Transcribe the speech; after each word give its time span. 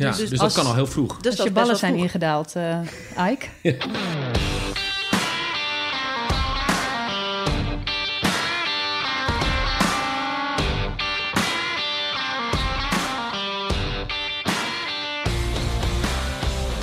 Ja, 0.00 0.08
Dus 0.10 0.16
dus, 0.18 0.30
als- 0.30 0.54
dat 0.54 0.62
kan 0.62 0.66
al 0.72 0.74
heel 0.76 0.86
vroeg. 0.86 1.16
Dus 1.20 1.36
dat 1.36 1.46
je 1.46 1.52
ballen 1.52 1.76
zijn 1.76 1.92
vroeg. 1.92 2.04
ingedaald, 2.04 2.52
eh 2.56 2.78
Ike. 3.30 3.46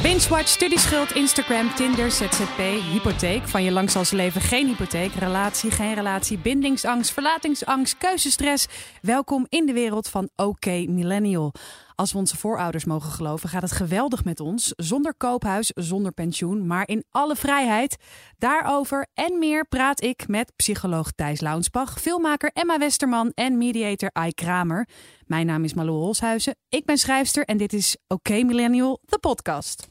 Binge-watch, 0.01 0.47
studieschuld, 0.47 1.11
Instagram, 1.11 1.75
Tinder, 1.75 2.11
ZZP, 2.11 2.57
hypotheek. 2.91 3.47
Van 3.47 3.63
je 3.63 3.71
lang 3.71 3.91
zal 3.91 4.05
ze 4.05 4.15
leven 4.15 4.41
geen 4.41 4.67
hypotheek. 4.67 5.13
Relatie, 5.13 5.71
geen 5.71 5.93
relatie, 5.93 6.37
bindingsangst, 6.37 7.11
verlatingsangst, 7.11 7.97
keuzestress. 7.97 8.67
Welkom 9.01 9.45
in 9.49 9.65
de 9.65 9.73
wereld 9.73 10.07
van 10.07 10.29
OK 10.35 10.65
Millennial. 10.65 11.53
Als 11.97 12.11
we 12.11 12.17
onze 12.17 12.37
voorouders 12.37 12.85
mogen 12.85 13.11
geloven, 13.11 13.49
gaat 13.49 13.61
het 13.61 13.71
geweldig 13.71 14.23
met 14.23 14.39
ons. 14.39 14.73
Zonder 14.75 15.13
koophuis, 15.15 15.71
zonder 15.75 16.11
pensioen, 16.11 16.67
maar 16.67 16.87
in 16.87 17.05
alle 17.11 17.35
vrijheid. 17.35 17.97
Daarover 18.37 19.07
en 19.13 19.39
meer 19.39 19.67
praat 19.67 20.03
ik 20.03 20.27
met 20.27 20.55
psycholoog 20.55 21.11
Thijs 21.11 21.39
Launsbach, 21.39 22.01
filmmaker 22.01 22.51
Emma 22.53 22.77
Westerman 22.77 23.31
en 23.33 23.57
mediator 23.57 24.09
Ai 24.13 24.33
Kramer. 24.33 24.87
Mijn 25.25 25.45
naam 25.45 25.63
is 25.63 25.73
Malou 25.73 25.97
Holshuizen. 25.97 26.55
Ik 26.69 26.85
ben 26.85 26.97
schrijfster 26.97 27.45
en 27.45 27.57
dit 27.57 27.73
is 27.73 27.97
OK 28.07 28.29
Millennial, 28.29 28.99
de 29.05 29.19
podcast. 29.19 29.87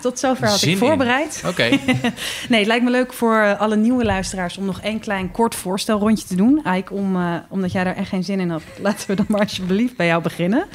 Tot 0.00 0.18
zover 0.18 0.46
had 0.48 0.58
Zin 0.58 0.70
ik 0.70 0.78
voorbereid. 0.78 1.42
Oké, 1.46 1.68
Nee, 2.48 2.58
het 2.58 2.66
lijkt 2.66 2.84
me 2.84 2.90
leuk 2.90 3.12
voor 3.12 3.36
eh, 3.36 3.60
alle 3.60 3.76
nieuwe 3.76 4.04
luisteraars 4.04 4.56
om 4.56 4.64
nog 4.64 4.80
één 4.80 5.00
klein 5.00 5.30
kort 5.30 5.54
voorstelrondje 5.54 6.26
te 6.26 6.36
doen. 6.36 6.62
Ike, 6.76 6.92
om, 6.92 7.16
eh, 7.16 7.34
omdat 7.48 7.72
jij 7.72 7.84
daar 7.84 7.96
echt 7.96 8.08
geen 8.08 8.24
zin 8.24 8.40
in 8.40 8.50
had, 8.50 8.62
laten 8.82 9.08
we 9.08 9.14
dan 9.14 9.26
maar 9.28 9.40
alsjeblieft 9.40 9.96
bij 9.96 10.06
jou 10.06 10.22
beginnen. 10.22 10.66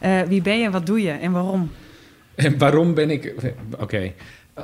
Eh, 0.00 0.20
wie 0.20 0.42
ben 0.42 0.58
je, 0.58 0.70
wat 0.70 0.86
doe 0.86 1.02
je 1.02 1.10
en 1.10 1.32
waarom? 1.32 1.70
En 2.34 2.58
waarom 2.58 2.94
ben 2.94 3.10
ik... 3.10 3.34
Oké. 3.78 4.12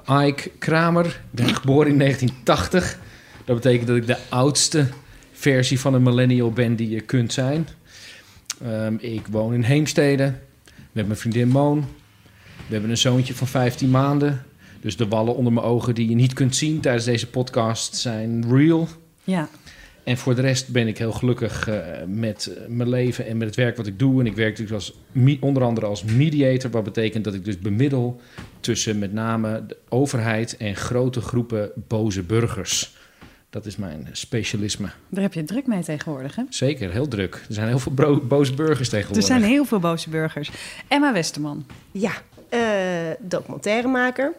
Ike 0.09 0.51
Kramer, 0.59 1.07
ik 1.07 1.13
ben 1.31 1.55
geboren 1.55 1.91
in 1.91 1.99
1980. 1.99 2.99
Dat 3.45 3.57
betekent 3.57 3.87
dat 3.87 3.97
ik 3.97 4.07
de 4.07 4.17
oudste 4.29 4.87
versie 5.33 5.81
van 5.81 5.95
een 5.95 6.03
millennial 6.03 6.51
ben 6.51 6.77
die 6.77 6.91
je 6.91 7.01
kunt 7.01 7.33
zijn. 7.33 7.69
Ehm, 8.65 8.95
ik 8.99 9.27
woon 9.31 9.55
in 9.55 9.63
Heemstede 9.63 10.35
met 10.93 11.07
mijn 11.07 11.19
vriendin 11.19 11.49
Moon. 11.49 11.87
We 12.73 12.79
hebben 12.79 12.97
een 12.97 13.03
zoontje 13.03 13.35
van 13.35 13.47
15 13.47 13.91
maanden. 13.91 14.43
Dus 14.81 14.97
de 14.97 15.09
wallen 15.09 15.37
onder 15.37 15.53
mijn 15.53 15.67
ogen 15.67 15.95
die 15.95 16.09
je 16.09 16.15
niet 16.15 16.33
kunt 16.33 16.57
zien 16.57 16.81
tijdens 16.81 17.05
deze 17.05 17.27
podcast 17.27 17.95
zijn 17.97 18.45
real. 18.51 18.89
Ja, 19.25 19.49
En 20.05 20.17
voor 20.19 20.35
de 20.35 20.41
rest 20.41 20.69
ben 20.69 20.87
ik 20.89 20.99
heel 20.99 21.13
gelukkig 21.13 21.69
eh, 21.69 21.77
met 22.07 22.47
eh, 22.47 22.67
mijn 22.69 22.89
leven 22.89 23.27
en 23.27 23.37
met 23.37 23.47
het 23.47 23.57
werk 23.57 23.77
wat 23.77 23.87
ik 23.87 23.99
doe. 23.99 24.21
En 24.21 24.27
ik 24.27 24.35
werk 24.37 24.49
natuurlijk 24.59 24.77
als, 24.77 24.95
me- 25.13 25.37
onder 25.41 25.63
andere 25.63 25.87
als 25.87 26.05
mediator. 26.05 26.71
Wat 26.71 26.85
betekent 26.85 27.25
dat 27.25 27.35
ik 27.35 27.45
dus 27.45 27.59
bemiddel 27.59 28.21
tussen 28.61 28.99
met 28.99 29.13
name 29.13 29.65
de 29.67 29.77
overheid 29.89 30.57
en 30.57 30.77
grote 30.77 31.21
groepen 31.21 31.71
boze 31.89 32.23
burgers. 32.23 32.97
Dat 33.51 33.67
is 33.67 33.77
mijn 33.77 34.09
specialisme. 34.13 34.89
daar 35.09 35.23
heb 35.23 35.33
je 35.35 35.45
druk 35.45 35.67
mee 35.67 35.83
tegenwoordig, 35.83 36.37
hè? 36.37 36.43
Zeker, 36.49 36.91
heel 36.93 37.09
druk. 37.09 37.35
Er 37.49 37.55
zijn 37.55 37.69
heel 37.69 37.79
veel 37.79 37.93
boze 38.29 38.55
burgers 38.55 38.89
Er 38.89 38.95
tegenwoordig. 38.95 39.27
zijn 39.27 39.43
heel 39.43 39.65
veel 39.65 39.79
boze 39.79 40.11
burgers. 40.11 40.51
Emma 40.89 41.13
Westerman. 41.13 41.67
Ja, 41.91 42.13
documentairemaker. 43.19 44.33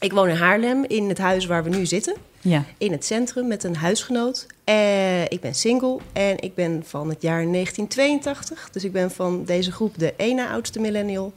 Ik 0.00 0.12
woon 0.12 0.28
in 0.28 0.36
Haarlem, 0.36 0.84
in 0.84 1.08
het 1.08 1.18
huis 1.18 1.46
waar 1.46 1.64
we 1.64 1.70
nu 1.70 1.86
zitten. 1.86 2.14
Ja. 2.40 2.64
In 2.78 2.92
het 2.92 3.04
centrum 3.04 3.46
met 3.46 3.64
een 3.64 3.76
huisgenoot. 3.76 4.46
Eh, 4.64 5.22
ik 5.22 5.40
ben 5.40 5.54
single 5.54 5.98
en 6.12 6.38
ik 6.38 6.54
ben 6.54 6.82
van 6.84 7.08
het 7.08 7.22
jaar 7.22 7.46
1982. 7.46 8.70
Dus 8.70 8.84
ik 8.84 8.92
ben 8.92 9.10
van 9.10 9.44
deze 9.44 9.72
groep 9.72 9.98
de 9.98 10.14
ene 10.16 10.48
oudste 10.48 10.80
millennial. 10.80 11.32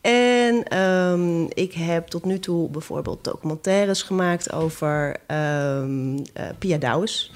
En 0.00 0.62
ehm, 0.62 1.44
ik 1.44 1.72
heb 1.72 2.06
tot 2.06 2.24
nu 2.24 2.38
toe 2.38 2.68
bijvoorbeeld 2.68 3.24
documentaires 3.24 4.02
gemaakt 4.02 4.52
over 4.52 5.16
ehm, 5.26 6.18
eh, 6.32 6.44
Pia 6.58 6.76
Douwes. 6.76 7.32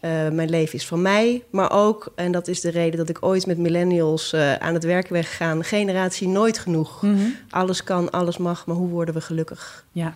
Eh, 0.00 0.28
mijn 0.28 0.50
leven 0.50 0.74
is 0.74 0.86
van 0.86 1.02
mij, 1.02 1.42
maar 1.50 1.72
ook, 1.72 2.12
en 2.14 2.32
dat 2.32 2.48
is 2.48 2.60
de 2.60 2.70
reden 2.70 2.98
dat 2.98 3.08
ik 3.08 3.18
ooit 3.20 3.46
met 3.46 3.58
millennials 3.58 4.32
eh, 4.32 4.54
aan 4.54 4.74
het 4.74 4.84
werk 4.84 5.08
ben 5.08 5.24
gegaan, 5.24 5.64
generatie 5.64 6.28
nooit 6.28 6.58
genoeg. 6.58 7.02
Mhm. 7.02 7.16
Alles 7.50 7.84
kan, 7.84 8.10
alles 8.10 8.36
mag, 8.38 8.66
maar 8.66 8.76
hoe 8.76 8.88
worden 8.88 9.14
we 9.14 9.20
gelukkig? 9.20 9.84
Ja. 9.92 10.14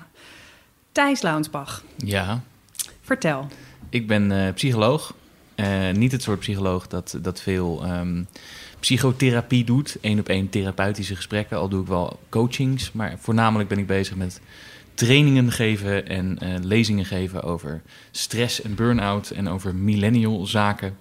Thijs 0.92 1.22
Launsbach, 1.22 1.82
ja. 1.96 2.42
vertel. 3.00 3.46
Ik 3.88 4.06
ben 4.06 4.32
eh, 4.32 4.52
psycholoog. 4.54 5.14
Eh, 5.54 5.90
niet 5.90 6.12
het 6.12 6.22
soort 6.22 6.38
psycholoog 6.38 6.86
dat, 6.86 7.18
dat 7.22 7.40
veel 7.40 7.84
ehm, 7.84 8.22
psychotherapie 8.80 9.64
doet. 9.64 9.96
Eén 10.00 10.18
op 10.18 10.28
één 10.28 10.48
therapeutische 10.48 11.16
gesprekken. 11.16 11.58
Al 11.58 11.68
doe 11.68 11.82
ik 11.82 11.88
wel 11.88 12.18
coachings. 12.28 12.92
Maar 12.92 13.16
voornamelijk 13.18 13.68
ben 13.68 13.78
ik 13.78 13.86
bezig 13.86 14.16
met 14.16 14.40
trainingen 14.94 15.52
geven 15.52 16.08
en 16.08 16.38
eh, 16.38 16.54
lezingen 16.62 17.04
geven 17.04 17.42
over 17.42 17.82
stress 18.10 18.62
en 18.62 18.74
burn-out. 18.74 19.30
En 19.30 19.48
over 19.48 19.74
millennial 19.74 20.46
zaken. 20.46 20.96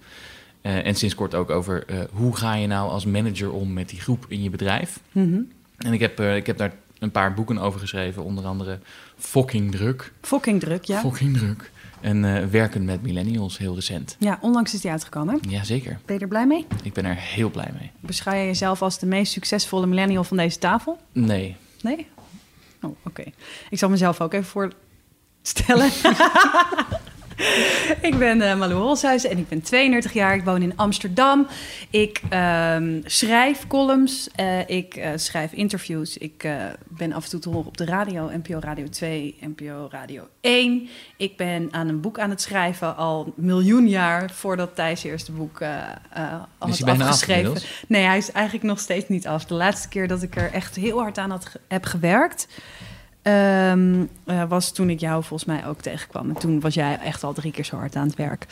Eh, 0.62 0.86
en 0.86 0.96
sinds 0.96 1.16
kort 1.16 1.36
ook 1.36 1.50
over 1.50 1.86
eh, 1.86 2.00
hoe 2.12 2.36
ga 2.36 2.56
je 2.56 2.68
nou 2.68 2.90
als 2.90 3.06
manager 3.06 3.52
om 3.52 3.74
met 3.74 3.90
die 3.90 4.02
groep 4.02 4.26
in 4.28 4.44
je 4.44 4.50
bedrijf. 4.50 5.00
Mhm. 5.12 5.40
En 5.78 5.94
ik 5.94 6.00
heb, 6.00 6.20
ik 6.20 6.46
heb 6.46 6.58
daar 6.58 6.74
een 7.00 7.12
paar 7.12 7.34
boeken 7.34 7.58
over 7.58 7.80
geschreven. 7.80 8.24
Onder 8.24 8.46
andere 8.46 8.80
Fucking 9.18 9.72
Druk. 9.72 10.12
Fucking 10.22 10.60
druk, 10.60 10.84
ja. 10.84 11.00
Fucking 11.00 11.38
druk. 11.38 11.72
En 12.02 12.50
werken 12.52 12.86
met 12.86 13.02
millennials, 13.02 13.58
heel 13.58 13.76
recent. 13.76 14.16
Ja, 14.20 14.38
onlangs 14.42 14.74
is 14.74 14.82
die 14.82 14.92
uitgekomen. 14.92 15.40
Jazeker, 15.50 16.00
Ben 16.06 16.16
je 16.16 16.22
er 16.22 16.28
blij 16.28 16.48
mee? 16.48 16.66
ik 16.84 16.94
ben 16.94 17.06
er 17.06 17.16
heel 17.16 17.50
blij 17.50 17.70
mee. 17.80 17.92
Beschouw 18.00 18.34
je 18.34 18.46
jezelf 18.46 18.82
als 18.82 19.00
de 19.00 19.06
meest 19.06 19.32
succesvolle 19.32 19.86
millennial 19.86 20.24
van 20.24 20.38
deze 20.38 20.58
tafel? 20.58 20.98
Nee, 21.12 21.56
Nee? 21.82 22.08
Oh, 22.84 22.96
oké. 23.04 23.24
Ik 23.70 23.78
zal 23.78 23.90
mezelf 23.90 24.22
ook 24.22 24.34
even 24.34 24.72
voorstellen. 25.44 25.92
ik 28.10 28.18
ben 28.18 28.42
eh 28.42 28.56
Malou 28.56 28.82
Holshuizen 28.82 29.30
en 29.30 29.38
ik 29.38 29.48
ben 29.48 29.62
32 29.62 30.14
jaar. 30.14 30.36
Ik 30.36 30.44
woon 30.44 30.62
in 30.62 30.78
Amsterdam. 30.78 31.48
Ik 31.90 32.22
ehm, 32.30 33.02
schrijf 33.06 33.68
columns. 33.68 34.30
eh, 34.36 34.70
ik 34.70 34.96
eh, 34.96 35.12
schrijf 35.16 35.52
interviews. 35.52 36.18
Ik 36.18 36.48
ben 36.88 37.14
af 37.14 37.24
en 37.24 37.30
toe 37.30 37.40
te 37.40 37.50
horen 37.50 37.68
op 37.68 37.78
de 37.78 37.86
radio. 37.86 38.30
NPO 38.34 38.60
Radio 38.60 38.90
2, 38.90 39.36
NPO 39.40 39.88
Radio 39.92 40.28
1. 40.42 40.88
Ik 41.18 41.38
ben 41.38 41.68
aan 41.72 41.88
een 41.88 42.02
boek 42.02 42.20
aan 42.20 42.30
het 42.30 42.42
schrijven 42.42 42.96
al 42.96 43.26
een 43.26 43.46
miljoen 43.46 43.88
jaar... 43.88 44.32
voordat 44.32 44.76
Thijs 44.76 45.04
eerste 45.04 45.32
boek 45.32 45.62
al 46.58 46.68
Is 46.68 46.80
had 46.80 47.02
afgeschreven. 47.02 47.62
Nee, 47.88 48.06
hij 48.06 48.18
is 48.18 48.32
eigenlijk 48.32 48.66
nog 48.66 48.80
steeds 48.80 49.08
niet 49.08 49.28
af. 49.28 49.46
De 49.46 49.54
laatste 49.54 49.88
keer 49.88 50.08
dat 50.08 50.22
ik 50.22 50.36
er 50.36 50.52
echt 50.52 50.76
heel 50.76 51.00
hard 51.00 51.18
aan 51.18 51.30
had, 51.30 51.52
heb 51.68 51.86
gewerkt... 51.86 52.48
ehm, 53.24 54.06
eh, 54.26 54.44
was 54.48 54.72
toen 54.72 54.90
ik 54.90 55.00
jou 55.00 55.24
volgens 55.24 55.46
mij 55.50 55.66
ook 55.68 55.82
tegenkwam. 55.82 56.30
En 56.30 56.38
toen 56.38 56.60
was 56.60 56.74
jij 56.74 57.00
echt 57.04 57.24
al 57.24 57.34
drie 57.34 57.52
keer 57.52 57.66
zo 57.66 57.76
hard 57.76 57.96
aan 57.96 58.08
het 58.08 58.16
werk. 58.16 58.46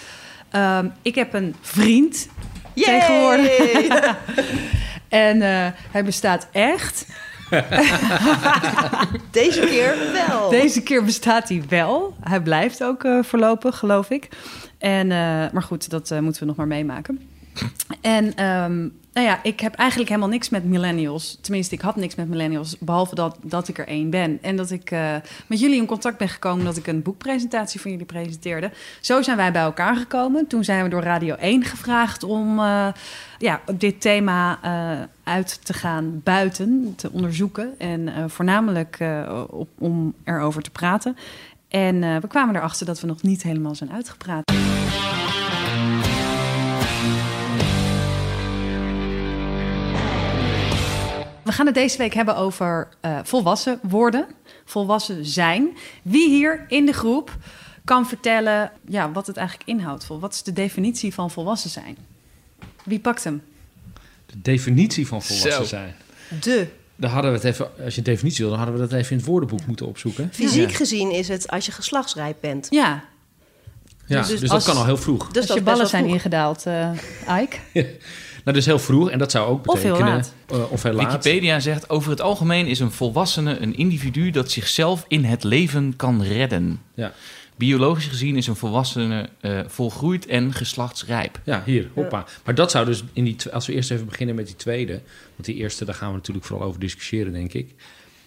Ehm, 0.50 0.88
ik 1.02 1.16
heb 1.16 1.34
een 1.34 1.56
vriend 1.62 2.28
tegenwoordig. 2.74 4.16
En 5.10 5.42
eh, 5.42 5.68
hij 5.92 6.04
bestaat 6.04 6.48
echt. 6.52 7.06
Deze 9.32 9.60
keer 9.60 9.96
wel. 10.28 10.50
Deze 10.50 10.84
keer 10.84 11.04
bestaat 11.04 11.50
hij 11.50 11.64
wel. 11.70 12.16
Hij 12.22 12.42
blijft 12.42 12.84
ook 12.84 13.04
eh, 13.04 13.24
voorlopig, 13.24 13.78
geloof 13.78 14.10
ik. 14.10 14.30
En, 14.78 15.08
maar 15.54 15.64
goed, 15.64 15.90
dat 15.90 16.22
moeten 16.22 16.42
we 16.42 16.48
nog 16.48 16.56
maar 16.56 16.68
meemaken. 16.68 17.31
En 18.02 18.36
ehm, 18.36 18.88
nou 19.14 19.28
ja, 19.28 19.40
ik 19.44 19.60
heb 19.60 19.76
eigenlijk 19.76 20.10
helemaal 20.10 20.32
niks 20.32 20.50
met 20.50 20.64
millennials. 20.64 21.38
Tenminste, 21.42 21.76
ik 21.76 21.82
had 21.82 21.96
niks 21.96 22.16
met 22.16 22.28
millennials, 22.28 22.78
behalve 22.80 23.16
dat, 23.16 23.38
dat 23.42 23.68
ik 23.68 23.78
er 23.78 23.88
één 23.88 24.10
ben. 24.10 24.40
En 24.42 24.56
dat 24.56 24.72
ik 24.72 24.92
eh, 24.92 25.16
met 25.48 25.60
jullie 25.60 25.78
in 25.78 25.86
contact 25.86 26.18
ben 26.18 26.30
gekomen 26.30 26.66
dat 26.66 26.78
ik 26.78 26.88
een 26.88 27.02
boekpresentatie 27.02 27.82
van 27.82 27.92
jullie 27.92 28.06
presenteerde. 28.06 28.72
Zo 29.00 29.22
zijn 29.22 29.38
wij 29.38 29.52
bij 29.52 29.62
elkaar 29.62 29.96
gekomen. 29.96 30.48
Toen 30.48 30.64
zijn 30.64 30.84
we 30.84 30.90
door 30.90 31.04
Radio 31.04 31.36
1 31.36 31.64
gevraagd 31.64 32.24
om 32.24 32.60
eh, 32.60 32.88
ja, 33.38 33.62
dit 33.76 34.02
thema 34.02 34.60
eh, 34.62 35.08
uit 35.24 35.66
te 35.66 35.74
gaan 35.74 36.22
buiten, 36.24 36.94
te 36.96 37.12
onderzoeken. 37.12 37.80
En 37.80 38.30
voornamelijk 38.30 39.00
om 39.78 40.14
erover 40.24 40.62
te 40.62 40.72
praten. 40.72 41.18
En 41.68 42.22
we 42.22 42.28
kwamen 42.28 42.56
erachter 42.56 42.86
dat 42.86 43.00
we 43.00 43.08
nog 43.08 43.22
niet 43.22 43.44
helemaal 43.44 43.76
zijn 43.76 43.92
uitgepraat. 43.92 44.71
We 51.52 51.58
gaan 51.58 51.66
het 51.66 51.76
deze 51.76 51.98
week 51.98 52.14
hebben 52.14 52.36
over 52.36 52.88
eh, 53.02 53.20
volwassen 53.24 53.80
worden, 53.82 54.26
volwassen 54.66 55.26
zijn. 55.26 55.78
Wie 56.02 56.30
hier 56.30 56.66
in 56.68 56.86
de 56.86 56.92
groep 56.94 57.38
kan 57.86 58.08
vertellen 58.08 58.72
ja, 58.88 59.12
wat 59.12 59.28
het 59.28 59.38
eigenlijk 59.38 59.70
inhoudt? 59.70 60.08
Wat 60.08 60.34
is 60.34 60.44
de 60.44 60.54
definitie 60.54 61.14
van 61.14 61.32
volwassen 61.32 61.70
zijn? 61.70 61.98
Wie 62.84 63.00
pakt 63.00 63.24
hem? 63.24 63.42
De 64.26 64.42
definitie 64.42 65.08
van 65.08 65.22
volwassen 65.22 65.52
Zo. 65.52 65.64
zijn. 65.64 65.96
De. 66.42 66.68
Dan 66.96 67.10
hadden 67.10 67.32
we 67.32 67.38
het 67.38 67.46
even, 67.46 67.70
als 67.84 67.94
je 67.94 67.98
een 68.00 68.06
definitie 68.06 68.40
wil, 68.46 68.50
dan 68.50 68.58
hadden 68.64 68.80
we 68.82 68.88
dat 68.90 69.00
even 69.00 69.12
in 69.12 69.18
het 69.18 69.26
woordenboek 69.26 69.66
moeten 69.66 69.86
opzoeken. 69.88 70.30
Fysiek 70.34 70.70
Ja. 70.70 70.76
gezien 70.76 71.12
is 71.12 71.28
het 71.28 71.48
als 71.50 71.66
je 71.66 71.72
geslachtsrijp 71.72 72.38
bent. 72.42 72.68
Ja, 72.70 73.04
Ja, 74.06 74.18
Dus 74.20 74.28
dus, 74.28 74.42
als- 74.42 74.50
dat 74.50 74.64
kan 74.64 74.76
al 74.82 74.86
heel 74.86 74.98
vroeg. 74.98 75.32
Dus 75.32 75.46
dat 75.46 75.58
je 75.58 75.64
ballen 75.64 75.88
zijn 75.88 76.06
ingedaald, 76.06 76.66
eh 76.66 76.92
Ike. 77.42 77.58
Nou, 78.44 78.58
dus 78.58 78.66
heel 78.66 78.80
vroeg. 78.80 79.10
En 79.12 79.20
dat 79.20 79.32
zou 79.32 79.50
ook 79.50 79.68
Of 79.68 79.82
heel 79.82 79.92
betekenen... 79.92 80.16
laat. 80.18 80.34
eh, 80.48 80.72
of 80.72 80.84
heel 80.84 80.94
laat. 80.94 81.12
Wikipedia 81.12 81.60
zegt 81.60 81.90
over 81.90 82.10
het 82.10 82.22
algemeen 82.22 82.68
is 82.68 82.80
een 82.80 82.92
volwassene 82.92 83.60
een 83.60 83.76
individu 83.76 84.30
dat 84.32 84.52
zichzelf 84.52 85.06
in 85.08 85.24
het 85.24 85.44
leven 85.44 85.96
kan 85.96 86.24
redden. 86.24 86.82
Ja. 86.94 87.14
Biologisch 87.56 88.06
gezien 88.08 88.36
is 88.38 88.48
een 88.48 88.56
volwassene 88.56 89.30
eh, 89.42 89.60
volgroeid 89.68 90.26
en 90.26 90.54
geslachtsrijp. 90.54 91.40
Ja, 91.46 91.64
hier, 91.66 91.90
hoppa. 91.94 92.26
Maar 92.46 92.56
dat 92.56 92.72
zou 92.72 92.86
dus, 92.86 93.04
in 93.14 93.24
die, 93.24 93.36
als 93.52 93.68
we 93.68 93.74
eerst 93.74 93.92
even 93.92 94.06
beginnen 94.06 94.36
met 94.36 94.46
die 94.46 94.56
tweede... 94.56 94.94
want 95.36 95.46
die 95.46 95.56
eerste, 95.56 95.86
daar 95.86 95.96
gaan 95.96 96.10
we 96.10 96.16
natuurlijk 96.16 96.46
vooral 96.46 96.68
over 96.68 96.80
discussiëren, 96.80 97.34
denk 97.34 97.54
ik. 97.54 97.74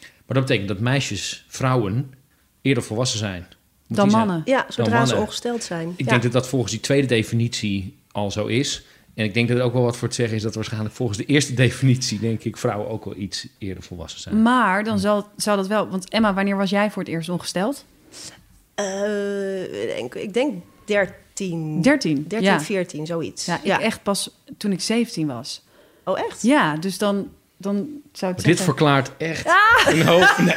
Maar 0.01 0.37
dat 0.37 0.47
betekent 0.47 0.69
dat 0.69 0.79
meisjes, 0.79 1.45
vrouwen, 1.49 2.15
eerder 2.63 2.83
volwassen 2.83 3.19
zijn. 3.19 3.47
Dan 3.89 4.11
zijn- 4.11 4.27
mannen. 4.27 4.43
Ja, 4.45 4.67
zodra 4.69 4.91
mannen. 4.91 5.09
ze 5.09 5.17
ongesteld 5.17 5.63
zijn. 5.63 5.89
Ik 5.97 6.05
ja. 6.05 6.11
denk 6.11 6.23
dat 6.23 6.33
dat 6.33 6.49
volgens 6.49 6.73
die 6.73 6.81
tweede 6.81 7.07
definitie 7.07 7.97
al 8.11 8.31
zo 8.31 8.47
is. 8.47 8.83
En 9.15 9.25
ik 9.25 9.35
denk 9.35 9.49
dat 9.49 9.59
er 9.59 9.63
ook 9.63 9.73
wel 9.73 9.83
wat 9.83 9.97
voor 9.97 10.09
te 10.09 10.15
zeggen 10.15 10.37
is... 10.37 10.43
dat 10.43 10.55
waarschijnlijk 10.55 10.95
volgens 10.95 11.19
de 11.19 11.25
eerste 11.25 11.55
definitie... 11.65 12.19
denk 12.19 12.45
ik, 12.45 12.57
vrouwen 12.57 12.89
ook 12.89 13.05
wel 13.05 13.17
iets 13.17 13.47
eerder 13.59 13.83
volwassen 13.83 14.21
zijn. 14.21 14.43
Maar 14.43 14.85
dan 14.85 14.99
zal, 14.99 15.29
zou 15.37 15.57
dat 15.57 15.67
wel... 15.67 15.89
Want 15.89 16.09
Emma, 16.09 16.35
wanneer 16.35 16.57
was 16.57 16.71
jij 16.71 16.91
voor 16.91 17.03
het 17.03 17.13
eerst 17.13 17.29
ongesteld? 17.29 17.85
Eh, 18.75 19.63
ik 19.63 19.97
denk, 19.97 20.15
ik 20.15 20.35
denk 20.35 20.63
13. 20.85 21.83
13. 21.83 22.25
13, 22.29 22.49
ja. 22.49 22.61
14, 22.61 23.07
zoiets. 23.07 23.45
Ja, 23.45 23.61
ik 23.63 23.81
echt 23.81 24.03
pas 24.03 24.31
toen 24.57 24.73
ik 24.73 24.81
17 24.81 25.27
was. 25.27 25.63
Oh, 26.05 26.19
echt? 26.19 26.43
Ja, 26.43 26.77
dus 26.77 26.99
dan, 26.99 27.29
dan 27.57 27.75
zou 28.13 28.33
ik 28.33 28.37
Maar 28.37 28.47
dit 28.47 28.57
zeggen... 28.57 28.65
verklaart 28.65 29.11
echt 29.17 29.47
een 29.87 30.07
hoop... 30.07 30.35
Nee. 30.39 30.55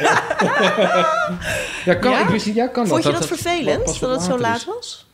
ja, 1.84 1.94
kan, 2.00 2.10
Ja? 2.10 2.20
ik 2.20 2.28
wist 2.28 2.46
niet, 2.46 2.54
ja, 2.54 2.66
kan 2.66 2.86
Vond 2.86 3.02
je 3.02 3.10
dat. 3.10 3.20
dat, 3.20 3.28
dat 3.28 3.38
vervelend, 3.38 4.00
dat 4.00 4.10
het 4.10 4.22
zo 4.22 4.38
laat 4.38 4.56
is. 4.56 4.64
was? 4.64 5.06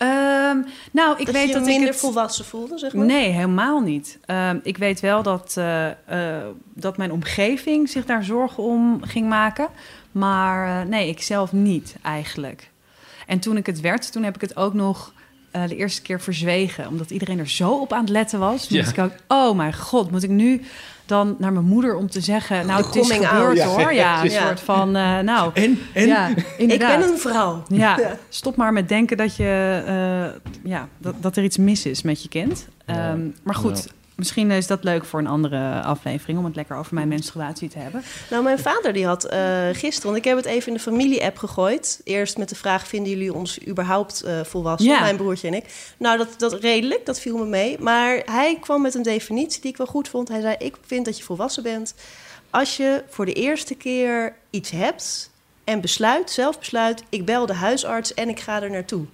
Ehm, 0.44 0.58
nou, 0.92 1.18
ik 1.18 1.26
dat 1.26 1.34
weet 1.34 1.46
je 1.46 1.52
dat 1.52 1.64
je 1.64 1.70
minder 1.70 1.86
ik 1.86 1.92
het... 1.92 2.02
volwassen 2.02 2.44
voelde, 2.44 2.78
zeg 2.78 2.92
maar? 2.92 3.06
Nee, 3.06 3.28
helemaal 3.30 3.80
niet. 3.80 4.18
Ehm, 4.26 4.58
ik 4.62 4.76
weet 4.76 5.00
wel 5.00 5.22
dat, 5.22 5.54
eh, 5.56 5.90
eh, 5.90 6.46
dat 6.74 6.96
mijn 6.96 7.12
omgeving 7.12 7.88
zich 7.88 8.04
daar 8.04 8.24
zorgen 8.24 8.62
om 8.62 9.02
ging 9.04 9.28
maken. 9.28 9.68
Maar 10.12 10.80
eh, 10.82 10.88
nee, 10.88 11.08
ik 11.08 11.22
zelf 11.22 11.52
niet 11.52 11.96
eigenlijk. 12.02 12.70
En 13.26 13.38
toen 13.38 13.56
ik 13.56 13.66
het 13.66 13.80
werd, 13.80 14.12
toen 14.12 14.22
heb 14.22 14.34
ik 14.34 14.40
het 14.40 14.56
ook 14.56 14.74
nog 14.74 15.12
eh, 15.50 15.68
de 15.68 15.76
eerste 15.76 16.02
keer 16.02 16.20
verzwegen. 16.20 16.88
Omdat 16.88 17.10
iedereen 17.10 17.38
er 17.38 17.48
zo 17.48 17.70
op 17.70 17.92
aan 17.92 18.00
het 18.00 18.08
letten 18.08 18.38
was. 18.38 18.66
Toen 18.66 18.76
Ja. 18.76 18.82
dacht 18.84 18.96
ik 18.96 19.04
ook, 19.04 19.12
oh 19.28 19.56
mijn 19.56 19.74
god, 19.74 20.10
moet 20.10 20.22
ik 20.22 20.30
nu 20.30 20.62
dan 21.06 21.34
naar 21.38 21.52
mijn 21.52 21.64
moeder 21.64 21.94
om 21.96 22.10
te 22.10 22.20
zeggen... 22.20 22.66
Nou, 22.66 22.84
het 22.86 22.96
is 22.96 23.10
gebeurd 23.10 23.60
out. 23.60 23.80
hoor. 23.82 23.92
Ja, 23.92 24.22
een 24.24 24.30
Ja. 24.30 24.46
soort 24.46 24.60
van, 24.60 24.96
eh, 24.96 25.18
nou... 25.18 25.50
En? 25.54 25.78
En? 25.92 26.06
Ja, 26.06 26.28
Ik 26.56 26.78
ben 26.78 27.02
een 27.02 27.18
vrouw. 27.18 27.62
Ja, 27.68 27.98
Ja. 27.98 28.16
stop 28.28 28.56
maar 28.56 28.72
met 28.72 28.88
denken 28.88 29.16
dat, 29.16 29.36
je, 29.36 29.82
eh, 29.86 30.50
ja, 30.70 30.88
dat, 30.98 31.14
dat 31.20 31.36
er 31.36 31.44
iets 31.44 31.56
mis 31.56 31.86
is 31.86 32.02
met 32.02 32.22
je 32.22 32.28
kind. 32.28 32.68
Ja. 32.86 32.94
Ehm, 33.12 33.20
maar 33.42 33.54
goed, 33.54 33.78
Ja. 33.84 33.90
Misschien 34.16 34.50
is 34.50 34.66
dat 34.66 34.84
leuk 34.84 35.04
voor 35.04 35.20
een 35.20 35.26
andere 35.26 35.82
aflevering... 35.82 36.38
om 36.38 36.44
het 36.44 36.56
lekker 36.56 36.76
over 36.76 36.94
mijn 36.94 37.08
menstruatie 37.08 37.68
te 37.68 37.78
hebben. 37.78 38.02
Nou, 38.30 38.42
mijn 38.42 38.58
vader 38.58 38.92
die 38.92 39.06
had 39.06 39.24
eh, 39.24 39.68
gisteren, 39.72 40.02
want 40.02 40.16
ik 40.16 40.24
heb 40.24 40.36
het 40.36 40.46
even 40.46 40.68
in 40.68 40.74
de 40.74 40.80
familie-app 40.80 41.36
gegooid. 41.38 42.00
Eerst 42.04 42.38
met 42.38 42.48
de 42.48 42.54
vraag, 42.54 42.86
vinden 42.88 43.10
jullie 43.12 43.34
ons 43.34 43.66
überhaupt 43.66 44.22
eh, 44.22 44.40
volwassen, 44.44 44.90
Ja. 44.90 45.00
mijn 45.00 45.16
broertje 45.16 45.48
en 45.48 45.54
ik? 45.54 45.94
Nou, 45.98 46.18
dat, 46.18 46.28
dat 46.38 46.52
redelijk, 46.52 47.06
dat 47.06 47.20
viel 47.20 47.36
me 47.36 47.46
mee. 47.46 47.76
Maar 47.78 48.22
hij 48.24 48.58
kwam 48.60 48.82
met 48.82 48.94
een 48.94 49.02
definitie 49.02 49.60
die 49.60 49.70
ik 49.70 49.76
wel 49.76 49.86
goed 49.86 50.08
vond. 50.08 50.28
Hij 50.28 50.40
zei, 50.40 50.54
ik 50.58 50.76
vind 50.86 51.04
dat 51.04 51.18
je 51.18 51.24
volwassen 51.24 51.62
bent 51.62 51.94
als 52.50 52.76
je 52.76 53.04
voor 53.08 53.26
de 53.26 53.32
eerste 53.32 53.74
keer 53.74 54.36
iets 54.50 54.70
hebt... 54.70 55.30
en 55.64 55.80
besluit, 55.80 56.30
zelf 56.30 56.58
besluit, 56.58 57.02
ik 57.08 57.24
bel 57.24 57.46
de 57.46 57.54
huisarts 57.54 58.14
en 58.14 58.28
ik 58.28 58.40
ga 58.40 58.62
er 58.62 58.70
naartoe. 58.70 59.06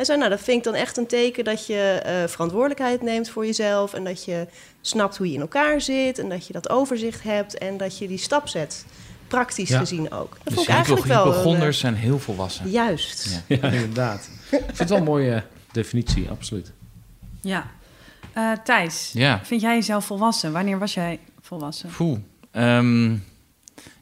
Hij 0.00 0.08
zei, 0.08 0.18
nou, 0.20 0.30
dat 0.30 0.40
vind 0.40 0.58
ik 0.58 0.64
dan 0.64 0.74
echt 0.74 0.96
een 0.96 1.06
teken 1.06 1.44
dat 1.44 1.66
je 1.66 1.76
eh, 2.04 2.28
verantwoordelijkheid 2.28 3.02
neemt 3.02 3.28
voor 3.28 3.46
jezelf... 3.46 3.94
en 3.94 4.04
dat 4.04 4.24
je 4.24 4.46
snapt 4.80 5.16
hoe 5.16 5.26
je 5.28 5.34
in 5.34 5.40
elkaar 5.40 5.80
zit 5.80 6.18
en 6.18 6.28
dat 6.28 6.46
je 6.46 6.52
dat 6.52 6.70
overzicht 6.70 7.22
hebt... 7.22 7.58
en 7.58 7.76
dat 7.76 7.98
je 7.98 8.08
die 8.08 8.18
stap 8.18 8.48
zet, 8.48 8.84
praktisch 9.28 9.68
Ja. 9.68 9.78
gezien 9.78 10.12
ook. 10.12 10.30
Dat 10.30 10.44
Dus 10.44 10.54
vond 10.54 10.68
ik 10.68 10.74
eigenlijk 10.74 11.06
wel... 11.06 11.24
hypochonders 11.24 11.78
zijn 11.78 11.94
heel 11.94 12.18
volwassen. 12.18 12.64
eh, 12.64 12.72
juist. 12.72 13.42
Ja. 13.46 13.56
Ja, 13.62 13.68
inderdaad. 13.70 14.28
ik 14.50 14.58
vind 14.64 14.78
het 14.78 14.88
wel 14.88 14.98
een 14.98 15.04
mooie 15.04 15.42
definitie, 15.72 16.28
absoluut. 16.28 16.72
Ja. 17.40 17.70
Eh, 18.32 18.52
Thijs, 18.64 19.10
Ja. 19.14 19.40
vind 19.44 19.60
jij 19.60 19.74
jezelf 19.74 20.04
volwassen? 20.04 20.52
Wanneer 20.52 20.78
was 20.78 20.94
jij 20.94 21.18
volwassen? 21.40 21.90
Poeh. 21.96 22.18
Ehm, 22.50 23.12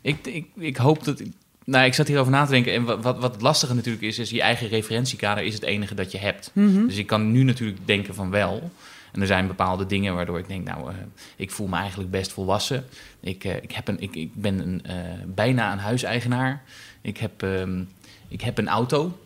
ik, 0.00 0.26
ik, 0.26 0.46
ik 0.56 0.76
hoop 0.76 1.04
dat... 1.04 1.20
ik- 1.20 1.32
Nou, 1.68 1.86
ik 1.86 1.94
zat 1.94 2.06
hierover 2.06 2.32
na 2.32 2.44
te 2.44 2.50
denken. 2.50 2.72
En 2.72 3.02
wat, 3.02 3.18
wat, 3.18 3.40
lastige 3.40 3.74
natuurlijk 3.74 4.04
is, 4.04 4.18
is 4.18 4.30
je 4.30 4.40
eigen 4.40 4.68
referentiekader 4.68 5.44
is 5.44 5.54
het 5.54 5.62
enige 5.62 5.94
dat 5.94 6.12
je 6.12 6.18
hebt. 6.18 6.50
Mhm. 6.52 6.86
Dus 6.86 6.96
ik 6.96 7.06
kan 7.06 7.32
nu 7.32 7.42
natuurlijk 7.42 7.78
denken 7.84 8.14
van 8.14 8.30
wel. 8.30 8.70
En 9.12 9.20
er 9.20 9.26
zijn 9.26 9.46
bepaalde 9.46 9.86
dingen 9.86 10.14
waardoor 10.14 10.38
ik 10.38 10.48
denk, 10.48 10.64
nou, 10.64 10.90
eh, 10.90 10.94
ik 11.36 11.50
voel 11.50 11.66
me 11.66 11.76
eigenlijk 11.76 12.10
best 12.10 12.32
volwassen. 12.32 12.84
Ik, 13.20 13.44
eh, 13.44 13.56
ik, 13.56 13.72
heb 13.72 13.88
een, 13.88 14.00
ik, 14.00 14.14
ik 14.14 14.34
ben 14.34 14.58
een, 14.58 14.80
eh, 14.84 14.94
bijna 15.26 15.72
een 15.72 15.78
huiseigenaar. 15.78 16.62
Ik 17.00 17.18
heb, 17.18 17.42
ehm, 17.42 17.82
ik 18.28 18.40
heb 18.40 18.58
een 18.58 18.68
auto. 18.68 19.18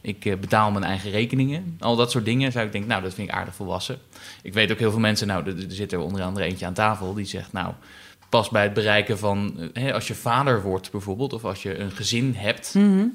Ik 0.00 0.40
betaal 0.40 0.70
mijn 0.70 0.84
eigen 0.84 1.10
rekeningen. 1.10 1.76
Al 1.80 1.96
dat 1.96 2.10
soort 2.10 2.24
dingen 2.24 2.52
zou 2.52 2.66
ik 2.66 2.72
denken, 2.72 2.90
nou, 2.90 3.02
dat 3.02 3.14
vind 3.14 3.28
ik 3.28 3.34
aardig 3.34 3.54
volwassen. 3.54 3.98
Ik 4.42 4.52
weet 4.52 4.72
ook 4.72 4.78
heel 4.78 4.90
veel 4.90 5.00
mensen, 5.00 5.26
nou, 5.26 5.46
er, 5.46 5.56
er 5.56 5.72
zit 5.72 5.92
er 5.92 5.98
onder 5.98 6.22
andere 6.22 6.46
eentje 6.46 6.66
aan 6.66 6.74
tafel... 6.74 7.14
die 7.14 7.24
zegt, 7.24 7.52
nou, 7.52 7.72
pas 8.34 8.48
bij 8.48 8.62
het 8.62 8.72
bereiken 8.72 9.18
van... 9.18 9.54
eh, 9.58 9.82
hè, 9.82 9.94
als 9.94 10.06
je 10.06 10.14
vader 10.14 10.62
wordt 10.62 10.90
bijvoorbeeld, 10.90 11.32
of 11.32 11.44
als 11.44 11.62
je 11.62 11.78
een 11.78 11.90
gezin 11.90 12.34
hebt... 12.36 12.74
Mhm. 12.74 13.06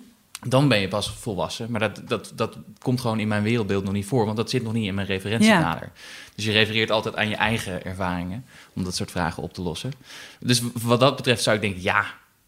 dan 0.47 0.67
ben 0.67 0.79
je 0.79 0.87
pas 0.87 1.11
volwassen. 1.11 1.71
Maar 1.71 1.79
dat, 1.79 2.01
dat, 2.07 2.31
dat 2.35 2.57
komt 2.81 3.01
gewoon 3.01 3.19
in 3.19 3.27
mijn 3.27 3.43
wereldbeeld 3.43 3.83
nog 3.83 3.93
niet 3.93 4.05
voor... 4.05 4.25
want 4.25 4.37
dat 4.37 4.49
zit 4.49 4.63
nog 4.63 4.73
niet 4.73 4.85
in 4.85 4.93
mijn 4.93 5.07
referentiekader. 5.07 5.91
Dus 6.35 6.45
je 6.45 6.51
refereert 6.51 6.91
altijd 6.91 7.15
aan 7.15 7.29
je 7.29 7.35
eigen 7.35 7.85
ervaringen... 7.85 8.45
om 8.73 8.83
dat 8.83 8.95
soort 8.95 9.11
vragen 9.11 9.43
op 9.43 9.53
te 9.53 9.61
lossen. 9.61 9.91
Dus 10.39 10.61
wat 10.73 10.99
dat 10.99 11.15
betreft 11.15 11.43
zou 11.43 11.55
ik 11.55 11.61
denken, 11.61 11.81
ja... 11.81 12.05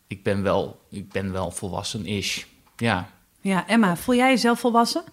ik 0.07 0.23
ben 0.23 0.43
wel, 0.43 0.79
ik 0.89 1.11
ben 1.11 1.31
wel 1.31 1.51
volwassen-ish. 1.51 2.43
Ja, 2.77 3.09
Ja, 3.41 3.67
Emma, 3.67 3.95
voel 3.95 4.15
jij 4.15 4.29
jezelf 4.29 4.59
volwassen? 4.59 5.03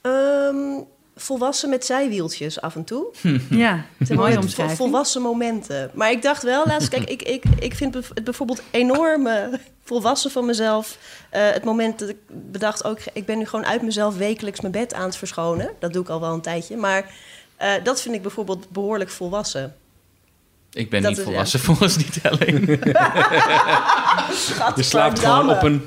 Ehm, 0.00 0.82
volwassen 1.16 1.70
met 1.70 1.84
zijwieltjes 1.84 2.60
af 2.60 2.74
en 2.74 2.84
toe. 2.84 3.06
Ja, 3.50 3.84
Zeg 3.98 4.08
maar, 4.08 4.16
mooie 4.16 4.32
vol- 4.32 4.42
omschrijving. 4.42 4.78
Volwassen 4.78 5.22
momenten. 5.22 5.90
Maar 5.94 6.10
ik 6.10 6.22
dacht 6.22 6.42
wel 6.42 6.66
laatst, 6.66 6.88
kijk, 6.88 7.10
ik, 7.10 7.22
ik, 7.22 7.42
ik 7.58 7.74
vind 7.74 7.94
het 7.94 8.24
bijvoorbeeld 8.24 8.62
enorm 8.70 9.28
volwassen 9.84 10.30
van 10.30 10.46
mezelf. 10.46 10.98
eh, 11.30 11.50
het 11.50 11.64
moment 11.64 11.98
dat 11.98 12.08
ik 12.08 12.16
bedacht, 12.28 12.84
ook, 12.84 12.98
ik 13.12 13.26
ben 13.26 13.38
nu 13.38 13.46
gewoon 13.46 13.66
uit 13.66 13.82
mezelf 13.82 14.16
wekelijks 14.16 14.60
mijn 14.60 14.72
bed 14.72 14.94
aan 14.94 15.04
het 15.04 15.16
verschonen. 15.16 15.70
Dat 15.78 15.92
doe 15.92 16.02
ik 16.02 16.08
al 16.08 16.20
wel 16.20 16.32
een 16.34 16.40
tijdje. 16.40 16.76
Maar 16.76 17.10
eh, 17.56 17.72
dat 17.82 18.00
vind 18.02 18.14
ik 18.14 18.22
bijvoorbeeld 18.22 18.70
behoorlijk 18.70 19.10
volwassen. 19.10 19.74
ik 20.72 20.90
ben 20.90 21.00
Dat 21.02 21.10
niet 21.10 21.18
is- 21.18 21.24
volwassen 21.26 21.60
volgens 21.68 21.96
die 21.96 22.20
telling. 22.22 22.66
Je 24.76 24.82
slaapt 24.82 25.18
gewoon 25.18 25.50
op 25.50 25.62
een 25.62 25.82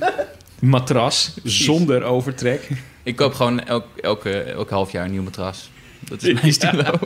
matras 0.59 1.33
zonder 1.43 2.03
overtrek. 2.03 2.69
Ik 3.03 3.15
koop 3.15 3.33
gewoon 3.33 3.63
elk, 3.63 3.85
elke, 4.01 4.39
elk 4.41 4.69
half 4.69 4.91
jaar 4.91 5.05
een 5.05 5.11
nieuw 5.11 5.23
matras. 5.23 5.69
Dat 5.99 6.23
is 6.23 6.41
mijn 6.41 6.53
stilo. 6.53 6.83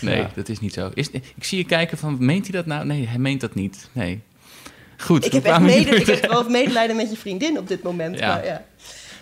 Nee, 0.00 0.16
Ja. 0.16 0.30
dat 0.34 0.48
is 0.48 0.60
niet 0.60 0.72
zo. 0.72 0.90
Is, 0.94 1.10
ik 1.10 1.44
zie 1.44 1.58
je 1.58 1.64
kijken 1.64 1.98
van, 1.98 2.16
meent 2.18 2.42
hij 2.44 2.52
dat 2.52 2.66
nou? 2.66 2.86
Nee, 2.86 3.06
hij 3.06 3.18
meent 3.18 3.40
dat 3.40 3.54
niet. 3.54 3.88
Nee. 3.92 4.20
Goed. 4.98 5.24
Ik 5.26 5.32
heb, 5.32 5.44
echt 5.44 5.60
mede, 5.60 5.90
ik 5.96 6.06
heb 6.06 6.26
wel 6.30 6.48
medelijden 6.50 6.96
met 6.96 7.10
je 7.10 7.16
vriendin 7.16 7.58
op 7.58 7.68
dit 7.68 7.82
moment. 7.82 8.18
Ja. 8.18 8.26
Maar 8.34 8.44
ja, 8.44 8.64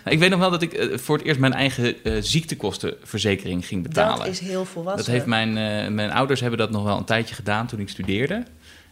Nou, 0.03 0.15
Ik 0.15 0.19
weet 0.19 0.29
nog 0.29 0.39
wel 0.39 0.49
dat 0.51 0.61
ik 0.61 0.73
eh, 0.73 0.97
voor 0.97 1.17
het 1.17 1.25
eerst 1.25 1.39
mijn 1.39 1.53
eigen 1.53 2.03
eh, 2.03 2.13
ziektekostenverzekering 2.19 3.65
ging 3.65 3.83
betalen. 3.83 4.17
dat 4.17 4.27
is 4.27 4.39
heel 4.39 4.65
volwassen. 4.65 5.05
Dat 5.05 5.13
heeft 5.13 5.25
mijn, 5.25 5.57
eh, 5.57 5.91
mijn 5.93 6.11
ouders 6.11 6.39
hebben 6.39 6.59
dat 6.59 6.71
nog 6.71 6.83
wel 6.83 6.97
een 6.97 7.03
tijdje 7.03 7.35
gedaan 7.35 7.67
toen 7.67 7.79
ik 7.79 7.89
studeerde. 7.89 8.43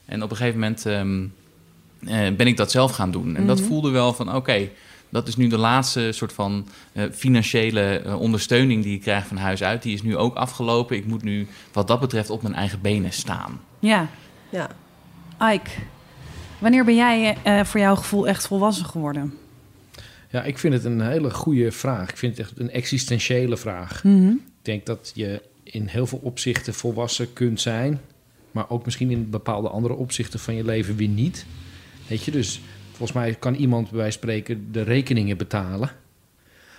En 0.06 0.24
op 0.24 0.32
een 0.32 0.38
gegeven 0.38 0.60
moment 0.60 0.86
ehm, 0.86 1.24
eh, 2.08 2.36
ben 2.36 2.48
ik 2.48 2.58
dat 2.58 2.72
zelf 2.72 2.92
gaan 2.92 3.12
doen. 3.12 3.36
En 3.36 3.48
dat 3.48 3.60
Mhm. 3.60 3.68
voelde 3.68 3.89
wel 3.89 4.13
van 4.13 4.36
oké, 4.36 4.70
dat 5.09 5.27
is 5.27 5.35
nu 5.35 5.47
de 5.47 5.57
laatste 5.57 6.12
soort 6.12 6.33
van 6.33 6.67
eh, 6.93 7.03
financiële 7.12 7.81
eh, 7.81 8.21
ondersteuning 8.21 8.83
die 8.83 8.95
ik 8.95 9.01
krijg 9.01 9.27
van 9.27 9.38
huis 9.38 9.63
uit. 9.63 9.81
Die 9.81 9.93
is 9.93 10.01
nu 10.01 10.17
ook 10.17 10.35
afgelopen. 10.35 10.97
Ik 10.97 11.05
moet 11.05 11.24
nu 11.24 11.47
wat 11.71 11.88
dat 11.88 12.00
betreft 12.00 12.29
op 12.29 12.41
mijn 12.41 12.55
eigen 12.55 12.81
benen 12.81 13.13
staan. 13.13 13.62
Ja, 13.79 14.07
Ja. 14.50 14.69
Ike, 15.53 15.69
wanneer 16.59 16.85
ben 16.85 16.95
jij 16.95 17.38
eh, 17.43 17.63
voor 17.63 17.79
jouw 17.79 17.95
gevoel 17.95 18.27
echt 18.27 18.47
volwassen 18.47 18.85
geworden? 18.85 19.33
Ja, 20.29 20.43
ik 20.43 20.57
vind 20.57 20.74
het 20.74 20.83
een 20.83 21.01
hele 21.01 21.29
goede 21.29 21.71
vraag. 21.71 22.09
Ik 22.09 22.17
vind 22.17 22.38
het 22.38 22.47
echt 22.47 22.59
een 22.59 22.71
existentiële 22.71 23.57
vraag. 23.57 24.03
Mhm. 24.03 24.29
Ik 24.29 24.62
denk 24.62 24.85
dat 24.85 25.12
je 25.13 25.41
in 25.63 25.88
heel 25.88 26.07
veel 26.07 26.19
opzichten 26.24 26.74
volwassen 26.74 27.33
kunt 27.33 27.62
zijn, 27.62 28.01
maar 28.51 28.69
ook 28.69 28.85
misschien 28.85 29.12
in 29.12 29.29
bepaalde 29.29 29.69
andere 29.69 29.93
opzichten 29.93 30.39
van 30.39 30.55
je 30.55 30.65
leven 30.65 30.95
weer 30.95 31.07
niet. 31.07 31.45
Weet 32.07 32.24
je, 32.24 32.31
dus 32.31 32.62
volgens 32.95 33.17
mij 33.17 33.35
kan 33.35 33.55
iemand 33.55 33.91
bij 33.91 34.11
spreken 34.11 34.71
de 34.71 34.81
rekeningen 34.81 35.37
betalen. 35.37 35.91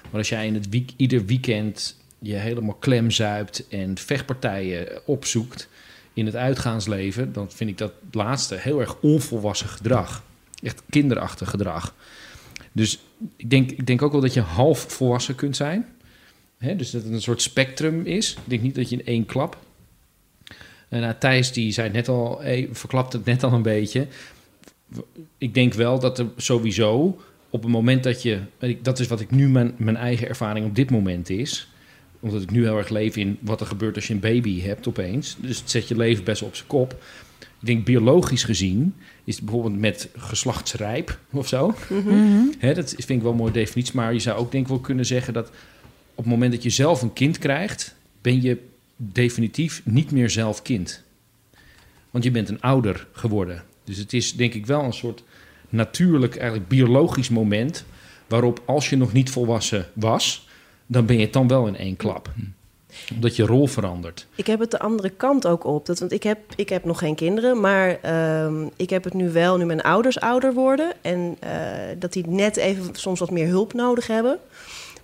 Maar 0.02 0.20
als 0.20 0.28
jij 0.28 0.46
in 0.46 0.54
het 0.54 0.68
ieder 0.96 1.26
weekend 1.26 1.96
je 2.18 2.34
helemaal 2.34 2.74
klem 2.74 3.10
zuipt 3.10 3.68
en 3.68 3.98
vechtpartijen 3.98 5.06
opzoekt 5.06 5.68
in 6.12 6.26
het 6.26 6.36
uitgaansleven, 6.36 7.32
dan 7.32 7.50
vind 7.50 7.70
ik 7.70 7.78
dat 7.78 7.92
laatste 8.10 8.54
heel 8.54 8.80
erg 8.80 8.96
onvolwassen 9.00 9.68
gedrag. 9.68 10.22
Echt 10.62 10.82
kinderachtig 10.90 11.50
gedrag. 11.50 11.94
Dus 12.72 12.98
ik 13.36 13.50
denk, 13.50 13.70
ik 13.70 13.86
denk 13.86 14.02
ook 14.02 14.12
wel 14.12 14.20
dat 14.20 14.34
je 14.34 14.40
half 14.40 14.84
volwassen 14.88 15.34
kunt 15.34 15.56
zijn. 15.56 15.86
Dus 16.58 16.90
dat 16.90 17.02
het 17.02 17.12
een 17.12 17.22
soort 17.22 17.42
spectrum 17.42 18.06
is. 18.06 18.32
Ik 18.32 18.38
denk 18.44 18.62
niet 18.62 18.74
dat 18.74 18.88
je 18.88 18.96
in 18.96 19.06
één 19.06 19.26
klap. 19.26 19.58
En 20.88 21.00
nou, 21.00 21.14
Thijs 21.18 21.52
die 21.52 21.72
zei 21.72 21.90
net 21.90 22.08
al, 22.08 22.42
eh, 22.42 22.68
verklapt 22.72 23.12
het 23.12 23.24
net 23.24 23.42
al 23.42 23.52
een 23.52 23.62
beetje. 23.62 24.06
Ik 25.38 25.54
denk 25.54 25.74
wel 25.74 25.98
dat 25.98 26.18
er 26.18 26.26
sowieso 26.36 27.20
op 27.50 27.62
het 27.62 27.70
moment 27.70 28.02
dat 28.02 28.22
je... 28.22 28.40
Dat 28.82 28.98
is 28.98 29.06
wat 29.06 29.20
ik 29.20 29.30
nu 29.30 29.48
mijn, 29.48 29.74
mijn 29.76 29.96
eigen 29.96 30.28
ervaring 30.28 30.66
op 30.66 30.74
dit 30.74 30.90
moment 30.90 31.30
is. 31.30 31.68
Omdat 32.20 32.42
ik 32.42 32.50
nu 32.50 32.62
heel 32.62 32.76
erg 32.76 32.88
leef 32.88 33.16
in 33.16 33.38
wat 33.40 33.60
er 33.60 33.66
gebeurt 33.66 33.94
als 33.94 34.06
je 34.06 34.14
een 34.14 34.20
baby 34.20 34.60
hebt 34.60 34.88
opeens. 34.88 35.36
Dus 35.40 35.58
het 35.58 35.70
zet 35.70 35.88
je 35.88 35.96
leven 35.96 36.24
best 36.24 36.42
op 36.42 36.54
zijn 36.56 36.68
kop. 36.68 36.96
Ik 37.60 37.66
denk 37.66 37.84
biologisch 37.84 38.44
gezien 38.44 38.94
is 39.24 39.36
het 39.36 39.44
bijvoorbeeld 39.44 39.78
met 39.78 40.08
geslachtsrijp 40.16 41.18
of 41.30 41.48
zo. 41.48 41.74
Mhm. 41.88 42.74
Dat 42.74 42.94
vind 42.96 43.10
ik 43.10 43.22
wel 43.22 43.30
een 43.30 43.36
mooie 43.36 43.52
definitie. 43.52 43.94
Maar 43.94 44.12
je 44.12 44.18
zou 44.18 44.38
ook 44.38 44.52
denk 44.52 44.64
ik 44.64 44.70
wel 44.70 44.80
kunnen 44.80 45.06
zeggen 45.06 45.32
dat 45.32 45.50
op 46.14 46.24
het 46.24 46.32
moment 46.32 46.52
dat 46.52 46.62
je 46.62 46.70
zelf 46.70 47.02
een 47.02 47.12
kind 47.12 47.38
krijgt, 47.38 47.94
ben 48.20 48.42
je 48.42 48.58
definitief 48.96 49.82
niet 49.84 50.10
meer 50.10 50.30
zelf 50.30 50.62
kind. 50.62 51.02
Want 52.10 52.24
je 52.24 52.30
bent 52.30 52.48
een 52.48 52.60
ouder 52.60 53.06
geworden. 53.12 53.64
Dus 53.86 53.96
het 53.98 54.12
is 54.12 54.32
denk 54.36 54.54
ik 54.54 54.66
wel 54.66 54.82
een 54.82 54.92
soort 54.92 55.22
natuurlijk, 55.68 56.36
eigenlijk 56.36 56.68
biologisch 56.68 57.28
moment 57.28 57.84
waarop 58.26 58.62
als 58.64 58.90
je 58.90 58.96
nog 58.96 59.12
niet 59.12 59.30
volwassen 59.30 59.86
was, 59.92 60.48
dan 60.86 61.06
ben 61.06 61.16
je 61.16 61.24
het 61.24 61.32
dan 61.32 61.48
wel 61.48 61.66
in 61.66 61.76
één 61.76 61.96
klap. 61.96 62.30
Omdat 63.14 63.36
je 63.36 63.46
rol 63.46 63.66
verandert. 63.66 64.26
Ik 64.34 64.46
heb 64.46 64.60
het 64.60 64.70
de 64.70 64.78
andere 64.78 65.10
kant 65.10 65.46
ook 65.46 65.64
op. 65.64 65.86
Dat, 65.86 65.98
want 65.98 66.12
ik 66.12 66.22
heb, 66.22 66.38
ik 66.56 66.68
heb 66.68 66.84
nog 66.84 66.98
geen 66.98 67.14
kinderen, 67.14 67.60
maar 67.60 67.98
ehm, 68.02 68.66
ik 68.76 68.90
heb 68.90 69.04
het 69.04 69.14
nu 69.14 69.30
wel, 69.30 69.56
nu 69.56 69.64
mijn 69.64 69.82
ouders 69.82 70.20
ouder 70.20 70.52
worden. 70.54 70.92
En 71.02 71.36
eh, 71.40 71.50
dat 71.98 72.12
die 72.12 72.26
net 72.28 72.56
even 72.56 72.88
soms 72.92 73.20
wat 73.20 73.30
meer 73.30 73.46
hulp 73.48 73.72
nodig 73.72 74.06
hebben. 74.06 74.38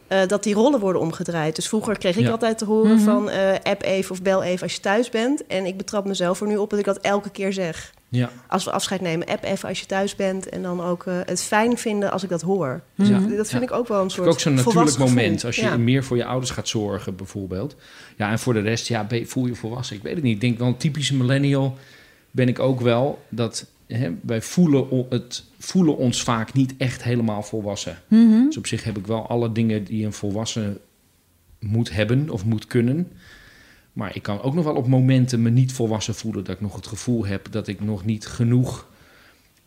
eh, 0.06 0.26
dat 0.26 0.42
die 0.42 0.54
rollen 0.54 0.80
worden 0.80 1.00
omgedraaid. 1.00 1.56
Dus 1.56 1.68
vroeger 1.68 1.98
kreeg 1.98 2.16
ik 2.16 2.22
Ja. 2.24 2.30
altijd 2.30 2.58
te 2.58 2.64
horen 2.64 2.94
Mhm. 2.94 3.04
van 3.04 3.30
eh, 3.30 3.52
app 3.62 3.82
even 3.82 4.10
of 4.12 4.22
bel 4.22 4.42
even 4.42 4.62
als 4.62 4.74
je 4.74 4.80
thuis 4.80 5.08
bent. 5.10 5.46
En 5.46 5.66
ik 5.66 5.76
betrap 5.76 6.04
mezelf 6.06 6.40
er 6.40 6.46
nu 6.46 6.56
op 6.56 6.70
dat 6.70 6.78
ik 6.78 6.84
dat 6.84 6.98
elke 6.98 7.30
keer 7.30 7.52
zeg. 7.52 7.92
Ja. 8.12 8.30
Als 8.48 8.64
we 8.64 8.70
afscheid 8.70 9.00
nemen, 9.00 9.26
app 9.26 9.44
even 9.44 9.68
als 9.68 9.80
je 9.80 9.86
thuis 9.86 10.16
bent. 10.16 10.48
En 10.48 10.62
dan 10.62 10.80
ook 10.80 11.06
eh, 11.06 11.18
het 11.24 11.42
fijn 11.42 11.78
vinden 11.78 12.12
als 12.12 12.22
ik 12.22 12.28
dat 12.28 12.40
hoor. 12.40 12.82
Ja. 12.94 13.18
Dat 13.18 13.48
vind 13.48 13.62
ik 13.62 13.72
ook 13.72 13.88
wel 13.88 14.02
een 14.02 14.10
soort 14.10 14.28
ook 14.28 14.40
zo'n 14.40 14.54
natuurlijk 14.54 14.90
gevoel. 14.90 15.06
moment. 15.08 15.44
Als 15.44 15.56
je 15.56 15.62
Ja. 15.62 15.76
meer 15.76 16.04
voor 16.04 16.16
je 16.16 16.24
ouders 16.24 16.50
gaat 16.50 16.68
zorgen, 16.68 17.16
bijvoorbeeld. 17.16 17.76
Ja, 18.16 18.30
en 18.30 18.38
voor 18.38 18.52
de 18.52 18.60
rest, 18.60 18.88
ja, 18.88 19.06
voel 19.24 19.46
je 19.46 19.54
volwassen. 19.54 19.96
Ik 19.96 20.02
weet 20.02 20.14
het 20.14 20.22
niet. 20.22 20.34
Ik 20.34 20.40
denk 20.40 20.58
wel 20.58 20.68
een 20.68 20.76
typische 20.76 21.16
millennial 21.16 21.76
ben 22.30 22.48
ik 22.48 22.58
ook 22.58 22.80
wel. 22.80 23.22
Dat 23.28 23.66
hè, 23.86 24.10
wij 24.22 24.42
voelen, 24.42 25.06
het, 25.08 25.44
voelen 25.58 25.96
ons 25.96 26.22
vaak 26.22 26.52
niet 26.52 26.74
echt 26.78 27.02
helemaal 27.02 27.42
volwassen. 27.42 27.98
Mhm. 28.08 28.44
Dus 28.44 28.56
op 28.56 28.66
zich 28.66 28.84
heb 28.84 28.98
ik 28.98 29.06
wel 29.06 29.26
alle 29.28 29.52
dingen 29.52 29.84
die 29.84 30.04
een 30.04 30.12
volwassen 30.12 30.78
moet 31.58 31.92
hebben 31.92 32.30
of 32.30 32.44
moet 32.44 32.66
kunnen. 32.66 33.12
Maar 33.92 34.16
ik 34.16 34.22
kan 34.22 34.42
ook 34.42 34.54
nog 34.54 34.64
wel 34.64 34.74
op 34.74 34.86
momenten 34.86 35.42
me 35.42 35.50
niet 35.50 35.72
volwassen 35.72 36.14
voelen. 36.14 36.44
Dat 36.44 36.54
ik 36.54 36.60
nog 36.60 36.74
het 36.74 36.86
gevoel 36.86 37.26
heb 37.26 37.46
dat 37.50 37.68
ik 37.68 37.80
nog 37.80 38.04
niet 38.04 38.26
genoeg, 38.26 38.86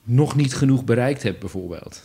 nog 0.04 0.36
niet 0.36 0.56
genoeg 0.56 0.84
bereikt 0.84 1.24
heb, 1.24 1.40
bijvoorbeeld. 1.40 2.02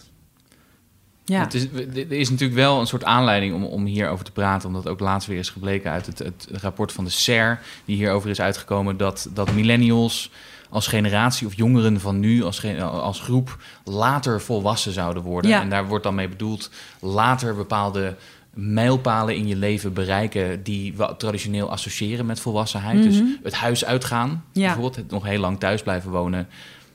Ja. 1.25 1.41
Het 1.41 1.55
is, 1.55 1.67
er 1.95 2.12
is 2.12 2.31
natuurlijk 2.31 2.59
wel 2.59 2.81
een 2.81 2.87
soort 2.87 3.05
aanleiding 3.05 3.55
om, 3.55 3.65
om 3.65 3.85
hierover 3.85 4.25
te 4.25 4.33
praten, 4.33 4.69
omdat 4.69 4.89
ook 4.89 5.00
laatst 5.00 5.29
weer 5.29 5.39
is 5.39 5.50
gebleken 5.50 5.91
uit 5.91 6.07
het, 6.07 6.19
het 6.19 6.49
rapport 6.53 6.93
van 6.93 7.05
de 7.05 7.11
SER, 7.11 7.61
die 7.85 7.97
hierover 7.97 8.31
is 8.31 8.41
uitgekomen, 8.41 8.97
dat, 8.97 9.29
dat 9.35 9.53
millennials 9.53 10.31
als 10.71 10.87
generatie 10.87 11.47
of 11.47 11.57
jongeren 11.57 12.00
van 12.00 12.21
nu 12.21 12.43
als, 12.43 12.65
als 12.81 13.21
groep 13.21 13.57
later 13.85 14.41
volwassen 14.41 14.93
zouden 14.93 15.23
worden. 15.23 15.50
Ja. 15.50 15.61
En 15.61 15.71
daar 15.71 15.87
wordt 15.87 16.05
dan 16.05 16.15
mee 16.15 16.29
bedoeld 16.29 16.71
later 17.00 17.55
bepaalde 17.55 18.17
mijlpalen 18.54 19.37
in 19.37 19.47
je 19.47 19.57
leven 19.57 19.92
bereiken 19.92 20.62
die 20.62 20.95
we 20.97 21.14
traditioneel 21.19 21.71
associëren 21.71 22.26
met 22.26 22.40
volwassenheid. 22.40 23.02
Dus 23.02 23.21
Mhm. 23.21 23.28
het 23.42 23.54
huis 23.54 23.85
uitgaan, 23.85 24.45
Ja. 24.52 24.61
bijvoorbeeld 24.62 24.97
het 24.97 25.11
nog 25.11 25.25
heel 25.25 25.40
lang 25.40 25.59
thuis 25.59 25.83
blijven 25.83 26.11
wonen. 26.11 26.49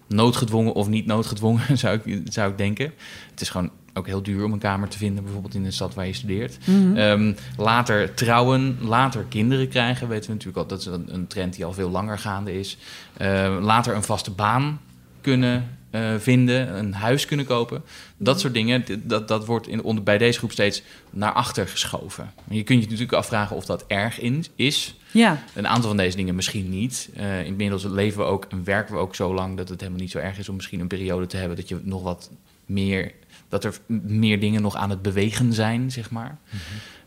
Noodgedwongen 0.07 0.73
of 0.73 0.87
niet 0.87 1.05
noodgedwongen, 1.05 1.77
zou 1.77 1.99
ik, 2.03 2.21
zou 2.29 2.51
ik 2.51 2.57
denken. 2.57 2.91
Het 3.31 3.41
is 3.41 3.49
gewoon 3.49 3.69
ook 3.93 4.05
heel 4.07 4.23
duur 4.23 4.43
om 4.43 4.53
een 4.53 4.59
kamer 4.59 4.87
te 4.87 4.97
vinden, 4.97 5.23
bijvoorbeeld 5.23 5.53
in 5.53 5.63
de 5.63 5.71
stad 5.71 5.93
waar 5.93 6.07
je 6.07 6.13
studeert. 6.13 6.57
Mhm. 6.65 6.95
Ehm, 6.97 7.33
later 7.57 8.13
trouwen, 8.13 8.77
later 8.81 9.25
kinderen 9.29 9.67
krijgen, 9.69 10.07
weten 10.07 10.25
we 10.27 10.31
natuurlijk 10.33 10.57
al. 10.57 10.67
Dat 10.67 10.79
is 10.79 10.85
een, 10.85 11.13
een 11.13 11.27
trend 11.27 11.55
die 11.55 11.65
al 11.65 11.73
veel 11.73 11.89
langer 11.89 12.19
gaande 12.19 12.59
is. 12.59 12.77
Ehm, 13.17 13.53
later 13.61 13.95
een 13.95 14.03
vaste 14.03 14.31
baan 14.31 14.79
kunnen 15.21 15.77
eh, 15.95 16.19
vinden, 16.19 16.77
een 16.77 16.93
huis 16.93 17.25
kunnen 17.25 17.45
kopen. 17.45 17.83
Dat 18.17 18.39
soort 18.39 18.53
dingen, 18.53 18.85
dat, 19.03 19.27
dat 19.27 19.45
wordt 19.45 19.67
in, 19.67 19.83
onder, 19.83 20.03
bij 20.03 20.17
deze 20.17 20.37
groep 20.37 20.51
steeds 20.51 20.83
naar 21.09 21.31
achter 21.31 21.67
geschoven. 21.67 22.31
Je 22.49 22.63
kunt 22.63 22.79
je 22.79 22.85
natuurlijk 22.85 23.17
afvragen 23.17 23.55
of 23.55 23.65
dat 23.65 23.83
erg 23.87 24.19
in, 24.19 24.45
is. 24.55 24.95
ja. 25.11 25.43
Een 25.53 25.67
aantal 25.67 25.87
van 25.87 25.97
deze 25.97 26.17
dingen 26.17 26.35
misschien 26.35 26.69
niet. 26.69 27.09
Eh, 27.15 27.45
inmiddels 27.45 27.83
leven 27.83 28.19
we 28.19 28.25
ook 28.25 28.45
en 28.49 28.63
werken 28.63 28.93
we 28.93 28.99
ook 28.99 29.15
zo 29.15 29.33
lang 29.33 29.57
dat 29.57 29.69
het 29.69 29.79
helemaal 29.79 30.01
niet 30.01 30.11
zo 30.11 30.17
erg 30.17 30.37
is 30.37 30.49
om 30.49 30.55
misschien 30.55 30.79
een 30.79 30.87
periode 30.87 31.25
te 31.25 31.37
hebben 31.37 31.57
dat 31.57 31.69
je 31.69 31.79
nog 31.83 32.03
wat 32.03 32.29
meer, 32.65 33.11
dat 33.49 33.63
er 33.63 33.77
meer 34.03 34.39
dingen 34.39 34.61
nog 34.61 34.75
aan 34.75 34.89
het 34.89 35.01
bewegen 35.01 35.53
zijn, 35.53 35.91
zeg 35.91 36.09
maar. 36.11 36.37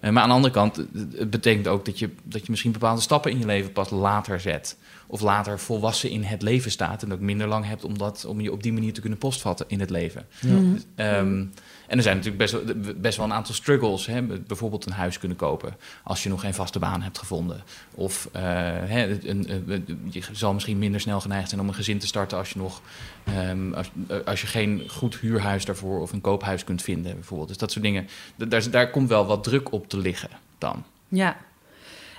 Eh, 0.01 0.11
maar 0.11 0.23
aan 0.23 0.29
de 0.29 0.35
andere 0.35 0.55
kant, 0.55 0.77
het- 0.77 1.31
betekent 1.31 1.69
ook 1.69 1.85
dat 1.85 1.99
je, 1.99 2.11
dat 2.23 2.41
je 2.41 2.47
misschien 2.51 2.73
bepaalde 2.73 3.01
stappen 3.01 3.31
in 3.31 3.39
je 3.39 3.47
leven 3.47 3.73
pas 3.73 3.91
later 3.91 4.41
zet. 4.41 4.77
Of 5.07 5.21
later 5.21 5.59
volwassen 5.59 6.11
in 6.11 6.23
het 6.23 6.43
leven 6.43 6.71
staat 6.71 7.03
en 7.03 7.13
ook 7.13 7.21
minder 7.21 7.47
lang 7.47 7.65
hebt 7.67 7.85
om, 7.85 7.99
dat, 7.99 8.25
om 8.25 8.41
je 8.41 8.53
op 8.53 8.63
die 8.63 8.73
manier 8.73 8.93
te 8.93 9.01
kunnen 9.01 9.19
postvatten 9.19 9.67
in 9.69 9.81
het 9.81 9.91
leven. 9.91 10.27
Mhm. 10.43 10.77
Ehm, 10.95 11.45
en 11.87 11.97
er 11.97 12.03
zijn 12.03 12.17
natuurlijk 12.17 12.37
best 12.51 12.53
wel, 12.53 12.63
best 12.97 13.17
wel 13.17 13.27
een 13.27 13.33
aantal 13.33 13.55
struggles. 13.55 14.07
Hè? 14.07 14.23
Bijvoorbeeld 14.23 14.87
een 14.87 14.93
huis 14.93 15.19
kunnen 15.19 15.37
kopen 15.37 15.77
als 16.05 16.23
je 16.23 16.29
nog 16.29 16.41
geen 16.41 16.55
vaste 16.55 16.79
baan 16.79 17.03
hebt 17.03 17.19
gevonden. 17.19 17.63
Of 17.95 18.29
eh, 18.33 18.43
hè, 18.43 19.29
een, 19.29 19.53
een- 19.69 20.09
je 20.11 20.23
zal 20.33 20.53
misschien 20.55 20.79
minder 20.79 21.01
snel 21.01 21.21
geneigd 21.21 21.49
zijn 21.49 21.61
om 21.61 21.69
een 21.69 21.75
gezin 21.75 21.99
te 21.99 22.07
starten 22.07 22.39
als 22.39 22.51
je 22.51 22.59
nog 22.59 22.81
ehm, 23.25 23.73
als, 23.75 23.91
als 24.25 24.41
je 24.41 24.47
geen 24.47 24.83
goed 24.89 25.17
huurhuis 25.17 25.65
daarvoor 25.65 26.01
of 26.01 26.13
een 26.13 26.18
koophuis 26.21 26.65
kunt 26.65 26.83
vinden, 26.83 27.15
bijvoorbeeld. 27.15 27.49
Dus 27.49 27.59
dat 27.59 27.71
soort 27.73 27.85
dingen. 27.85 28.09
Da- 28.37 28.47
Daar, 28.47 28.71
daar 28.71 28.91
komt 28.91 29.09
wel 29.09 29.27
wat 29.27 29.45
druk 29.45 29.73
op 29.73 29.89
te 29.89 29.99
liggen 29.99 30.31
dan. 30.59 30.85
Ja. 31.09 31.37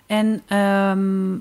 En 0.05 0.41
ehm, 0.47 1.35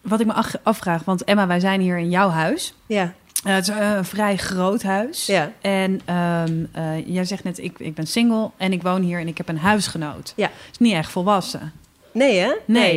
wat 0.00 0.20
ik 0.20 0.26
me 0.26 0.42
afvraag, 0.62 1.04
want 1.04 1.24
Emma, 1.24 1.46
wij 1.46 1.60
zijn 1.60 1.80
hier 1.80 1.98
in 1.98 2.10
jouw 2.10 2.28
huis. 2.28 2.74
Ja, 2.86 3.12
Eh, 3.44 3.54
het 3.54 3.68
is 3.68 3.74
eh, 3.74 3.90
een 3.96 4.04
vrij 4.04 4.36
groot 4.36 4.82
huis. 4.82 5.26
ja. 5.26 5.52
En 5.60 6.00
ehm, 6.04 6.64
eh, 6.72 7.06
jij 7.08 7.24
zegt 7.24 7.44
net, 7.44 7.58
ik, 7.58 7.78
ik 7.78 7.94
ben 7.94 8.06
single 8.06 8.50
en 8.56 8.72
ik 8.72 8.82
woon 8.82 9.02
hier 9.02 9.20
en 9.20 9.28
ik 9.28 9.36
heb 9.36 9.48
een 9.48 9.58
huisgenoot. 9.58 10.32
Ja. 10.36 10.50
is 10.70 10.78
niet 10.78 10.92
echt 10.92 11.10
volwassen. 11.10 11.72
Nee, 12.18 12.38
hè? 12.38 12.48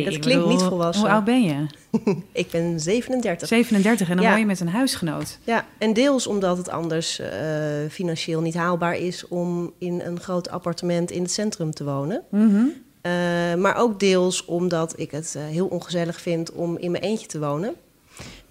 dat 0.04 0.14
ik 0.14 0.20
klinkt 0.20 0.24
bedoel, 0.24 0.48
niet 0.48 0.62
volwassen. 0.62 1.04
Hoe 1.04 1.12
oud 1.14 1.24
ben 1.24 1.42
je? 1.42 1.66
Ik 2.32 2.50
ben 2.50 2.80
37. 2.80 3.48
37 3.48 4.08
en 4.08 4.16
dan 4.16 4.24
Ja. 4.24 4.30
woon 4.30 4.40
je 4.40 4.46
met 4.46 4.60
een 4.60 4.68
huisgenoot. 4.68 5.38
Ja, 5.44 5.66
en 5.78 5.92
deels 5.92 6.26
omdat 6.26 6.56
het 6.56 6.68
anders 6.68 7.18
eh, 7.18 7.28
financieel 7.90 8.40
niet 8.40 8.54
haalbaar 8.54 8.96
is 8.96 9.28
om 9.28 9.72
in 9.78 10.00
een 10.00 10.20
groot 10.20 10.50
appartement 10.50 11.10
in 11.10 11.22
het 11.22 11.30
centrum 11.32 11.70
te 11.74 11.84
wonen. 11.84 12.22
Mhm. 12.30 12.64
Eh, 13.00 13.12
maar 13.58 13.76
ook 13.76 14.00
deels 14.00 14.44
omdat 14.44 14.92
ik 14.96 15.10
het 15.10 15.34
eh, 15.36 15.42
heel 15.44 15.66
ongezellig 15.66 16.20
vind 16.20 16.52
om 16.52 16.76
in 16.78 16.90
mijn 16.90 17.02
eentje 17.02 17.26
te 17.26 17.38
wonen. 17.38 17.74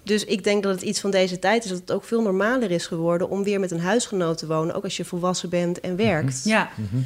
Dus 0.03 0.25
ik 0.25 0.43
denk 0.43 0.63
dat 0.63 0.71
het 0.73 0.81
iets 0.81 0.99
van 0.99 1.11
deze 1.11 1.39
tijd 1.39 1.63
is 1.63 1.69
dat 1.69 1.79
het 1.79 1.91
ook 1.91 2.03
veel 2.03 2.21
normaler 2.21 2.71
is 2.71 2.87
geworden 2.87 3.29
om 3.29 3.43
weer 3.43 3.59
met 3.59 3.71
een 3.71 3.79
huisgenoot 3.79 4.37
te 4.37 4.47
wonen, 4.47 4.75
ook 4.75 4.83
als 4.83 4.97
je 4.97 5.05
volwassen 5.05 5.49
bent 5.49 5.79
en 5.79 5.95
werkt. 5.95 6.41
Ja, 6.43 6.69
Ehm, 6.77 7.01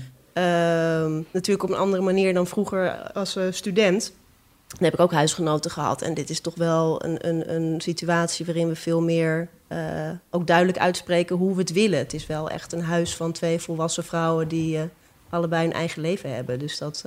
natuurlijk 1.32 1.64
op 1.64 1.70
een 1.70 1.78
andere 1.78 2.04
manier 2.04 2.34
dan 2.34 2.48
vroeger 2.48 3.12
als 3.12 3.36
eh, 3.36 3.46
student. 3.50 4.14
Dan 4.68 4.84
heb 4.84 4.94
ik 4.94 5.00
ook 5.00 5.12
huisgenoten 5.12 5.72
gehad. 5.72 6.02
En 6.02 6.14
dit 6.14 6.30
is 6.30 6.40
toch 6.40 6.56
wel 6.56 7.06
een, 7.06 7.28
een, 7.28 7.56
een 7.56 7.82
situatie 7.82 8.46
waarin 8.46 8.68
we 8.68 8.76
veel 8.76 9.02
meer 9.02 9.50
eh, 9.68 10.10
ook 10.30 10.48
duidelijk 10.48 10.78
uitspreken 10.78 11.36
hoe 11.36 11.54
we 11.54 11.62
het 11.62 11.72
willen. 11.72 12.00
Het 12.00 12.14
is 12.14 12.28
wel 12.28 12.50
echt 12.50 12.74
een 12.74 12.84
huis 12.84 13.16
van 13.16 13.32
twee 13.32 13.60
volwassen 13.60 14.04
vrouwen 14.04 14.48
die 14.48 14.78
eh, 14.78 14.84
allebei 15.30 15.66
een 15.66 15.74
eigen 15.74 16.02
leven 16.02 16.36
hebben. 16.36 16.60
Dus 16.60 16.78
dat 16.78 17.06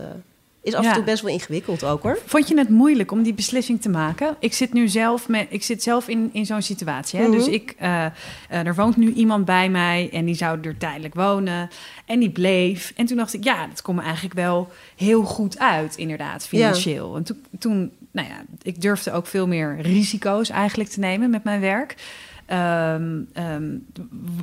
is 0.69 0.75
af 0.75 0.87
en 0.87 0.93
toe 0.93 1.03
best 1.03 1.23
wel 1.23 1.33
ingewikkeld 1.33 1.85
ook 1.85 2.03
hoor. 2.03 2.19
Vond 2.27 2.49
je 2.49 2.59
het 2.59 2.69
moeilijk 2.69 3.13
om 3.13 3.23
die 3.23 3.35
beslissing 3.35 3.81
te 3.81 3.89
maken? 3.89 4.37
Ik 4.39 4.55
zit 4.55 4.73
nu 4.73 4.89
zelf, 4.89 5.29
met, 5.29 5.47
ik 5.51 5.63
zit 5.63 5.83
zelf 5.83 6.09
in, 6.09 6.31
in 6.33 6.47
zo'n 6.47 6.63
situatie. 6.63 7.19
Hè? 7.19 7.29
Mhm. 7.29 7.37
Dus 7.37 7.47
ik, 7.47 7.75
eh, 7.79 8.05
eh, 8.05 8.13
er 8.49 8.75
woont 8.75 8.97
nu 8.97 9.13
iemand 9.13 9.45
bij 9.45 9.69
mij 9.71 10.09
en 10.13 10.25
die 10.25 10.35
zou 10.35 10.59
er 10.63 10.77
tijdelijk 10.77 11.15
wonen. 11.15 11.69
En 12.07 12.19
die 12.19 12.31
bleef. 12.31 12.93
En 12.97 13.07
toen 13.07 13.17
dacht 13.17 13.35
ik, 13.35 13.45
ja, 13.45 13.67
dat 13.67 13.83
komt 13.83 13.97
me 13.97 14.03
eigenlijk 14.03 14.35
wel 14.35 14.69
heel 14.97 15.23
goed 15.23 15.59
uit, 15.59 15.97
inderdaad, 15.97 16.47
financieel. 16.47 17.17
En 17.17 17.25
toen, 17.59 17.91
nou 18.11 18.29
ja, 18.29 18.45
ik 18.63 18.81
durfde 18.81 19.13
ook 19.13 19.27
veel 19.27 19.47
meer 19.47 19.81
risico's 19.81 20.51
eigenlijk 20.51 20.91
te 20.91 21.01
nemen 21.01 21.31
met 21.31 21.45
mijn 21.45 21.61
werk. 21.61 21.95
Ehm, 22.49 23.23
ehm, 23.33 23.77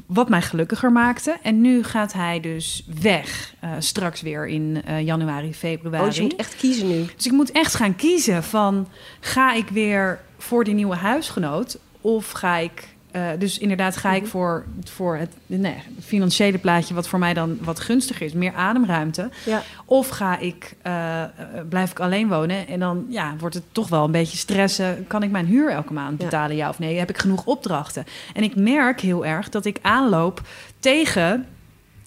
wat 0.05 0.29
mij 0.29 0.41
gelukkiger 0.41 0.91
maakte. 0.91 1.38
En 1.41 1.62
nu 1.62 1.83
gaat 1.83 2.13
hij 2.13 2.39
dus 2.39 2.85
weg, 3.01 3.53
eh, 3.59 3.71
straks 3.79 4.21
weer 4.21 4.47
in 4.47 4.81
eh, 4.85 5.01
januari, 5.01 5.53
februari. 5.53 6.01
Oh, 6.01 6.07
dus 6.07 6.15
je 6.17 6.21
moet 6.21 6.35
echt 6.35 6.55
kiezen 6.55 6.88
nu. 6.88 7.05
Dus 7.15 7.25
ik 7.25 7.31
moet 7.31 7.51
echt 7.51 7.75
gaan 7.75 7.95
kiezen 7.95 8.43
van... 8.43 8.88
ga 9.19 9.53
ik 9.53 9.69
weer 9.69 10.19
voor 10.38 10.63
die 10.63 10.74
nieuwe 10.74 10.95
huisgenoot... 10.95 11.79
of 12.01 12.31
ga 12.31 12.57
ik 12.57 12.94
eh, 13.15 13.27
dus 13.39 13.57
inderdaad 13.57 13.98
ga 13.98 14.13
ik 14.13 14.22
Mhm. 14.22 14.29
voor, 14.29 14.65
voor 14.84 15.15
het 15.15 15.29
nee, 15.45 15.75
financiële 16.03 16.57
plaatje, 16.57 16.93
wat 16.93 17.07
voor 17.07 17.19
mij 17.19 17.34
dan 17.34 17.57
wat 17.62 17.79
gunstiger 17.79 18.25
is, 18.25 18.34
meer 18.34 18.53
ademruimte. 18.53 19.29
Ja. 19.45 19.62
Of 19.86 20.10
ga 20.10 20.38
ik, 20.39 20.75
eh, 20.81 21.24
eh, 21.24 21.29
blijf 21.69 21.91
ik 21.91 22.00
alleen 22.00 22.27
wonen 22.27 22.67
en 22.67 22.79
dan 22.79 23.05
ja, 23.10 23.36
wordt 23.39 23.55
het 23.55 23.63
toch 23.72 23.88
wel 23.89 24.03
een 24.03 24.12
beetje 24.12 24.38
stressen. 24.38 25.05
Kan 25.07 25.24
ik 25.24 25.31
mijn 25.31 25.45
huur 25.45 25.69
elke 25.72 25.93
maand 25.93 26.19
Ja. 26.19 26.25
betalen, 26.25 26.55
ja 26.55 26.69
of 26.69 26.79
nee? 26.79 26.98
Heb 26.98 27.10
ik 27.10 27.17
genoeg 27.17 27.45
opdrachten? 27.45 28.05
En 28.34 28.43
ik 28.43 28.55
merk 28.55 29.01
heel 29.01 29.25
erg 29.25 29.50
dat 29.50 29.65
ik 29.65 29.79
aanloop 29.81 30.41
tegen 30.79 31.45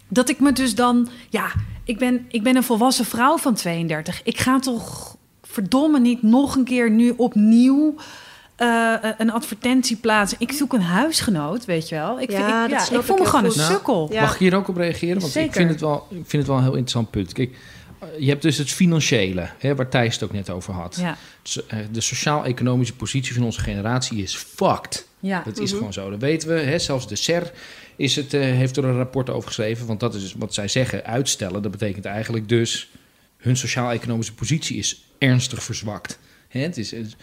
dat 0.08 0.28
ik 0.28 0.40
me 0.40 0.52
dus 0.52 0.74
dan, 0.74 1.08
ja, 1.28 1.46
ik 1.84 1.98
ben, 1.98 2.26
ik 2.28 2.42
ben 2.42 2.56
een 2.56 2.62
volwassen 2.62 3.04
vrouw 3.04 3.36
van 3.38 3.54
32. 3.54 4.20
Ik 4.24 4.38
ga 4.38 4.58
toch 4.58 5.16
verdomme 5.42 6.00
niet 6.00 6.22
nog 6.22 6.56
een 6.56 6.64
keer 6.64 6.90
nu 6.90 7.14
opnieuw 7.16 7.94
eh, 8.58 8.94
een 9.18 9.30
advertentie 9.32 9.96
plaatsen. 9.96 10.38
Ik 10.40 10.52
zoek 10.52 10.72
een 10.72 10.80
huisgenoot, 10.80 11.64
weet 11.64 11.88
je 11.88 11.94
wel. 11.94 12.20
Ik, 12.20 12.30
Ja, 12.30 12.36
vind, 12.36 12.48
ik, 12.48 12.54
dat 12.60 12.70
ja, 12.70 12.78
snap 12.84 13.00
ik 13.00 13.06
voel 13.06 13.16
ik 13.16 13.22
me 13.22 13.28
gewoon 13.28 13.44
goed. 13.44 13.54
een 13.54 13.60
Nou, 13.60 13.72
sukkel. 13.74 14.08
Ja. 14.12 14.20
Mag 14.20 14.32
ik 14.32 14.38
hier 14.38 14.54
ook 14.54 14.68
op 14.68 14.76
reageren? 14.76 15.20
Want 15.20 15.34
ik 15.36 15.52
vind, 15.52 15.70
het 15.70 15.80
wel, 15.80 16.06
ik 16.10 16.16
vind 16.16 16.32
het 16.32 16.46
wel 16.46 16.56
een 16.56 16.62
heel 16.62 16.70
interessant 16.72 17.10
punt. 17.10 17.32
Kijk, 17.32 17.56
eh, 17.98 18.08
je 18.18 18.28
hebt 18.28 18.42
dus 18.42 18.56
het 18.58 18.70
financiële, 18.70 19.48
hè, 19.58 19.74
waar 19.74 19.88
Thijs 19.88 20.14
het 20.14 20.22
ook 20.22 20.32
net 20.32 20.50
over 20.50 20.72
had. 20.74 20.96
Ja, 21.00 21.16
eh, 21.68 21.78
De 21.90 22.00
sociaal-economische 22.00 22.94
positie 22.96 23.34
van 23.34 23.42
onze 23.42 23.60
generatie 23.60 24.22
is 24.22 24.34
fucked. 24.36 25.06
ja. 25.20 25.42
Dat 25.44 25.58
is 25.58 25.68
Mhm. 25.68 25.76
gewoon 25.78 25.92
zo. 25.92 26.10
Dat 26.10 26.20
weten 26.20 26.48
we. 26.48 26.54
Hè? 26.60 26.78
Zelfs 26.78 27.08
de 27.08 27.16
SER 27.16 27.50
is 27.96 28.16
het, 28.16 28.34
eh, 28.34 28.40
heeft 28.40 28.76
er 28.76 28.84
een 28.84 28.96
rapport 28.96 29.30
over 29.30 29.46
geschreven. 29.48 29.86
Want 29.86 30.00
dat 30.00 30.14
is 30.14 30.22
dus 30.22 30.34
wat 30.38 30.54
zij 30.54 30.68
zeggen. 30.68 31.04
Uitstellen, 31.04 31.62
dat 31.62 31.70
betekent 31.70 32.04
eigenlijk 32.04 32.48
dus... 32.48 32.88
hun 33.38 33.56
sociaal-economische 33.56 34.34
positie 34.34 34.76
is 34.78 35.02
ernstig 35.18 35.62
verzwakt. 35.62 36.18
Hè? 36.48 36.60
Het 36.60 36.76
is, 36.76 36.90
het- 36.90 37.16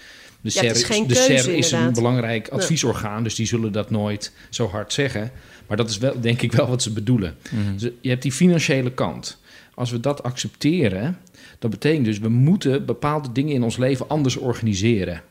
de 0.45 0.51
Ja, 0.53 0.71
is 0.71 0.79
SER, 0.79 0.85
geen 0.85 1.07
de 1.07 1.25
keuze, 1.27 1.57
is 1.57 1.71
een 1.71 1.93
belangrijk 1.93 2.47
adviesorgaan. 2.47 3.23
Dus 3.23 3.35
die 3.35 3.45
zullen 3.45 3.71
dat 3.71 3.89
nooit 3.89 4.31
zo 4.49 4.67
hard 4.67 4.93
zeggen. 4.93 5.31
Maar 5.67 5.77
dat 5.77 5.89
is 5.89 5.97
wel, 5.97 6.19
denk 6.19 6.41
ik 6.41 6.51
wel 6.51 6.67
wat 6.67 6.81
ze 6.81 6.91
bedoelen. 6.91 7.35
Dus 7.75 7.89
je 8.01 8.09
hebt 8.09 8.21
die 8.21 8.31
financiële 8.31 8.91
kant. 8.91 9.41
Als 9.73 9.91
we 9.91 9.99
dat 9.99 10.23
accepteren, 10.23 11.17
dat 11.59 11.71
betekent 11.71 12.05
dus 12.05 12.19
we 12.19 12.29
moeten 12.29 12.85
bepaalde 12.85 13.31
dingen 13.31 13.53
in 13.53 13.63
ons 13.63 13.77
leven 13.77 14.09
anders 14.09 14.35
organiseren. 14.35 15.21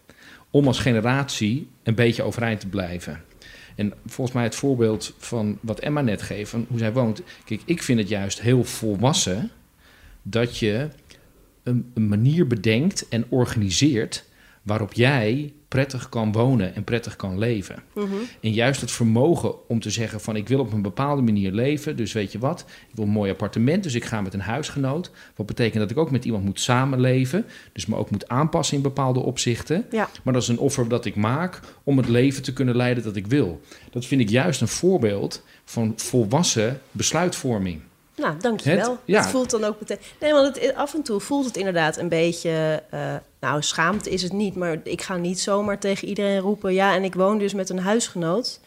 Om 0.50 0.66
als 0.66 0.78
generatie 0.78 1.68
een 1.82 1.94
beetje 1.94 2.22
overeind 2.22 2.60
te 2.60 2.68
blijven. 2.68 3.22
En 3.74 3.92
volgens 4.06 4.36
mij 4.36 4.44
het 4.44 4.54
voorbeeld 4.54 5.14
van 5.18 5.58
wat 5.60 5.80
Emma 5.80 6.00
net 6.00 6.22
geeft, 6.22 6.50
van 6.50 6.66
hoe 6.68 6.78
zij 6.78 6.92
woont. 6.92 7.22
Kijk, 7.44 7.60
ik 7.64 7.82
vind 7.82 7.98
het 7.98 8.08
juist 8.08 8.40
heel 8.40 8.64
volwassen 8.64 9.50
dat 10.22 10.58
je 10.58 10.88
een, 11.62 11.90
een 11.94 12.08
manier 12.08 12.46
bedenkt 12.46 13.08
en 13.08 13.24
organiseert 13.28 14.24
waarop 14.64 14.92
jij 14.92 15.52
prettig 15.68 16.08
kan 16.08 16.32
wonen 16.32 16.74
en 16.74 16.84
prettig 16.84 17.16
kan 17.16 17.38
leven. 17.38 17.82
Mhm. 17.94 18.06
En 18.40 18.52
juist 18.52 18.80
het 18.80 18.90
vermogen 18.90 19.68
om 19.68 19.80
te 19.80 19.90
zeggen 19.90 20.20
van 20.20 20.36
ik 20.36 20.48
wil 20.48 20.60
op 20.60 20.72
een 20.72 20.82
bepaalde 20.82 21.22
manier 21.22 21.52
leven. 21.52 21.96
Dus 21.96 22.12
weet 22.12 22.32
je 22.32 22.38
wat, 22.38 22.64
ik 22.88 22.96
wil 22.96 23.04
een 23.04 23.10
mooi 23.10 23.30
appartement, 23.30 23.82
dus 23.82 23.94
ik 23.94 24.04
ga 24.04 24.20
met 24.20 24.34
een 24.34 24.40
huisgenoot. 24.40 25.10
Wat 25.36 25.46
betekent 25.46 25.80
dat 25.80 25.90
ik 25.90 25.96
ook 25.96 26.10
met 26.10 26.24
iemand 26.24 26.44
moet 26.44 26.60
samenleven. 26.60 27.46
Dus 27.72 27.86
me 27.86 27.96
ook 27.96 28.10
moet 28.10 28.28
aanpassen 28.28 28.76
in 28.76 28.82
bepaalde 28.82 29.20
opzichten. 29.20 29.86
Ja. 29.90 30.08
Maar 30.22 30.32
dat 30.32 30.42
is 30.42 30.48
een 30.48 30.58
offer 30.58 30.88
dat 30.88 31.04
ik 31.04 31.14
maak 31.14 31.60
om 31.84 31.96
het 31.96 32.08
leven 32.08 32.42
te 32.42 32.52
kunnen 32.52 32.76
leiden 32.76 33.04
dat 33.04 33.16
ik 33.16 33.26
wil. 33.26 33.60
Dat 33.90 34.06
vind 34.06 34.20
ik 34.20 34.28
juist 34.28 34.60
een 34.60 34.68
voorbeeld 34.68 35.42
van 35.64 35.92
volwassen 35.96 36.80
besluitvorming. 36.90 37.80
Nou, 38.16 38.34
dankjewel. 38.40 38.90
Het- 38.90 38.98
ja. 39.04 39.20
Het 39.20 39.30
voelt 39.30 39.50
dan 39.50 39.64
ook 39.64 39.80
meteen... 39.80 39.98
Nee, 40.20 40.32
want 40.32 40.60
het, 40.60 40.74
af 40.74 40.94
en 40.94 41.02
toe 41.02 41.20
voelt 41.20 41.44
het 41.46 41.56
inderdaad 41.56 41.96
een 41.96 42.08
beetje... 42.08 42.82
eh, 42.90 43.14
nou, 43.40 43.62
schaamte 43.62 44.10
is 44.10 44.22
het 44.22 44.32
niet, 44.32 44.54
maar 44.56 44.78
ik 44.84 45.02
ga 45.02 45.16
niet 45.16 45.40
zomaar 45.40 45.78
tegen 45.78 46.08
iedereen 46.08 46.38
roepen... 46.38 46.72
ja, 46.74 46.94
en 46.94 47.04
ik 47.04 47.14
woon 47.14 47.38
dus 47.38 47.54
met 47.54 47.70
een 47.70 47.78
huisgenoot... 47.78 48.60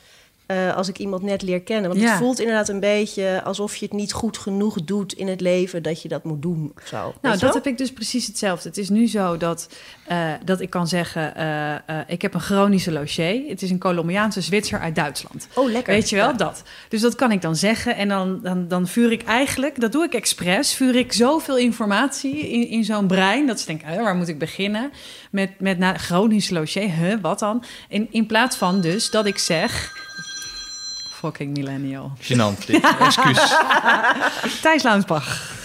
eh, 0.47 0.75
als 0.75 0.87
ik 0.87 0.97
iemand 0.97 1.21
net 1.21 1.41
leer 1.41 1.61
kennen. 1.61 1.89
Want 1.89 2.01
Ja. 2.01 2.09
het 2.09 2.17
voelt 2.17 2.39
inderdaad 2.39 2.69
een 2.69 2.79
beetje 2.79 3.41
alsof 3.43 3.75
je 3.75 3.85
het 3.85 3.93
niet 3.93 4.13
goed 4.13 4.37
genoeg 4.37 4.83
doet 4.83 5.13
in 5.13 5.27
het 5.27 5.41
leven... 5.41 5.83
dat 5.83 6.01
je 6.01 6.07
dat 6.07 6.23
moet 6.23 6.41
doen 6.41 6.71
of 6.81 6.87
zo. 6.87 7.13
Nou, 7.21 7.37
dat 7.37 7.53
heb 7.53 7.67
ik 7.67 7.77
dus 7.77 7.91
precies 7.93 8.27
hetzelfde. 8.27 8.67
Het 8.67 8.77
is 8.77 8.89
nu 8.89 9.07
zo 9.07 9.37
dat, 9.37 9.69
eh, 10.07 10.31
dat 10.45 10.61
ik 10.61 10.69
kan 10.69 10.87
zeggen... 10.87 11.35
eh, 11.35 11.97
ik 12.07 12.21
heb 12.21 12.33
een 12.33 12.39
chronische 12.39 12.91
logier. 12.91 13.43
Het 13.49 13.61
is 13.61 13.69
een 13.71 13.79
Colombiaanse 13.79 14.41
Zwitser 14.41 14.79
uit 14.79 14.95
Duitsland. 14.95 15.47
Oh, 15.53 15.71
lekker. 15.71 15.93
Weet 15.93 16.09
je 16.09 16.15
wel, 16.15 16.27
Ja. 16.27 16.33
dat. 16.33 16.63
Dus 16.89 17.01
dat 17.01 17.15
kan 17.15 17.31
ik 17.31 17.41
dan 17.41 17.55
zeggen. 17.55 17.95
En 17.95 18.07
dan, 18.07 18.39
dan, 18.43 18.67
dan 18.67 18.87
vuur 18.87 19.11
ik 19.11 19.23
eigenlijk, 19.23 19.79
dat 19.81 19.91
doe 19.91 20.03
ik 20.03 20.13
expres... 20.13 20.73
vuur 20.73 20.95
ik 20.95 21.13
zoveel 21.13 21.57
informatie 21.57 22.49
in, 22.49 22.67
in 22.69 22.83
zo'n 22.83 23.07
brein... 23.07 23.47
dat 23.47 23.59
ze 23.59 23.65
denken, 23.65 24.03
waar 24.03 24.15
moet 24.15 24.27
ik 24.27 24.39
beginnen? 24.39 24.91
Met, 25.31 25.59
met 25.59 25.77
na, 25.77 25.97
chronische 25.97 26.53
logier, 26.53 26.91
huh, 26.93 27.15
wat 27.21 27.39
dan? 27.39 27.63
In, 27.89 28.07
in 28.11 28.25
plaats 28.25 28.55
van 28.55 28.81
dus 28.81 29.09
dat 29.11 29.25
ik 29.25 29.37
zeg... 29.37 30.05
Fucking 31.19 31.51
millennial. 31.51 32.11
Gênant 32.21 32.53
dit. 32.67 32.83
Excuus. 32.99 33.55
Thijs 34.61 34.83
Launsbach. 34.83 35.56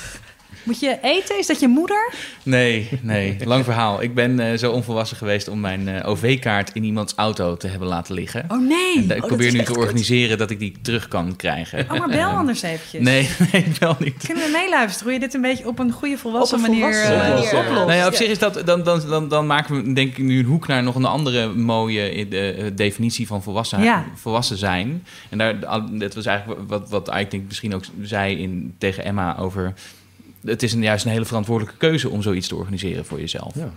Moet 0.62 0.81
je 0.81 0.98
eten? 1.03 1.38
Is 1.38 1.46
dat 1.46 1.61
je 1.61 1.68
moeder? 1.68 2.12
Nee, 2.42 2.88
nee. 3.01 3.37
Lang 3.44 3.64
verhaal. 3.64 4.03
Ik 4.03 4.14
ben 4.14 4.40
eh, 4.40 4.59
zo 4.59 4.72
onvolwassen 4.72 5.16
geweest 5.16 5.48
om 5.48 5.61
mijn 5.61 5.88
eh, 5.88 6.09
OV-kaart 6.09 6.70
in 6.75 6.85
iemands 6.85 7.12
auto 7.16 7.57
te 7.57 7.66
hebben 7.66 7.88
laten 7.88 8.14
liggen. 8.14 8.44
Oh 8.48 8.68
nee. 8.68 8.96
En 8.96 9.07
da- 9.07 9.14
ik 9.14 9.27
probeer 9.27 9.53
nu 9.53 9.62
te 9.62 9.77
organiseren 9.77 10.38
dat 10.38 10.51
ik 10.51 10.59
die 10.59 10.77
terug 10.83 11.09
kan 11.09 11.37
krijgen. 11.37 11.87
Oh, 11.90 11.98
maar 11.98 12.09
bel 12.09 12.29
anders 12.31 12.62
eventjes. 12.62 13.03
Nee, 13.03 13.29
nee, 13.53 13.64
wel 13.79 13.96
niet. 13.98 14.25
Kunnen 14.27 14.44
we 14.44 14.51
meeluisteren 14.53 15.05
hoe 15.05 15.12
je 15.12 15.20
dit 15.20 15.35
een 15.35 15.40
beetje 15.40 15.66
op 15.68 15.79
een 15.79 15.92
goede 15.92 16.18
volwassen 16.18 16.59
Op 16.59 16.64
een 16.64 16.70
manier... 16.70 16.94
volwassen 16.94 17.22
eh, 17.22 17.29
manier 17.29 17.57
oplost. 17.59 17.87
Nou 17.87 17.92
ja, 17.92 18.07
op 18.07 18.14
zich 18.14 18.29
is 18.29 18.38
dat, 18.38 18.62
dan, 18.64 18.83
dan, 18.83 19.01
dan, 19.09 19.29
dan 19.29 19.46
maken 19.46 19.75
we 19.85 19.92
denk 19.92 20.11
ik 20.16 20.25
nu 20.25 20.38
een 20.38 20.44
hoek 20.44 20.66
naar 20.66 20.83
nog 20.83 20.94
een 20.94 21.05
andere 21.05 21.48
mooie 21.55 22.01
eh, 22.09 22.66
eh, 22.66 22.72
definitie 22.77 23.27
van 23.27 23.42
volwassen, 23.42 23.83
Ja. 23.83 24.05
volwassen 24.14 24.57
zijn. 24.57 25.05
En 25.29 25.38
daar, 25.38 25.61
dat 25.98 26.14
was 26.14 26.27
eigenlijk 26.27 26.61
wat, 26.68 26.90
wat 26.90 27.09
Ike 27.09 27.14
denk 27.16 27.33
ik 27.33 27.48
misschien 27.48 27.75
ook 27.75 27.85
zei 28.03 28.37
in, 28.37 28.75
tegen 28.79 29.05
Emma 29.05 29.37
over... 29.38 29.72
Het 30.44 30.62
is 30.62 30.72
een, 30.72 30.83
juist 30.83 31.05
een 31.05 31.11
hele 31.11 31.24
verantwoordelijke 31.24 31.78
keuze 31.78 32.09
om 32.09 32.22
zoiets 32.22 32.48
te 32.48 32.57
organiseren 32.57 33.05
voor 33.05 33.20
jezelf. 33.20 33.55
Ja. 33.55 33.70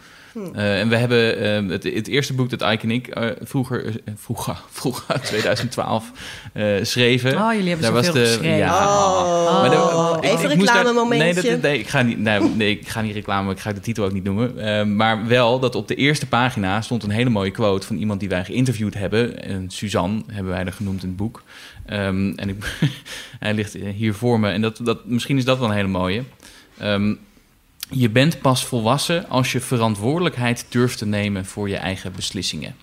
Eh, 0.54 0.80
en 0.80 0.90
we 0.90 0.96
hebben 0.96 1.38
eh, 1.40 1.70
het, 1.72 1.84
het 1.84 2.08
eerste 2.08 2.34
boek 2.34 2.50
dat 2.50 2.62
Ike 2.62 2.84
en 2.84 2.92
ik 2.92 3.08
eh, 3.08 3.30
vroeger, 3.42 3.86
eh, 3.86 3.94
vroeger, 4.16 4.56
vroeger 4.72 5.22
2012 5.22 6.12
eh, 6.54 6.66
schreven. 6.82 7.38
Oh, 7.42 7.52
jullie 7.54 7.68
hebben 7.70 7.82
Daar 7.86 7.94
was 7.94 8.06
zoveel 8.06 8.22
de- 8.22 8.28
geschreven. 8.28 8.58
ja. 8.58 8.86
Oh, 8.88 9.62
Maar 9.62 9.70
de- 9.70 10.28
ik- 10.28 10.34
even 10.34 10.50
reclamemomentje. 10.50 11.42
Nee, 11.42 11.52
dat, 11.52 11.62
nee, 11.62 11.80
ik 11.80 11.88
ga 11.88 12.02
niet, 12.02 12.20
nee, 12.20 12.40
nee, 12.40 12.70
ik 12.80 12.88
ga 12.88 13.02
niet 13.02 13.14
reclame, 13.14 13.52
ik 13.52 13.60
ga 13.60 13.74
de 13.74 13.80
titel 13.80 14.06
ook 14.06 14.12
niet 14.14 14.24
noemen. 14.24 14.60
Eh, 14.80 14.86
maar 14.86 15.28
wel 15.28 15.60
dat 15.60 15.76
op 15.76 15.88
de 15.88 15.96
eerste 15.96 16.28
pagina 16.28 16.82
stond 16.82 17.04
een 17.04 17.10
hele 17.10 17.30
mooie 17.30 17.52
quote 17.52 17.88
van 17.88 17.96
iemand 17.98 18.20
die 18.20 18.30
wij 18.30 18.46
geïnterviewd 18.46 18.94
hebben. 18.94 19.44
En 19.44 19.70
Suzanne 19.70 20.22
hebben 20.32 20.52
wij 20.52 20.66
er 20.66 20.74
genoemd 20.74 21.02
in 21.02 21.08
het 21.08 21.18
boek. 21.18 21.44
Ehm, 21.86 22.32
en 22.36 22.50
ik, 22.50 22.78
hij 23.40 23.54
ligt 23.54 23.74
hier 23.96 24.14
voor 24.14 24.40
me. 24.40 24.50
En 24.50 24.62
dat, 24.62 24.80
dat, 24.84 25.06
misschien 25.06 25.38
is 25.38 25.46
dat 25.46 25.60
wel 25.60 25.68
een 25.70 25.76
hele 25.76 25.88
mooie. 25.88 26.24
Ehm, 26.78 27.16
je 27.90 28.10
bent 28.10 28.42
pas 28.42 28.66
volwassen 28.66 29.30
als 29.30 29.52
je 29.52 29.60
verantwoordelijkheid 29.60 30.66
durft 30.70 30.98
te 30.98 31.06
nemen 31.06 31.46
voor 31.46 31.70
je 31.70 31.78
eigen 31.78 32.12
beslissingen. 32.16 32.76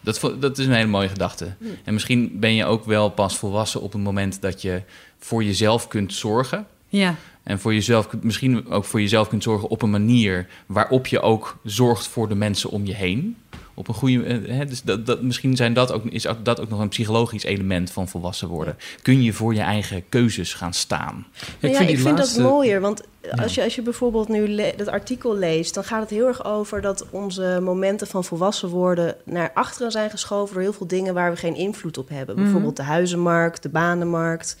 Dat, 0.00 0.34
dat 0.40 0.58
is 0.58 0.66
een 0.66 0.72
hele 0.72 0.86
mooie 0.86 1.08
gedachte. 1.08 1.54
En 1.84 1.92
misschien 1.92 2.38
ben 2.40 2.54
je 2.54 2.64
ook 2.64 2.84
wel 2.84 3.10
pas 3.10 3.36
volwassen 3.36 3.80
op 3.80 3.92
het 3.92 4.02
moment 4.02 4.40
dat 4.40 4.62
je 4.62 4.82
voor 5.18 5.44
jezelf 5.44 5.88
kunt 5.88 6.14
zorgen. 6.14 6.66
Ja. 6.88 7.14
En 7.42 7.60
voor 7.60 7.74
jezelf, 7.74 8.08
misschien 8.20 8.68
ook 8.68 8.84
voor 8.84 9.00
jezelf 9.00 9.28
kunt 9.28 9.42
zorgen 9.42 9.68
op 9.68 9.82
een 9.82 9.90
manier 9.90 10.46
waarop 10.66 11.06
je 11.06 11.20
ook 11.20 11.58
zorgt 11.64 12.06
voor 12.06 12.28
de 12.28 12.34
mensen 12.34 12.70
om 12.70 12.86
je 12.86 12.94
heen. 12.94 13.36
Op 13.74 13.88
een 13.88 13.94
goede, 13.94 14.24
eh, 14.24 14.56
hè, 14.56 14.64
dus 14.64 14.82
dat, 14.82 15.06
dat, 15.06 15.22
misschien 15.22 15.56
zijn 15.56 15.72
dat 15.72 15.92
ook, 15.92 16.04
is 16.04 16.26
dat 16.42 16.60
ook 16.60 16.68
nog 16.68 16.80
een 16.80 16.88
psychologisch 16.88 17.44
element 17.44 17.90
van 17.90 18.08
volwassen 18.08 18.48
worden. 18.48 18.76
Kun 19.02 19.22
je 19.22 19.32
voor 19.32 19.54
je 19.54 19.60
eigen 19.60 20.08
keuzes 20.08 20.54
gaan 20.54 20.72
staan? 20.72 21.26
Ja, 21.58 21.68
ik 21.68 21.98
vind 21.98 22.00
laatste- 22.02 22.42
dat 22.42 22.50
mooier. 22.50 22.80
Want 22.80 23.02
als 23.36 23.54
je, 23.54 23.62
als 23.62 23.74
je 23.74 23.82
bijvoorbeeld 23.82 24.28
nu 24.28 24.56
dat 24.76 24.88
artikel 24.88 25.36
leest, 25.36 25.74
dan 25.74 25.84
gaat 25.84 26.00
het 26.00 26.10
heel 26.10 26.26
erg 26.26 26.44
over 26.44 26.80
dat 26.80 27.06
onze 27.10 27.58
momenten 27.62 28.06
van 28.06 28.24
volwassen 28.24 28.68
worden 28.68 29.16
naar 29.24 29.50
achteren 29.54 29.90
zijn 29.90 30.10
geschoven 30.10 30.54
door 30.54 30.62
heel 30.62 30.72
veel 30.72 30.86
dingen 30.86 31.14
waar 31.14 31.30
we 31.30 31.36
geen 31.36 31.56
invloed 31.56 31.98
op 31.98 32.08
hebben. 32.08 32.34
Mhm. 32.34 32.44
Bijvoorbeeld 32.44 32.76
de 32.76 32.82
huizenmarkt, 32.82 33.62
de 33.62 33.68
banenmarkt. 33.68 34.56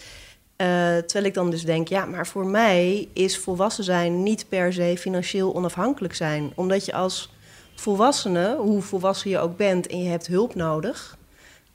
Eh, 0.56 0.66
terwijl 0.96 1.24
ik 1.24 1.34
dan 1.34 1.50
dus 1.50 1.64
denk, 1.64 1.88
ja, 1.88 2.04
maar 2.04 2.26
voor 2.26 2.46
mij 2.46 3.08
is 3.12 3.38
volwassen 3.38 3.84
zijn 3.84 4.22
niet 4.22 4.46
per 4.48 4.72
se 4.72 4.94
financieel 4.98 5.54
onafhankelijk 5.54 6.14
zijn. 6.14 6.52
Omdat 6.54 6.84
je 6.84 6.92
als 6.92 7.30
volwassene, 7.74 8.56
hoe 8.56 8.82
volwassen 8.82 9.30
je 9.30 9.38
ook 9.38 9.56
bent 9.56 9.86
en 9.86 10.02
je 10.02 10.08
hebt 10.08 10.26
hulp 10.26 10.54
nodig, 10.54 11.18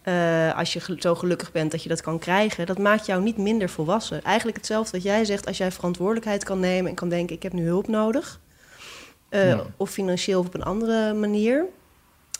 eh, 0.02 0.58
als 0.58 0.74
je 0.74 0.96
zo 1.00 1.16
gelukkig 1.16 1.52
bent 1.52 1.72
dat 1.72 1.84
je 1.84 1.90
dat 1.90 2.02
kan 2.02 2.20
krijgen, 2.20 2.66
dat 2.66 2.78
maakt 2.78 3.06
jou 3.06 3.22
niet 3.22 3.38
minder 3.38 3.70
volwassen. 3.70 4.24
Eigenlijk 4.24 4.58
hetzelfde 4.58 4.92
wat 4.92 5.06
jij 5.06 5.26
zegt, 5.26 5.46
als 5.48 5.58
jij 5.58 5.72
verantwoordelijkheid 5.72 6.44
kan 6.44 6.60
nemen 6.60 6.90
en 6.90 6.96
kan 6.96 7.10
denken: 7.10 7.36
ik 7.36 7.44
heb 7.44 7.54
nu 7.54 7.66
hulp 7.66 7.88
nodig, 7.88 8.40
eh, 9.30 9.50
Ja. 9.50 9.66
of 9.78 9.90
financieel 9.90 10.40
of 10.40 10.46
op 10.48 10.54
een 10.54 10.64
andere 10.64 11.14
manier. 11.14 11.66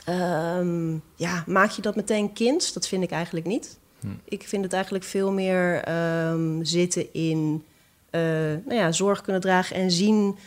Ehm, 0.06 0.94
ja, 1.16 1.44
maak 1.46 1.70
je 1.70 1.82
dat 1.82 1.96
meteen 1.96 2.34
kind? 2.34 2.74
Dat 2.74 2.88
vind 2.88 3.04
ik 3.04 3.12
eigenlijk 3.12 3.46
niet. 3.46 3.78
Hm. 4.00 4.08
Ik 4.24 4.48
vind 4.48 4.64
het 4.64 4.74
eigenlijk 4.74 5.04
veel 5.04 5.32
meer 5.32 5.82
ehm, 5.84 6.64
zitten 6.64 7.14
in 7.14 7.64
eh, 8.10 8.22
nou 8.66 8.74
ja, 8.74 8.92
zorg 8.92 9.22
kunnen 9.22 9.42
dragen 9.42 9.76
en 9.76 9.92
zien 9.92 10.38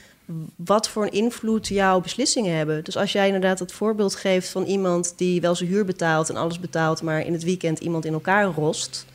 wat 0.57 0.89
voor 0.89 1.03
een 1.03 1.13
invloed 1.13 1.69
jouw 1.69 2.01
beslissingen 2.01 2.57
hebben. 2.57 2.85
Dus 2.85 2.97
als 2.97 3.13
jij 3.13 3.27
inderdaad 3.27 3.59
het 3.59 3.73
voorbeeld 3.73 4.15
geeft 4.15 4.49
van 4.49 4.65
iemand 4.65 5.13
die 5.17 5.41
wel 5.41 5.55
zijn 5.55 5.69
huur 5.69 5.85
betaalt 5.85 6.29
en 6.29 6.37
alles 6.37 6.61
betaalt, 6.61 7.03
maar 7.03 7.27
in 7.27 7.33
het 7.33 7.45
weekend 7.45 7.79
iemand 7.79 8.05
in 8.05 8.13
elkaar 8.13 8.45
rost, 8.45 9.07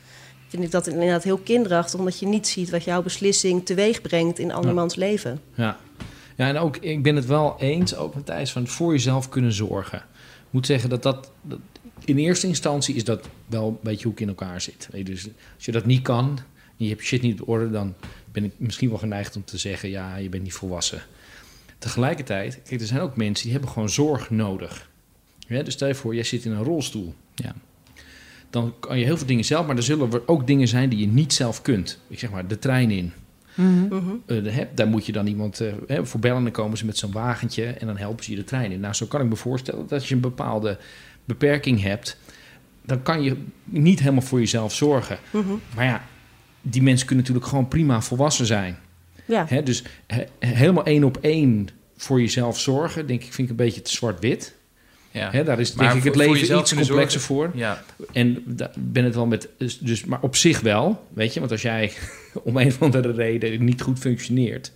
vind 0.48 0.62
ik 0.62 0.70
dat 0.70 0.86
inderdaad 0.86 1.22
heel 1.22 1.38
kinderachtig, 1.38 1.98
omdat 1.98 2.18
je 2.18 2.26
niet 2.26 2.48
ziet 2.48 2.70
wat 2.70 2.84
jouw 2.84 3.02
beslissing 3.02 3.66
teweeg 3.66 4.02
brengt 4.02 4.38
in 4.38 4.52
andermans 4.52 4.94
leven. 4.94 5.40
Ja. 5.54 5.78
ja, 6.36 6.48
en 6.48 6.58
ook, 6.58 6.76
ik 6.76 7.02
ben 7.02 7.16
het 7.16 7.26
wel 7.26 7.56
eens, 7.58 7.96
ook 7.96 8.14
met 8.14 8.26
Thijs, 8.26 8.52
van 8.52 8.66
voor 8.66 8.92
jezelf 8.92 9.28
kunnen 9.28 9.52
zorgen. 9.52 9.98
Ik 9.98 10.52
moet 10.52 10.66
zeggen 10.66 10.90
dat 10.90 11.02
dat, 11.02 11.30
dat 11.42 11.58
in 12.04 12.18
eerste 12.18 12.46
instantie 12.46 12.94
is 12.94 13.04
dat 13.04 13.28
wel 13.46 13.68
een 13.68 13.78
beetje 13.80 14.04
hoe 14.04 14.12
ik 14.12 14.20
in 14.20 14.28
elkaar 14.28 14.60
zit. 14.60 14.88
Dus 15.02 15.28
als 15.54 15.64
je 15.64 15.72
dat 15.72 15.84
niet 15.84 16.02
kan, 16.02 16.38
en 16.78 16.84
je 16.84 16.88
hebt 16.88 17.02
shit 17.02 17.22
niet 17.22 17.40
op 17.40 17.48
orde, 17.48 17.70
dan 17.70 17.94
ben 18.36 18.44
ik 18.44 18.52
misschien 18.56 18.88
wel 18.88 18.98
geneigd 18.98 19.36
om 19.36 19.44
te 19.44 19.58
zeggen, 19.58 19.88
ja, 19.88 20.16
je 20.16 20.28
bent 20.28 20.42
niet 20.42 20.52
volwassen. 20.52 21.02
Tegelijkertijd, 21.78 22.60
kijk, 22.68 22.80
er 22.80 22.86
zijn 22.86 23.00
ook 23.00 23.16
mensen 23.16 23.42
die 23.42 23.52
hebben 23.52 23.70
gewoon 23.70 23.88
zorg 23.88 24.30
nodig. 24.30 24.90
Ja, 25.46 25.62
dus 25.62 25.74
stel 25.74 25.88
je 25.88 25.94
voor, 25.94 26.14
jij 26.14 26.24
zit 26.24 26.44
in 26.44 26.52
een 26.52 26.62
rolstoel. 26.62 27.14
Ja. 27.34 27.54
Dan 28.50 28.74
kan 28.80 28.98
je 28.98 29.04
heel 29.04 29.16
veel 29.16 29.26
dingen 29.26 29.44
zelf, 29.44 29.66
maar 29.66 29.76
er 29.76 29.82
zullen 29.82 30.28
ook 30.28 30.46
dingen 30.46 30.68
zijn 30.68 30.88
die 30.88 30.98
je 30.98 31.06
niet 31.06 31.32
zelf 31.32 31.62
kunt. 31.62 32.00
Ik 32.08 32.18
zeg 32.18 32.30
maar, 32.30 32.46
de 32.46 32.58
trein 32.58 32.90
in. 32.90 33.12
Mhm. 33.54 33.94
Mhm. 33.94 34.14
Eh, 34.26 34.58
daar 34.74 34.88
moet 34.88 35.06
je 35.06 35.12
dan 35.12 35.26
iemand 35.26 35.60
eh, 35.60 35.72
hè, 35.86 36.06
voor 36.06 36.20
bellen. 36.20 36.36
En 36.36 36.42
dan 36.42 36.52
komen 36.52 36.78
ze 36.78 36.86
met 36.86 36.98
zo'n 36.98 37.12
wagentje 37.12 37.64
en 37.64 37.86
dan 37.86 37.96
helpen 37.96 38.24
ze 38.24 38.30
je 38.30 38.36
de 38.36 38.44
trein 38.44 38.72
in. 38.72 38.80
Nou, 38.80 38.94
zo 38.94 39.06
kan 39.06 39.20
ik 39.20 39.28
me 39.28 39.36
voorstellen 39.36 39.80
dat 39.80 39.92
als 39.92 40.08
je 40.08 40.14
een 40.14 40.20
bepaalde 40.20 40.78
beperking 41.24 41.82
hebt, 41.82 42.18
dan 42.84 43.02
kan 43.02 43.22
je 43.22 43.36
niet 43.64 43.98
helemaal 43.98 44.22
voor 44.22 44.38
jezelf 44.38 44.74
zorgen. 44.74 45.18
Mhm. 45.30 45.54
Maar 45.74 45.84
ja, 45.84 46.04
die 46.70 46.82
mensen 46.82 47.06
kunnen 47.06 47.24
natuurlijk 47.24 47.50
gewoon 47.50 47.68
prima 47.68 48.00
volwassen 48.02 48.46
zijn. 48.46 48.76
Ja. 49.24 49.44
Hè, 49.48 49.62
dus 49.62 49.82
he- 50.06 50.24
helemaal 50.38 50.84
één 50.84 51.04
op 51.04 51.18
één 51.20 51.68
voor 51.96 52.20
jezelf 52.20 52.60
zorgen, 52.60 53.06
denk 53.06 53.22
ik, 53.22 53.32
vind 53.32 53.50
ik 53.50 53.58
een 53.58 53.64
beetje 53.64 53.82
te 53.82 53.90
zwart-wit. 53.90 54.54
Ja. 55.10 55.30
Hè, 55.30 55.44
daar 55.44 55.60
is 55.60 55.72
Maar 55.72 55.86
denk 55.86 55.98
ik 55.98 56.04
het 56.04 56.16
leven 56.16 56.58
iets 56.58 56.74
complexer 56.74 57.20
voor. 57.20 57.50
ja. 57.54 57.82
En 58.12 58.42
daar 58.46 58.70
ben 58.78 59.04
het 59.04 59.14
wel 59.14 59.26
met. 59.26 59.48
dus- 59.58 59.78
Dus, 59.78 60.04
maar 60.04 60.20
op 60.20 60.36
zich 60.36 60.60
wel, 60.60 61.06
weet 61.14 61.34
je, 61.34 61.40
want 61.40 61.52
als 61.52 61.62
jij 61.62 61.92
om 62.44 62.56
een 62.56 62.66
of 62.66 62.82
andere 62.82 63.12
reden 63.12 63.64
niet 63.64 63.82
goed 63.82 63.98
functioneert. 63.98 64.72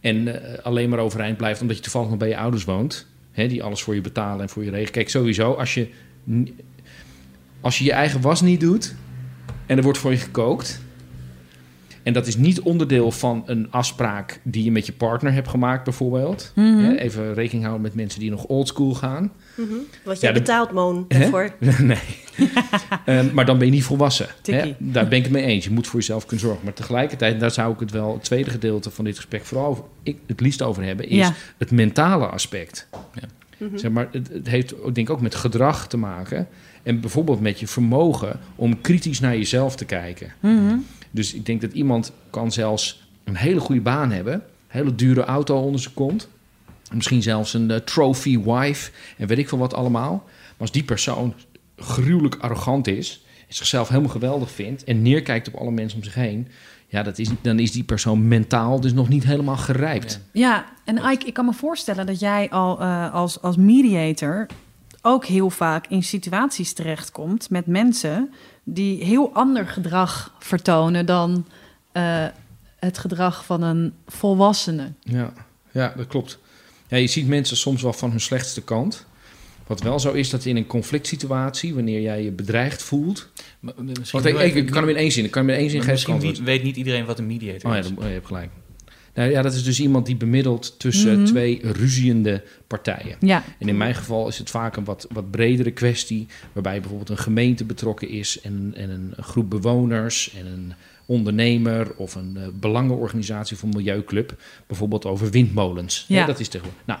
en 0.00 0.42
eh, 0.54 0.64
alleen 0.64 0.88
maar 0.88 0.98
overeind 0.98 1.36
blijft 1.36 1.60
omdat 1.60 1.76
je 1.76 1.82
toevallig 1.82 2.08
nog 2.08 2.18
bij 2.18 2.28
je 2.28 2.36
ouders 2.36 2.64
woont. 2.64 3.06
Hè, 3.32 3.48
die 3.48 3.62
alles 3.62 3.82
voor 3.82 3.94
je 3.94 4.00
betalen 4.00 4.40
en 4.40 4.48
voor 4.48 4.64
je 4.64 4.70
regelen. 4.70 4.92
Kijk, 4.92 5.08
sowieso, 5.10 5.52
als 5.52 5.74
je, 5.74 5.88
als 7.60 7.78
je 7.78 7.84
je 7.84 7.92
eigen 7.92 8.20
was 8.20 8.40
niet 8.40 8.60
doet. 8.60 8.94
en 9.66 9.76
er 9.76 9.82
wordt 9.82 9.98
voor 9.98 10.10
je 10.10 10.16
gekookt. 10.16 10.80
En 12.06 12.12
dat 12.12 12.26
is 12.26 12.36
niet 12.36 12.60
onderdeel 12.60 13.10
van 13.10 13.42
een 13.46 13.66
afspraak 13.70 14.40
die 14.42 14.64
je 14.64 14.70
met 14.72 14.86
je 14.86 14.92
partner 14.92 15.32
hebt 15.32 15.48
gemaakt, 15.48 15.84
bijvoorbeeld. 15.84 16.52
Mhm. 16.54 16.66
Hè, 16.78 16.94
even 16.96 17.34
rekening 17.34 17.62
houden 17.64 17.82
met 17.82 17.94
mensen 17.94 18.20
die 18.20 18.30
nog 18.30 18.44
oldschool 18.44 18.94
gaan. 18.94 19.32
Mhm. 19.54 19.68
Wat 20.04 20.20
jij 20.20 20.28
Ja, 20.30 20.34
de- 20.34 20.40
betaalt, 20.42 20.70
Moon, 20.72 21.04
Hè? 21.08 21.18
daarvoor. 21.18 21.50
nee. 21.82 21.98
Ehm, 23.04 23.34
maar 23.34 23.44
dan 23.46 23.58
ben 23.58 23.66
je 23.66 23.72
niet 23.72 23.84
volwassen. 23.84 24.26
Hè? 24.42 24.74
Daar 24.78 25.08
ben 25.08 25.18
ik 25.18 25.24
het 25.24 25.32
mee 25.32 25.44
eens. 25.44 25.64
Je 25.64 25.70
moet 25.70 25.86
voor 25.86 26.00
jezelf 26.00 26.26
kunnen 26.26 26.46
zorgen. 26.46 26.64
Maar 26.64 26.72
tegelijkertijd, 26.72 27.40
daar 27.40 27.50
zou 27.50 27.72
ik 27.72 27.80
het 27.80 27.90
wel, 27.90 28.12
het 28.12 28.24
tweede 28.24 28.50
gedeelte 28.50 28.90
van 28.90 29.04
dit 29.04 29.16
gesprek 29.16 29.44
vooral 29.44 29.66
over, 29.66 29.84
ik, 30.02 30.18
het 30.26 30.40
liefst 30.40 30.62
over 30.62 30.82
hebben, 30.82 31.08
is 31.08 31.16
Ja. 31.16 31.32
het 31.58 31.70
mentale 31.70 32.26
aspect. 32.26 32.88
Mhm. 33.58 33.76
Zeg 33.78 33.90
maar, 33.90 34.08
het, 34.12 34.28
het 34.32 34.46
heeft 34.48 34.74
ook, 34.82 34.94
denk 34.94 35.08
ik 35.08 35.14
ook 35.14 35.20
met 35.20 35.34
gedrag 35.34 35.88
te 35.88 35.96
maken. 35.96 36.48
En 36.82 37.00
bijvoorbeeld 37.00 37.40
met 37.40 37.60
je 37.60 37.66
vermogen 37.66 38.38
om 38.56 38.80
kritisch 38.80 39.20
naar 39.20 39.36
jezelf 39.36 39.76
te 39.76 39.84
kijken. 39.84 40.32
Mhm. 40.40 40.76
Dus 41.16 41.34
ik 41.34 41.46
denk 41.46 41.60
dat 41.60 41.72
iemand 41.72 42.12
kan 42.30 42.52
zelfs 42.52 43.08
een 43.24 43.36
hele 43.36 43.60
goede 43.60 43.80
baan 43.80 44.10
hebben, 44.10 44.42
hele 44.66 44.94
dure 44.94 45.24
auto 45.24 45.60
onder 45.60 45.80
zijn 45.80 45.94
kont, 45.94 46.28
misschien 46.92 47.22
zelfs 47.22 47.54
een 47.54 47.70
eh, 47.70 47.76
trophy 47.76 48.40
wife 48.42 48.90
en 49.18 49.26
weet 49.26 49.38
ik 49.38 49.48
veel 49.48 49.58
wat 49.58 49.74
allemaal. 49.74 50.22
Maar 50.24 50.54
als 50.58 50.72
die 50.72 50.84
persoon 50.84 51.34
gruwelijk 51.76 52.34
arrogant 52.34 52.86
is, 52.86 53.24
zichzelf 53.48 53.88
helemaal 53.88 54.10
geweldig 54.10 54.50
vindt 54.50 54.84
en 54.84 55.02
neerkijkt 55.02 55.48
op 55.48 55.54
alle 55.54 55.70
mensen 55.70 55.98
om 55.98 56.04
zich 56.04 56.14
heen, 56.14 56.48
ja, 56.86 57.02
dat 57.02 57.18
is, 57.18 57.28
dan 57.40 57.58
is 57.58 57.72
die 57.72 57.84
persoon 57.84 58.28
mentaal 58.28 58.80
dus 58.80 58.92
nog 58.92 59.08
niet 59.08 59.24
helemaal 59.24 59.56
gerijpt. 59.56 60.20
Ja, 60.32 60.64
en 60.84 60.96
Ike, 60.96 61.26
ik 61.26 61.34
kan 61.34 61.44
me 61.44 61.52
voorstellen 61.52 62.06
dat 62.06 62.20
jij 62.20 62.50
al 62.50 62.80
eh, 62.80 63.14
als, 63.14 63.42
als 63.42 63.56
mediator 63.56 64.46
ook 65.02 65.24
heel 65.24 65.50
vaak 65.50 65.86
in 65.86 66.02
situaties 66.02 66.72
terechtkomt 66.72 67.50
met 67.50 67.66
mensen 67.66 68.32
die 68.68 69.04
heel 69.04 69.30
ander 69.32 69.66
gedrag 69.66 70.34
vertonen 70.38 71.06
dan 71.06 71.46
eh, 71.92 72.26
het 72.78 72.98
gedrag 72.98 73.44
van 73.44 73.62
een 73.62 73.92
volwassene. 74.06 74.92
Ja, 75.00 75.32
ja 75.72 75.92
dat 75.96 76.06
klopt. 76.06 76.38
Ja, 76.88 76.96
je 76.96 77.06
ziet 77.06 77.26
mensen 77.26 77.56
soms 77.56 77.82
wel 77.82 77.92
van 77.92 78.10
hun 78.10 78.20
slechtste 78.20 78.62
kant. 78.62 79.06
Wat 79.66 79.80
wel 79.80 80.00
zo 80.00 80.12
is 80.12 80.30
dat 80.30 80.44
in 80.44 80.56
een 80.56 80.66
conflict 80.66 81.06
situatie, 81.06 81.74
wanneer 81.74 82.00
jij 82.00 82.22
je 82.22 82.30
bedreigd 82.30 82.82
voelt. 82.82 83.28
Maar, 83.60 83.74
eh, 83.74 83.84
misschien 83.98 84.22
Want 84.22 84.34
ik, 84.40 84.54
ik, 84.54 84.66
kan 84.66 84.80
hem 84.80 84.88
in 84.88 84.96
één 84.96 85.12
zin. 85.12 85.24
Ik 85.24 85.30
kan 85.30 85.46
hem 85.46 85.54
in 85.54 85.60
één 85.60 85.70
zin 85.70 85.80
geven. 85.82 86.12
Misschien 86.14 86.44
weet 86.44 86.62
niet 86.62 86.76
iedereen 86.76 87.04
wat 87.04 87.18
een 87.18 87.26
mediator 87.26 87.70
Oh 87.70 87.76
ja, 87.76 87.82
is. 87.82 87.88
dan, 87.88 87.98
oh, 87.98 88.04
je 88.04 88.12
hebt 88.12 88.26
gelijk. 88.26 88.50
Nou 89.16 89.30
ja, 89.30 89.42
dat 89.42 89.54
is 89.54 89.64
dus 89.64 89.80
iemand 89.80 90.06
die 90.06 90.16
bemiddelt 90.16 90.78
tussen 90.78 91.16
Mhm. 91.16 91.24
twee 91.24 91.60
ruziende 91.62 92.42
partijen. 92.66 93.16
Ja, 93.20 93.44
En 93.58 93.68
in 93.68 93.76
mijn 93.76 93.94
geval 93.94 94.28
is 94.28 94.38
het 94.38 94.50
vaak 94.50 94.76
een 94.76 94.84
wat, 94.84 95.06
wat 95.10 95.30
bredere 95.30 95.70
kwestie, 95.70 96.26
waarbij 96.52 96.78
bijvoorbeeld 96.80 97.10
een 97.10 97.18
gemeente 97.18 97.64
betrokken 97.64 98.08
is 98.08 98.40
en, 98.40 98.72
en 98.76 98.90
een 98.90 99.14
groep 99.24 99.50
bewoners 99.50 100.34
en 100.38 100.46
een 100.46 100.72
ondernemer 101.06 101.92
of 101.96 102.14
een 102.14 102.36
eh, 102.36 102.42
belangenorganisatie 102.60 103.56
of 103.56 103.62
een 103.62 103.68
milieuclub, 103.68 104.34
bijvoorbeeld 104.66 105.04
over 105.06 105.30
windmolens. 105.30 106.04
Ja. 106.08 106.26
Dat 106.26 106.40
is 106.40 106.48
tegenwoordig. 106.48 106.86
Nou, 106.86 107.00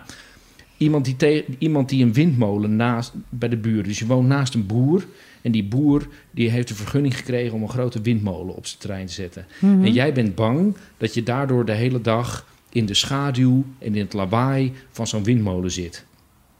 iemand 0.76 1.04
die, 1.04 1.16
te- 1.16 1.44
iemand 1.58 1.88
die 1.88 2.04
een 2.04 2.12
windmolen 2.12 2.76
naast 2.76 3.12
bij 3.28 3.48
de 3.48 3.56
buren, 3.56 3.84
dus 3.84 3.98
je 3.98 4.06
woont 4.06 4.28
naast 4.28 4.54
een 4.54 4.66
boer 4.66 5.06
en 5.42 5.52
die 5.52 5.64
boer 5.64 6.08
die 6.30 6.50
heeft 6.50 6.70
een 6.70 6.76
vergunning 6.76 7.16
gekregen 7.16 7.54
om 7.54 7.62
een 7.62 7.68
grote 7.68 8.00
windmolen 8.00 8.54
op 8.56 8.66
zijn 8.66 8.80
terrein 8.80 9.06
te 9.06 9.12
zetten. 9.12 9.46
Mhm. 9.58 9.84
En 9.84 9.92
jij 9.92 10.12
bent 10.12 10.34
bang 10.34 10.76
dat 10.96 11.14
je 11.14 11.22
daardoor 11.22 11.64
de 11.64 11.72
hele 11.72 12.00
dag 12.00 12.46
in 12.70 12.86
de 12.86 12.94
schaduw 12.94 13.64
en 13.78 13.94
in 13.94 14.00
het 14.04 14.12
lawaai 14.12 14.72
van 14.90 15.06
zo'n 15.06 15.24
windmolen 15.24 15.70
zit. 15.70 16.04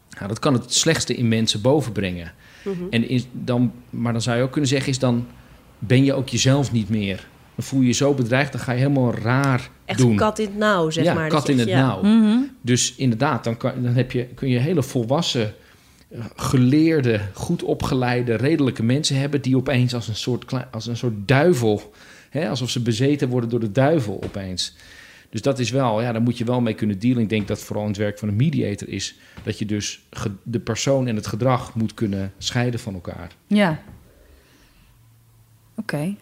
Nou, 0.09 0.27
dat 0.27 0.39
kan 0.39 0.53
het 0.53 0.73
slechtste 0.73 1.15
in 1.15 1.27
mensen 1.27 1.61
bovenbrengen. 1.61 2.33
Mhm. 2.63 2.83
En 2.89 3.21
dan, 3.31 3.71
maar 3.89 4.11
dan 4.11 4.21
zou 4.21 4.37
je 4.37 4.43
ook 4.43 4.51
kunnen 4.51 4.69
zeggen, 4.69 4.89
is 4.89 4.99
dan 4.99 5.25
ben 5.79 6.03
je 6.03 6.13
ook 6.13 6.29
jezelf 6.29 6.71
niet 6.71 6.89
meer. 6.89 7.27
Dan 7.57 7.65
voel 7.65 7.81
je 7.81 7.87
je 7.87 7.93
zo 7.93 8.13
bedreigd, 8.13 8.51
dan 8.51 8.61
ga 8.61 8.71
je 8.71 8.77
helemaal 8.77 9.13
raar 9.13 9.69
Echt 9.85 9.99
doen. 9.99 10.15
kat 10.15 10.39
in 10.39 10.45
het 10.45 10.57
nauw, 10.57 10.89
zeg 10.89 11.03
ja, 11.03 11.13
maar. 11.13 11.29
kat 11.29 11.49
in 11.49 11.59
echt- 11.59 11.69
het 11.69 11.77
ja. 11.77 11.85
nauw. 11.87 12.01
Mhm. 12.01 12.37
Dus 12.61 12.95
inderdaad, 12.95 13.43
dan, 13.43 13.57
kan, 13.57 13.71
dan 13.81 13.93
heb 13.93 14.11
je, 14.11 14.25
kun 14.25 14.49
je 14.49 14.57
hele 14.59 14.83
volwassen, 14.83 15.53
eh, 16.09 16.25
geleerde, 16.35 17.21
goed 17.33 17.63
opgeleide, 17.63 18.35
redelijke 18.35 18.83
mensen 18.83 19.19
hebben... 19.19 19.41
die 19.41 19.57
opeens 19.57 19.93
als 19.93 20.07
een 20.07 20.15
soort, 20.15 20.53
als 20.71 20.85
een 20.87 20.97
soort 20.97 21.27
duivel, 21.27 21.93
hè, 22.29 22.49
alsof 22.49 22.69
ze 22.69 22.81
bezeten 22.81 23.29
worden 23.29 23.49
door 23.49 23.59
de 23.59 23.71
duivel 23.71 24.21
opeens. 24.23 24.75
Dus 25.29 25.41
dat 25.41 25.59
is 25.59 25.69
wel, 25.69 26.01
ja, 26.01 26.11
daar 26.11 26.21
moet 26.21 26.37
je 26.37 26.43
wel 26.45 26.61
mee 26.61 26.73
kunnen 26.73 26.99
dealen. 26.99 27.21
Ik 27.23 27.29
denk 27.29 27.47
dat 27.47 27.59
vooral 27.59 27.83
in 27.83 27.89
het 27.89 27.97
werk 27.99 28.19
van 28.19 28.27
een 28.27 28.35
mediator 28.35 28.89
is... 28.89 29.15
dat 29.43 29.59
je 29.59 29.65
dus 29.65 30.01
de 30.43 30.59
persoon 30.59 31.07
en 31.07 31.15
het 31.15 31.27
gedrag 31.27 31.75
moet 31.75 31.93
kunnen 31.93 32.33
scheiden 32.37 32.79
van 32.79 32.93
elkaar. 32.93 33.31
ja. 33.47 33.79
Oké. 35.75 36.15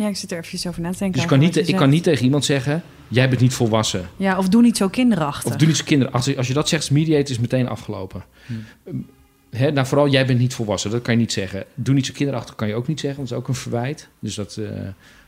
Ja, 0.00 0.08
ik 0.08 0.16
zit 0.16 0.32
er 0.32 0.38
even 0.44 0.68
over 0.68 0.82
na 0.82 0.92
te 0.92 0.98
denken. 0.98 1.12
Dus 1.12 1.22
ik 1.22 1.28
kan, 1.28 1.38
niet, 1.38 1.68
ik 1.68 1.76
kan 1.76 1.90
niet 1.90 2.02
tegen 2.02 2.24
iemand 2.24 2.44
zeggen... 2.44 2.82
jij 3.08 3.28
bent 3.28 3.40
niet 3.40 3.54
volwassen. 3.54 4.08
Ja, 4.16 4.38
of 4.38 4.48
doe 4.48 4.62
niet 4.62 4.76
zo 4.76 4.88
kinderachtig. 4.88 5.50
Of 5.50 5.56
doe 5.56 5.66
niet 5.66 5.76
zo 5.76 5.84
kinderen. 5.84 6.12
Als, 6.12 6.36
als 6.36 6.46
je 6.46 6.52
dat 6.52 6.68
zegt, 6.68 6.82
als 6.82 6.90
mediator 6.90 7.30
is 7.30 7.38
meteen 7.38 7.68
afgelopen. 7.68 8.24
Hmm. 8.46 9.06
Hè, 9.50 9.70
nou, 9.70 9.86
vooral 9.86 10.08
jij 10.08 10.26
bent 10.26 10.38
niet 10.38 10.54
volwassen, 10.54 10.90
dat 10.90 11.02
kan 11.02 11.14
je 11.14 11.20
niet 11.20 11.32
zeggen. 11.32 11.64
Doe 11.74 11.94
niet 11.94 12.06
zo 12.06 12.12
kinderachtig, 12.12 12.54
kan 12.54 12.68
je 12.68 12.74
ook 12.74 12.86
niet 12.86 13.00
zeggen, 13.00 13.18
want 13.18 13.30
dat 13.30 13.38
is 13.38 13.44
ook 13.44 13.50
een 13.54 13.60
verwijt. 13.60 14.08
Dus 14.18 14.34
dat, 14.34 14.56
eh, 14.56 14.70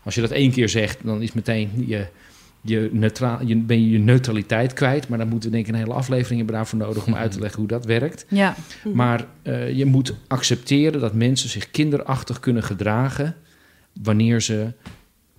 als 0.03 0.15
je 0.15 0.21
dat 0.21 0.31
één 0.31 0.51
keer 0.51 0.69
zegt, 0.69 0.99
dan 1.03 1.23
is 1.23 1.33
meteen 1.33 1.85
je, 1.87 2.07
je, 2.61 2.89
neutra 2.93 3.41
je, 3.45 3.57
ben 3.57 3.81
je 3.81 3.91
je 3.91 3.99
neutraliteit 3.99 4.73
kwijt. 4.73 5.09
Maar 5.09 5.19
dan 5.19 5.29
moeten 5.29 5.51
we 5.51 5.55
denk 5.55 5.69
ik 5.69 5.73
een 5.73 5.81
hele 5.81 5.95
aflevering 5.95 6.37
hebben 6.37 6.57
daarvoor 6.57 6.79
nodig 6.79 7.07
om 7.07 7.15
uit 7.15 7.33
te 7.33 7.41
leggen 7.41 7.59
hoe 7.59 7.69
dat 7.69 7.85
werkt. 7.85 8.25
Ja. 8.29 8.55
Maar 8.95 9.27
eh, 9.43 9.77
je 9.77 9.85
moet 9.85 10.15
accepteren 10.27 11.01
dat 11.01 11.15
mensen 11.15 11.49
zich 11.49 11.71
kinderachtig 11.71 12.41
kunnen 12.41 12.63
gedragen 12.63 13.37
wanneer 14.03 14.41
ze 14.43 14.73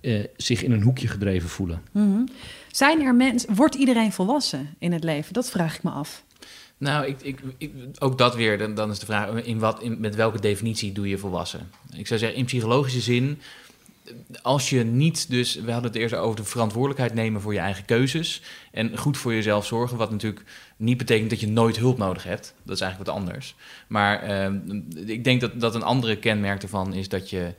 eh, 0.00 0.24
zich 0.36 0.62
in 0.62 0.72
een 0.72 0.82
hoekje 0.82 1.08
gedreven 1.08 1.48
voelen. 1.48 1.82
Mhm. 1.92 2.26
Zijn 2.70 3.00
er 3.02 3.14
mensen... 3.14 3.54
Wordt 3.54 3.74
iedereen 3.74 4.12
volwassen 4.12 4.74
in 4.78 4.92
het 4.92 5.04
leven? 5.04 5.32
Dat 5.32 5.50
vraag 5.50 5.76
ik 5.76 5.82
me 5.82 5.90
af. 5.90 6.24
Nou, 6.78 7.06
ik, 7.06 7.20
ik, 7.22 7.40
ik- 7.58 7.72
ook 7.98 8.18
dat 8.18 8.34
weer, 8.34 8.58
dan, 8.58 8.74
dan 8.74 8.90
is 8.90 8.98
de 8.98 9.06
vraag, 9.06 9.30
in 9.44 9.58
wat, 9.58 9.82
in, 9.82 10.00
met 10.00 10.14
welke 10.14 10.40
definitie 10.40 10.92
doe 10.92 11.08
je 11.08 11.18
volwassen? 11.18 11.70
Ik 11.96 12.06
zou 12.06 12.20
zeggen, 12.20 12.38
in 12.38 12.44
psychologische 12.44 13.00
zin, 13.00 13.40
als 14.42 14.70
je 14.70 14.84
niet 14.84 15.30
dus, 15.30 15.54
we 15.54 15.72
hadden 15.72 15.90
het 15.92 16.00
eerst 16.00 16.14
over 16.14 16.36
de 16.36 16.44
verantwoordelijkheid 16.44 17.14
nemen 17.14 17.40
voor 17.40 17.52
je 17.52 17.58
eigen 17.58 17.84
keuzes 17.84 18.42
en 18.72 18.98
goed 18.98 19.16
voor 19.16 19.32
jezelf 19.34 19.66
zorgen, 19.66 19.96
wat 19.96 20.10
natuurlijk 20.10 20.44
niet 20.76 20.98
betekent 20.98 21.30
dat 21.30 21.40
je 21.40 21.48
nooit 21.48 21.76
hulp 21.76 21.98
nodig 21.98 22.24
hebt. 22.24 22.54
Dat 22.62 22.74
is 22.74 22.80
eigenlijk 22.82 23.10
wat 23.10 23.20
anders. 23.20 23.54
Maar 23.86 24.22
ehm, 24.22 24.80
ik 25.06 25.24
denk 25.24 25.40
dat, 25.40 25.60
dat 25.60 25.74
een 25.74 25.82
andere 25.82 26.16
kenmerk 26.16 26.62
ervan 26.62 26.94
is 26.94 27.08
dat 27.08 27.30
je 27.30 27.54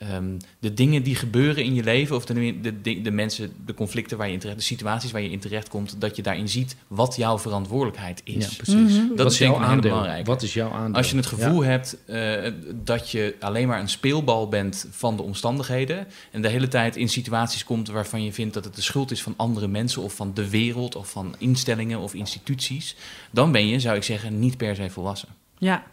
ehm, 0.00 0.38
de 0.58 0.74
dingen 0.74 1.02
die 1.02 1.14
gebeuren 1.14 1.64
in 1.64 1.74
je 1.74 1.82
leven, 1.84 2.16
of 2.16 2.24
de, 2.24 2.60
de, 2.82 3.00
de, 3.02 3.10
mensen, 3.10 3.52
de 3.66 3.74
conflicten 3.74 4.18
waar 4.18 4.26
je 4.26 4.32
in 4.32 4.38
terecht, 4.38 4.58
de 4.58 4.64
situaties 4.64 5.10
waar 5.10 5.20
je 5.22 5.30
in 5.30 5.38
terecht 5.38 5.68
komt, 5.68 6.00
dat 6.00 6.16
je 6.16 6.22
daarin 6.22 6.48
ziet 6.48 6.76
wat 6.88 7.16
jouw 7.16 7.38
verantwoordelijkheid 7.38 8.20
is. 8.24 8.34
Ja, 8.34 8.50
precies. 8.56 8.96
Mhm. 8.98 9.08
Dat 9.08 9.18
Wat 9.18 9.32
is 9.32 9.38
denk 9.38 9.52
jouw 9.52 9.60
ik 9.62 9.66
aandeel? 9.68 9.90
belangrijke. 9.90 10.24
Wat 10.30 10.42
is 10.42 10.54
jouw 10.54 10.70
aandeel? 10.70 10.94
Als 10.96 11.10
je 11.10 11.16
het 11.16 11.24
Ja. 11.24 11.30
gevoel 11.30 11.64
hebt 11.64 11.96
eh, 12.06 12.52
dat 12.74 13.10
je 13.10 13.34
alleen 13.40 13.68
maar 13.68 13.80
een 13.80 13.88
speelbal 13.88 14.48
bent 14.48 14.86
van 14.90 15.16
de 15.16 15.22
omstandigheden 15.22 16.06
en 16.30 16.42
de 16.42 16.48
hele 16.48 16.68
tijd 16.68 16.96
in 16.96 17.08
situaties 17.08 17.64
komt 17.64 17.88
waarvan 17.88 18.24
je 18.24 18.32
vindt 18.32 18.54
dat 18.54 18.64
het 18.64 18.74
de 18.74 18.82
schuld 18.82 19.10
is 19.10 19.22
van 19.22 19.34
andere 19.36 19.68
mensen 19.68 20.02
of 20.02 20.14
van 20.14 20.34
de 20.34 20.48
wereld 20.50 20.96
of 20.96 21.10
van 21.10 21.34
instellingen 21.38 21.98
of 21.98 22.14
instituties, 22.14 22.96
dan 23.30 23.52
ben 23.52 23.66
je, 23.68 23.80
zou 23.80 23.96
ik 23.96 24.02
zeggen, 24.02 24.38
niet 24.38 24.56
per 24.56 24.74
se 24.76 24.90
volwassen. 24.90 25.28
Ja, 25.58 25.84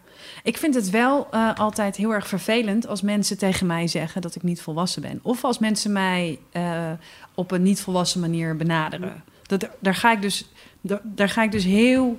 ik 0.48 0.58
vind 0.58 0.76
het 0.76 0.90
wel 0.90 1.28
eh, 1.32 1.54
altijd 1.56 1.96
heel 1.96 2.14
erg 2.14 2.28
vervelend 2.28 2.88
als 2.88 3.02
mensen 3.02 3.38
tegen 3.38 3.68
mij 3.68 3.88
zeggen 3.88 4.22
dat 4.22 4.36
ik 4.36 4.44
niet 4.44 4.62
volwassen 4.62 5.02
ben. 5.02 5.20
Of 5.22 5.44
als 5.44 5.60
mensen 5.60 5.92
mij 5.92 6.40
eh, 6.52 6.92
op 7.34 7.52
een 7.52 7.62
niet 7.64 7.82
volwassen 7.82 8.20
manier 8.20 8.56
benaderen. 8.56 9.24
Dat, 9.44 9.70
daar, 9.80 9.96
ga 9.96 10.12
ik 10.12 10.22
dus, 10.22 10.50
daar, 10.82 11.00
daar 11.04 11.30
ga 11.30 11.44
ik 11.44 11.52
dus 11.52 11.64
heel. 11.64 12.16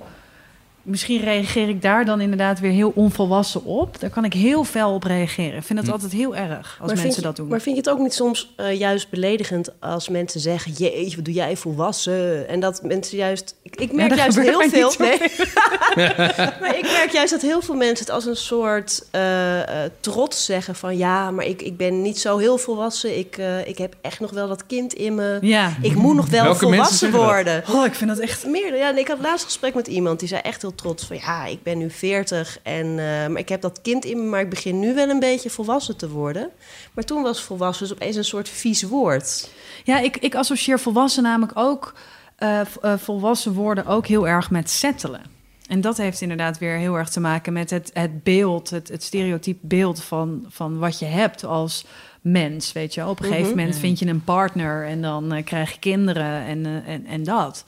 Misschien 0.81 1.21
reageer 1.21 1.69
ik 1.69 1.81
daar 1.81 2.05
dan 2.05 2.21
inderdaad 2.21 2.59
weer 2.59 2.71
heel 2.71 2.91
onvolwassen 2.95 3.65
op. 3.65 3.99
Daar 3.99 4.09
kan 4.09 4.25
ik 4.25 4.33
heel 4.33 4.63
fel 4.63 4.93
op 4.93 5.03
reageren. 5.03 5.57
Ik 5.57 5.63
vind 5.63 5.79
het 5.79 5.87
Hm. 5.87 5.93
altijd 5.93 6.11
heel 6.11 6.35
erg 6.35 6.77
als 6.81 6.91
Maar 6.93 7.01
mensen 7.01 7.21
je- 7.21 7.27
dat 7.27 7.35
doen. 7.35 7.47
Maar 7.47 7.61
vind 7.61 7.75
je 7.75 7.81
het 7.81 7.91
ook 7.91 7.99
niet 7.99 8.13
soms 8.13 8.53
eh, 8.55 8.79
juist 8.79 9.09
beledigend 9.09 9.69
als 9.79 10.09
mensen 10.09 10.39
zeggen: 10.39 10.71
Jeetje, 10.71 11.15
wat 11.15 11.25
doe 11.25 11.33
jij 11.33 11.57
volwassen? 11.57 12.47
En 12.47 12.59
dat 12.59 12.83
mensen 12.83 13.17
juist. 13.17 13.55
Ik, 13.63 13.75
ik 13.75 13.91
merk 13.93 14.09
dat 14.09 14.17
juist 14.17 14.39
heel 14.39 14.69
veel. 14.69 14.89
niet, 14.89 14.99
Nee. 14.99 15.17
maar 16.61 16.77
ik 16.77 16.89
merk 16.97 17.09
juist 17.11 17.31
dat 17.31 17.41
heel 17.41 17.61
veel 17.61 17.75
mensen 17.75 18.05
het 18.05 18.09
als 18.15 18.25
een 18.25 18.35
soort 18.35 19.05
eh, 19.11 19.83
eh, 19.83 19.91
trots 19.99 20.45
zeggen: 20.45 20.75
van 20.75 20.97
ja, 20.97 21.31
maar 21.31 21.45
ik, 21.45 21.61
ik 21.61 21.77
ben 21.77 22.01
niet 22.01 22.19
zo 22.19 22.37
heel 22.37 22.57
volwassen. 22.57 23.17
Ik, 23.17 23.37
eh, 23.37 23.67
ik 23.67 23.77
heb 23.77 23.95
echt 24.01 24.19
nog 24.19 24.31
wel 24.31 24.47
dat 24.47 24.65
kind 24.65 24.93
in 24.93 25.15
me. 25.15 25.37
Ja. 25.41 25.73
Ik 25.81 25.95
moet 25.95 26.15
nog 26.15 26.29
wel 26.29 26.43
Welke 26.43 26.59
volwassen 26.59 27.11
worden. 27.11 27.63
Oh, 27.71 27.85
ik 27.85 27.93
vind 27.95 28.09
dat 28.09 28.19
echt. 28.19 28.45
Meer, 28.47 28.75
ja, 28.77 28.89
en 28.89 28.97
ik 28.97 29.07
had 29.07 29.17
laatst 29.21 29.45
gesprek 29.45 29.73
met 29.73 29.87
iemand 29.87 30.19
die 30.19 30.27
zei 30.27 30.41
echt 30.41 30.61
heel 30.61 30.75
trots 30.81 31.05
van 31.05 31.15
ja, 31.15 31.45
ik 31.45 31.63
ben 31.63 31.77
nu 31.77 31.89
40 31.89 32.59
en 32.63 32.85
eh, 32.85 33.27
maar 33.27 33.37
ik 33.39 33.49
heb 33.49 33.61
dat 33.61 33.81
kind 33.81 34.05
in 34.05 34.17
me, 34.17 34.23
maar 34.23 34.41
ik 34.41 34.49
begin 34.49 34.79
nu 34.79 34.93
wel 34.93 35.09
een 35.09 35.19
beetje 35.19 35.49
volwassen 35.49 35.97
te 35.97 36.09
worden. 36.09 36.49
Maar 36.93 37.03
toen 37.03 37.21
was 37.23 37.41
volwassen 37.41 37.87
dus 37.87 37.95
opeens 37.95 38.15
een 38.15 38.23
soort 38.23 38.49
vies 38.49 38.83
woord. 38.83 39.49
Ja, 39.83 39.99
ik, 39.99 40.17
ik 40.17 40.35
associeer 40.35 40.79
volwassen 40.79 41.23
namelijk 41.23 41.57
ook 41.57 41.93
eh, 42.35 42.59
eh, 42.59 42.93
volwassen 42.97 43.53
worden 43.53 43.85
ook 43.85 44.07
heel 44.07 44.27
erg 44.27 44.49
met 44.51 44.69
settelen. 44.69 45.21
En 45.67 45.81
dat 45.81 45.97
heeft 45.97 46.21
inderdaad 46.21 46.57
weer 46.57 46.77
heel 46.77 46.95
erg 46.95 47.09
te 47.09 47.19
maken 47.19 47.53
met 47.53 47.69
het, 47.69 47.89
het 47.93 48.23
beeld, 48.23 48.69
het, 48.69 48.87
het 48.87 49.03
stereotype 49.03 49.59
beeld 49.67 50.03
van, 50.03 50.45
van 50.47 50.77
wat 50.77 50.99
je 50.99 51.05
hebt 51.05 51.43
als 51.43 51.85
mens. 52.21 52.71
Weet 52.71 52.93
je, 52.93 53.07
op 53.07 53.19
een 53.19 53.25
gegeven 53.25 53.47
Mhm. 53.49 53.57
moment 53.57 53.77
vind 53.77 53.99
je 53.99 54.05
een 54.07 54.23
partner 54.23 54.85
en 54.87 55.01
dan 55.01 55.33
eh, 55.33 55.43
krijg 55.43 55.71
je 55.71 55.79
kinderen 55.79 56.43
en, 56.45 56.83
en, 56.85 57.05
en 57.05 57.23
dat. 57.23 57.63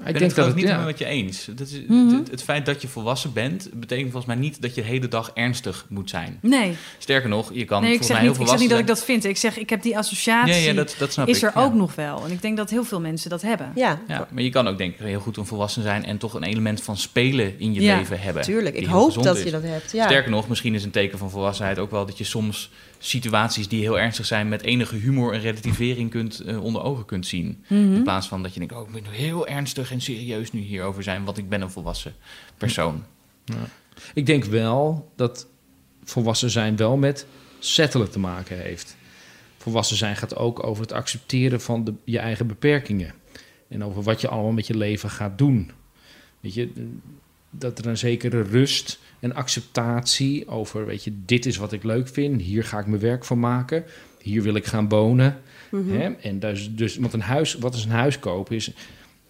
Ik 0.00 0.04
ben 0.04 0.14
denk 0.14 0.26
het 0.26 0.34
dat 0.36 0.44
ook 0.44 0.50
het, 0.50 0.60
niet 0.60 0.70
ja. 0.70 0.84
met 0.84 0.98
je 0.98 1.04
eens. 1.04 1.48
Dat 1.54 1.68
is, 1.68 1.80
Mhm. 1.88 2.14
het, 2.14 2.30
het 2.30 2.42
feit 2.42 2.66
dat 2.66 2.82
je 2.82 2.88
volwassen 2.88 3.32
bent, 3.32 3.68
betekent 3.74 4.10
volgens 4.10 4.32
mij 4.34 4.42
niet 4.42 4.62
dat 4.62 4.74
je 4.74 4.80
de 4.80 4.86
hele 4.86 5.08
dag 5.08 5.30
ernstig 5.34 5.86
moet 5.88 6.10
zijn. 6.10 6.38
Nee, 6.42 6.76
Sterker 6.98 7.28
nog, 7.28 7.50
je 7.52 7.64
kan 7.64 7.82
nee 7.82 7.92
ik, 7.92 7.96
volgens 7.98 8.06
zeg 8.06 8.16
mij 8.16 8.26
niet, 8.26 8.36
heel 8.36 8.44
ik 8.44 8.50
zeg 8.50 8.60
niet 8.60 8.70
dat 8.70 8.78
ik 8.78 8.84
volwassen 8.86 8.86
dat 8.86 9.04
vind. 9.04 9.24
Ik 9.24 9.36
zeg, 9.36 9.58
ik 9.58 9.70
heb 9.70 9.82
die 9.82 9.98
associatie. 9.98 10.54
Ja, 10.54 10.60
ja, 10.60 10.72
dat, 10.72 10.94
dat 10.98 11.12
snap 11.12 11.28
is 11.28 11.36
ik. 11.36 11.42
er 11.42 11.52
ja. 11.54 11.62
ook 11.62 11.74
nog 11.74 11.94
wel. 11.94 12.24
En 12.24 12.30
ik 12.30 12.42
denk 12.42 12.56
dat 12.56 12.70
heel 12.70 12.84
veel 12.84 13.00
mensen 13.00 13.30
dat 13.30 13.42
hebben. 13.42 13.72
Ja, 13.74 14.00
Ja, 14.08 14.28
maar 14.30 14.42
je 14.42 14.50
kan 14.50 14.68
ook 14.68 14.78
denk 14.78 14.94
ik 14.94 15.00
heel 15.06 15.20
goed 15.20 15.36
een 15.36 15.46
volwassen 15.46 15.82
zijn 15.82 16.04
en 16.04 16.18
toch 16.18 16.34
een 16.34 16.42
element 16.42 16.82
van 16.82 16.96
spelen 16.96 17.58
in 17.58 17.74
je 17.74 17.80
Ja, 17.80 17.96
leven 17.96 18.20
hebben. 18.20 18.42
tuurlijk. 18.42 18.74
Ik 18.76 18.86
hoop 18.86 19.22
dat 19.22 19.36
is. 19.36 19.42
je 19.42 19.50
dat 19.50 19.62
hebt. 19.62 19.92
Ja. 19.92 20.04
Sterker 20.04 20.30
nog, 20.30 20.48
misschien 20.48 20.74
is 20.74 20.84
een 20.84 20.90
teken 20.90 21.18
van 21.18 21.30
volwassenheid 21.30 21.78
ook 21.78 21.90
wel 21.90 22.06
dat 22.06 22.18
je 22.18 22.24
soms 22.24 22.70
situaties 23.02 23.68
die 23.68 23.80
heel 23.80 23.98
ernstig 23.98 24.26
zijn 24.26 24.48
met 24.48 24.62
enige 24.62 24.96
humor 24.96 25.32
en 25.32 25.40
relativering 25.40 26.10
kunt, 26.10 26.40
eh, 26.40 26.62
onder 26.62 26.82
ogen 26.82 27.04
kunt 27.04 27.26
zien. 27.26 27.64
Mhm. 27.68 27.94
In 27.94 28.02
plaats 28.02 28.28
van 28.28 28.42
dat 28.42 28.52
je 28.52 28.58
denkt, 28.58 28.74
oh, 28.74 28.88
ik 28.88 28.92
moet 28.92 29.10
heel 29.10 29.46
ernstig 29.46 29.92
en 29.92 30.00
serieus 30.00 30.52
nu 30.52 30.60
hierover 30.60 31.02
zijn, 31.02 31.24
want 31.24 31.38
ik 31.38 31.48
ben 31.48 31.60
een 31.60 31.70
volwassen 31.70 32.14
persoon. 32.56 33.04
Ik 34.14 34.26
denk 34.26 34.44
wel 34.44 35.12
dat 35.16 35.46
volwassen 36.04 36.50
zijn 36.50 36.76
wel 36.76 36.96
met 36.96 37.26
settelen 37.58 38.10
te 38.10 38.18
maken 38.18 38.58
heeft. 38.58 38.96
Volwassen 39.56 39.96
zijn 39.96 40.16
gaat 40.16 40.36
ook 40.36 40.64
over 40.64 40.82
het 40.82 40.92
accepteren 40.92 41.60
van 41.60 41.84
de, 41.84 41.94
je 42.04 42.18
eigen 42.18 42.46
beperkingen. 42.46 43.14
En 43.68 43.84
over 43.84 44.02
wat 44.02 44.20
je 44.20 44.28
allemaal 44.28 44.52
met 44.52 44.66
je 44.66 44.76
leven 44.76 45.10
gaat 45.10 45.38
doen. 45.38 45.70
Weet 46.40 46.54
je, 46.54 46.92
dat 47.50 47.78
er 47.78 47.86
een 47.86 47.98
zekere 47.98 48.42
rust 48.42 48.98
en 49.20 49.34
acceptatie 49.34 50.48
over, 50.48 50.86
weet 50.86 51.04
je, 51.04 51.12
dit 51.26 51.46
is 51.46 51.56
wat 51.56 51.72
ik 51.72 51.82
leuk 51.82 52.08
vind, 52.08 52.40
hier 52.40 52.64
ga 52.64 52.78
ik 52.78 52.86
mijn 52.86 53.00
werk 53.00 53.24
van 53.24 53.40
maken, 53.40 53.84
hier 54.22 54.42
wil 54.42 54.54
ik 54.54 54.66
gaan 54.66 54.88
wonen. 54.88 55.38
Mhm. 55.70 55.90
Hè? 55.90 56.10
En 56.10 56.38
dus, 56.38 56.70
dus, 56.74 56.96
want 56.96 57.12
een 57.12 57.20
huis, 57.20 57.54
wat 57.54 57.74
is 57.74 57.84
een 57.84 57.90
huis 57.90 58.18
kopen? 58.18 58.56
Is, 58.56 58.72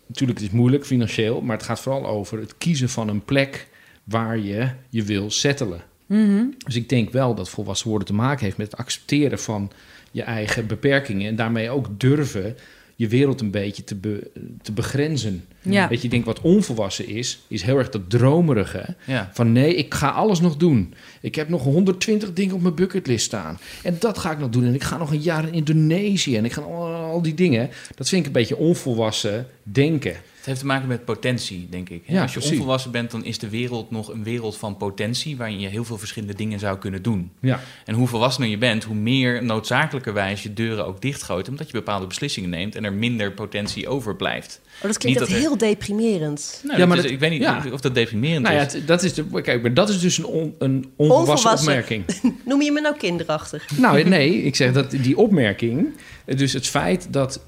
natuurlijk, 0.07 0.38
het 0.38 0.48
is 0.48 0.55
moeilijk 0.55 0.87
financieel, 0.87 1.40
maar 1.40 1.57
het 1.57 1.66
gaat 1.66 1.81
vooral 1.81 2.07
over 2.07 2.38
het 2.38 2.55
kiezen 2.59 2.88
van 2.88 3.09
een 3.09 3.24
plek 3.24 3.68
waar 4.05 4.38
je 4.38 4.68
je 4.88 5.03
wil 5.03 5.31
settelen. 5.31 5.83
Mhm. 6.07 6.44
Dus 6.64 6.76
ik 6.76 6.88
denk 6.88 7.11
wel 7.11 7.35
dat 7.35 7.50
volwassen 7.50 7.88
worden 7.88 8.07
te 8.07 8.14
maken 8.14 8.44
heeft 8.44 8.57
met 8.57 8.70
het 8.70 8.81
accepteren 8.81 9.38
van 9.38 9.70
je 10.11 10.22
eigen 10.22 10.66
beperkingen. 10.66 11.29
En 11.29 11.37
daarmee 11.37 11.70
ook 11.70 12.00
durven 12.00 12.57
je 12.96 13.09
wereld 13.09 13.40
een 13.40 13.50
beetje 13.50 13.85
te, 13.85 13.94
be- 13.94 14.31
te 14.62 14.72
begrenzen. 14.72 15.44
Ja. 15.62 15.88
Weet 15.88 15.99
je, 15.99 16.05
ik 16.05 16.11
denk 16.11 16.25
wat 16.25 16.40
onvolwassen 16.40 17.07
is, 17.09 17.38
is 17.49 17.62
heel 17.62 17.79
erg 17.79 17.88
dat 17.88 18.11
dromerige. 18.11 18.94
Ja. 19.07 19.31
Van 19.35 19.53
nee, 19.53 19.75
ik 19.75 19.94
ga 19.94 20.09
alles 20.09 20.40
nog 20.40 20.57
doen. 20.57 20.94
Ik 21.20 21.35
heb 21.35 21.49
nog 21.49 21.62
120 21.62 22.33
dingen 22.33 22.55
op 22.55 22.61
mijn 22.62 22.75
bucketlist 22.75 23.25
staan. 23.25 23.59
En 23.83 23.96
dat 23.99 24.18
ga 24.18 24.31
ik 24.33 24.38
nog 24.38 24.51
doen. 24.51 24.64
En 24.64 24.75
ik 24.75 24.83
ga 24.83 24.96
nog 24.96 25.11
een 25.11 25.20
jaar 25.20 25.46
in 25.46 25.53
Indonesië. 25.55 26.37
En 26.37 26.44
ik 26.44 26.53
ga 26.53 26.61
al, 26.61 26.87
al 26.94 27.23
die 27.23 27.35
dingen. 27.35 27.70
Dat 27.94 28.09
vind 28.09 28.20
ik 28.20 28.27
een 28.27 28.33
beetje 28.33 28.57
onvolwassen 28.57 29.46
denken. 29.62 30.14
Het 30.37 30.49
heeft 30.49 30.61
te 30.61 30.66
maken 30.66 30.88
met 30.88 31.05
potentie, 31.05 31.66
denk 31.70 31.88
ik. 31.88 32.03
Ja, 32.07 32.23
Als 32.23 32.33
je 32.33 32.38
precies. 32.38 32.57
onvolwassen 32.57 32.90
bent, 32.90 33.11
dan 33.11 33.25
is 33.25 33.38
de 33.38 33.49
wereld 33.49 33.90
nog 33.90 34.09
een 34.12 34.25
wereld 34.25 34.57
van 34.57 34.77
potentie... 34.77 35.37
waarin 35.37 35.61
je 35.61 35.68
heel 35.68 35.85
veel 35.85 35.99
verschillende 35.99 36.35
dingen 36.35 36.59
zou 36.59 36.79
kunnen 36.79 37.03
doen. 37.03 37.31
Ja, 37.40 37.61
En 37.85 37.94
hoe 37.94 38.07
volwassener 38.09 38.49
je 38.49 38.59
bent, 38.59 38.85
hoe 38.85 38.94
meer 38.96 39.44
noodzakelijkerwijs 39.44 40.42
je 40.42 40.53
deuren 40.53 40.87
ook 40.87 41.01
dichtgooit... 41.01 41.49
omdat 41.49 41.66
je 41.66 41.73
bepaalde 41.73 42.07
beslissingen 42.07 42.51
neemt 42.51 42.75
en 42.75 42.85
er 42.85 42.92
minder 42.92 43.33
potentie 43.33 43.88
overblijft. 43.88 44.61
Oh, 44.77 44.83
dat 44.83 44.99
klinkt 44.99 45.05
Niet 45.20 45.29
dat 45.29 45.37
er- 45.38 45.42
heel 45.59 45.69
deprimerend. 45.69 46.61
Nou, 46.65 46.79
Ja, 46.79 46.87
maar 46.87 46.97
is- 46.97 47.03
dat- 47.03 47.13
ik 47.13 47.19
weet 47.19 47.31
niet 47.31 47.41
ja. 47.43 47.63
of 47.73 47.81
dat 47.81 47.95
deprimerend 47.95 48.43
nou 48.43 48.55
ja, 48.55 48.67
is. 48.67 48.73
het- 48.73 48.87
dat 48.87 49.03
is, 49.03 49.15
de, 49.15 49.25
kijk, 49.43 49.63
maar 49.63 49.75
dat 49.75 49.89
is 49.89 50.01
dus 50.01 50.19
een, 50.19 50.25
on- 50.27 50.55
een 50.59 50.85
onvolwassen, 50.97 51.35
Onvolwassen. 51.35 51.69
opmerking. 51.69 52.05
Noem 52.49 52.63
je 52.63 52.73
me 52.73 52.81
nou 52.81 52.97
kinderachtig? 52.97 53.69
Nou, 53.79 54.03
nee, 54.03 54.43
ik 54.43 54.57
zeg 54.57 54.73
dat 54.73 54.91
die 54.91 55.17
opmerking, 55.19 55.89
dus 56.25 56.53
het 56.53 56.67
feit 56.67 57.07
dat 57.11 57.41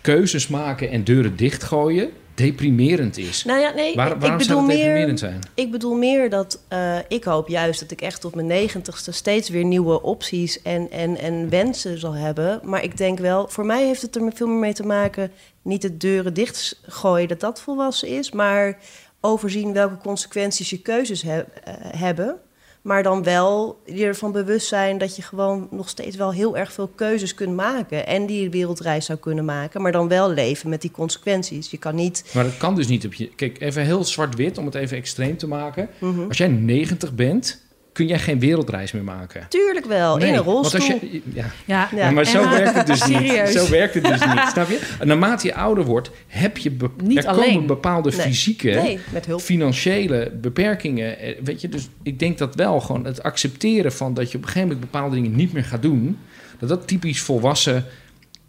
keuzes 0.00 0.48
maken 0.48 0.90
en 0.90 1.04
deuren 1.04 1.36
dichtgooien 1.36 2.10
deprimerend 2.34 3.18
is. 3.18 3.44
Nou 3.44 3.60
ja, 3.60 3.70
nee, 3.70 3.94
Waar- 3.94 4.12
ik 4.12 4.20
waarom 4.20 4.38
bedoel 4.38 4.54
zou 4.56 4.58
het 4.58 4.66
meer... 4.76 4.84
deprimerend 4.84 5.18
zijn? 5.18 5.40
Ik 5.54 5.70
bedoel 5.70 5.94
meer 5.94 6.30
dat 6.30 6.62
eh, 6.68 6.96
ik 7.08 7.24
hoop 7.24 7.48
juist 7.48 7.80
dat 7.80 7.90
ik 7.90 8.00
echt 8.00 8.24
op 8.24 8.34
mijn 8.34 8.46
negentigste 8.46 9.12
steeds 9.12 9.48
weer 9.48 9.64
nieuwe 9.64 10.02
opties 10.02 10.62
en, 10.62 10.90
en, 10.90 11.16
en 11.18 11.48
wensen 11.48 11.98
zal 11.98 12.12
hebben. 12.12 12.60
Maar 12.62 12.82
ik 12.82 12.96
denk 12.96 13.18
wel, 13.18 13.48
voor 13.48 13.66
mij 13.66 13.86
heeft 13.86 14.02
het 14.02 14.16
er 14.16 14.30
veel 14.34 14.46
meer 14.46 14.58
mee 14.58 14.72
te 14.72 14.86
maken, 14.86 15.30
niet 15.62 15.82
de 15.82 15.96
deuren 15.96 16.34
dichtgooien 16.34 17.28
dat 17.28 17.40
dat 17.40 17.60
volwassen 17.60 18.08
is, 18.08 18.30
maar 18.32 18.78
overzien 19.20 19.72
welke 19.72 19.96
consequenties 19.96 20.70
je 20.70 20.78
keuzes 20.80 21.22
he- 21.22 21.40
eh, 21.40 21.74
hebben. 21.78 22.36
Maar 22.84 23.02
dan 23.02 23.22
wel 23.22 23.80
je 23.84 24.04
ervan 24.04 24.32
bewust 24.32 24.66
zijn 24.66 24.98
dat 24.98 25.16
je 25.16 25.22
gewoon 25.22 25.68
nog 25.70 25.88
steeds 25.88 26.16
wel 26.16 26.32
heel 26.32 26.56
erg 26.56 26.72
veel 26.72 26.90
keuzes 26.94 27.34
kunt 27.34 27.54
maken. 27.54 28.06
En 28.06 28.26
die 28.26 28.50
wereldreis 28.50 29.06
zou 29.06 29.18
kunnen 29.18 29.44
maken. 29.44 29.82
Maar 29.82 29.92
dan 29.92 30.08
wel 30.08 30.30
leven 30.30 30.70
met 30.70 30.80
die 30.80 30.90
consequenties. 30.90 31.70
Je 31.70 31.78
kan 31.78 31.94
niet. 31.94 32.30
Maar 32.34 32.44
dat 32.44 32.56
kan 32.56 32.74
dus 32.74 32.86
niet 32.86 33.06
op 33.06 33.14
je... 33.14 33.28
Kijk, 33.28 33.60
even 33.60 33.82
heel 33.82 34.04
zwart-wit, 34.04 34.58
om 34.58 34.64
het 34.64 34.74
even 34.74 34.96
extreem 34.96 35.36
te 35.36 35.46
maken. 35.46 35.88
Mhm. 35.98 36.28
Als 36.28 36.38
jij 36.38 36.48
90 36.48 37.14
bent, 37.14 37.63
kun 37.94 38.06
jij 38.06 38.18
geen 38.18 38.38
wereldreis 38.38 38.92
meer 38.92 39.04
maken. 39.04 39.46
Tuurlijk 39.48 39.86
wel, 39.86 40.16
in 40.18 40.26
een 40.28 40.34
want 40.34 40.46
rolstoel. 40.46 40.80
als 40.80 41.00
je, 41.00 41.20
ja, 41.34 41.46
Ja, 41.64 41.88
Ja. 41.94 42.10
maar 42.10 42.24
zo 42.26 42.42
En- 42.42 42.50
werkt 42.50 42.74
het 42.74 42.86
dus 42.86 43.06
niet. 43.06 43.48
Zo 43.48 43.70
werkt 43.70 43.94
het 43.94 44.04
dus 44.04 44.20
niet, 44.26 44.40
snap 44.52 44.68
je? 44.68 44.80
Naarmate 45.04 45.46
je 45.46 45.54
ouder 45.54 45.84
wordt, 45.84 46.10
heb 46.26 46.56
je 46.58 46.70
be- 46.70 46.90
Niet 47.02 47.18
er 47.18 47.26
alleen. 47.26 47.52
komen 47.52 47.66
bepaalde 47.66 48.10
Nee. 48.10 48.20
fysieke, 48.20 48.70
Nee, 48.70 48.98
met 49.12 49.26
hulp. 49.26 49.40
financiële 49.40 50.30
beperkingen. 50.40 51.18
eh, 51.18 51.34
Weet 51.44 51.60
je, 51.60 51.68
dus 51.68 51.88
ik 52.02 52.18
denk 52.18 52.38
dat 52.38 52.54
wel 52.54 52.80
gewoon 52.80 53.04
het 53.04 53.22
accepteren 53.22 53.92
van 53.92 54.14
dat 54.14 54.30
je 54.30 54.36
op 54.36 54.42
een 54.42 54.48
gegeven 54.48 54.68
moment 54.68 54.90
bepaalde 54.90 55.14
dingen 55.14 55.34
niet 55.36 55.52
meer 55.52 55.64
gaat 55.64 55.82
doen, 55.82 56.18
dat 56.58 56.68
dat 56.68 56.86
typisch 56.88 57.20
volwassen, 57.20 57.84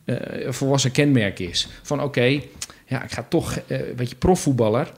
eh, 0.06 0.16
volwassen 0.50 0.92
kenmerk 0.92 1.40
is. 1.40 1.68
Van 1.84 2.02
oké, 2.02 2.40
ja, 2.86 3.04
ik 3.04 3.12
ga 3.12 3.26
toch, 3.30 3.60
eh 3.68 3.80
weet 3.96 4.10
je, 4.10 4.16
profvoetballer, 4.16 4.92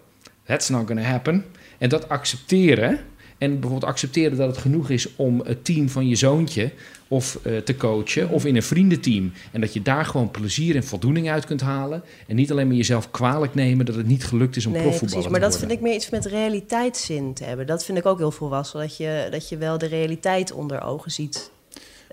that's 0.46 0.70
not 0.70 0.88
gonna 0.88 1.02
happen. 1.02 1.46
En 1.78 1.90
dat 1.90 2.10
accepteren. 2.10 3.00
En 3.38 3.52
bijvoorbeeld 3.60 3.92
accepteren 3.92 4.38
dat 4.38 4.48
het 4.48 4.58
genoeg 4.58 4.90
is 4.90 5.16
om 5.16 5.42
het 5.46 5.66
team 5.66 5.90
van 5.90 6.08
je 6.08 6.16
zoontje 6.16 6.72
of 7.08 7.40
eh, 7.44 7.58
te 7.58 7.78
coachen 7.78 8.30
of 8.30 8.46
in 8.46 8.56
een 8.56 8.64
vriendenteam. 8.64 9.32
En 9.52 9.62
dat 9.62 9.74
je 9.74 9.82
daar 9.82 10.06
gewoon 10.06 10.32
plezier 10.32 10.76
en 10.76 10.84
voldoening 10.84 11.30
uit 11.30 11.46
kunt 11.46 11.62
halen. 11.62 12.04
En 12.28 12.36
niet 12.36 12.52
alleen 12.52 12.68
maar 12.68 12.76
jezelf 12.76 13.12
kwalijk 13.12 13.56
nemen 13.56 13.86
dat 13.86 13.96
het 13.96 14.08
niet 14.08 14.26
gelukt 14.26 14.56
is 14.56 14.66
om 14.66 14.72
Nee, 14.72 14.82
profvoetballer 14.82 15.30
precies. 15.30 15.42
Maar 15.42 15.50
te 15.50 15.56
dat 15.56 15.60
vind 15.60 15.72
ik 15.72 15.82
meer 15.82 15.96
iets 15.96 16.10
met 16.10 16.26
realiteitszin 16.26 17.34
te 17.34 17.44
hebben. 17.44 17.68
Dat 17.68 17.86
vind 17.86 17.98
ik 17.98 18.06
ook 18.06 18.18
heel 18.18 18.32
volwassen. 18.32 18.80
Dat 18.80 18.98
je, 18.98 19.28
dat 19.32 19.50
je 19.50 19.58
wel 19.58 19.78
de 19.78 19.88
realiteit 19.88 20.52
onder 20.52 20.82
ogen 20.82 21.12
ziet. 21.12 21.52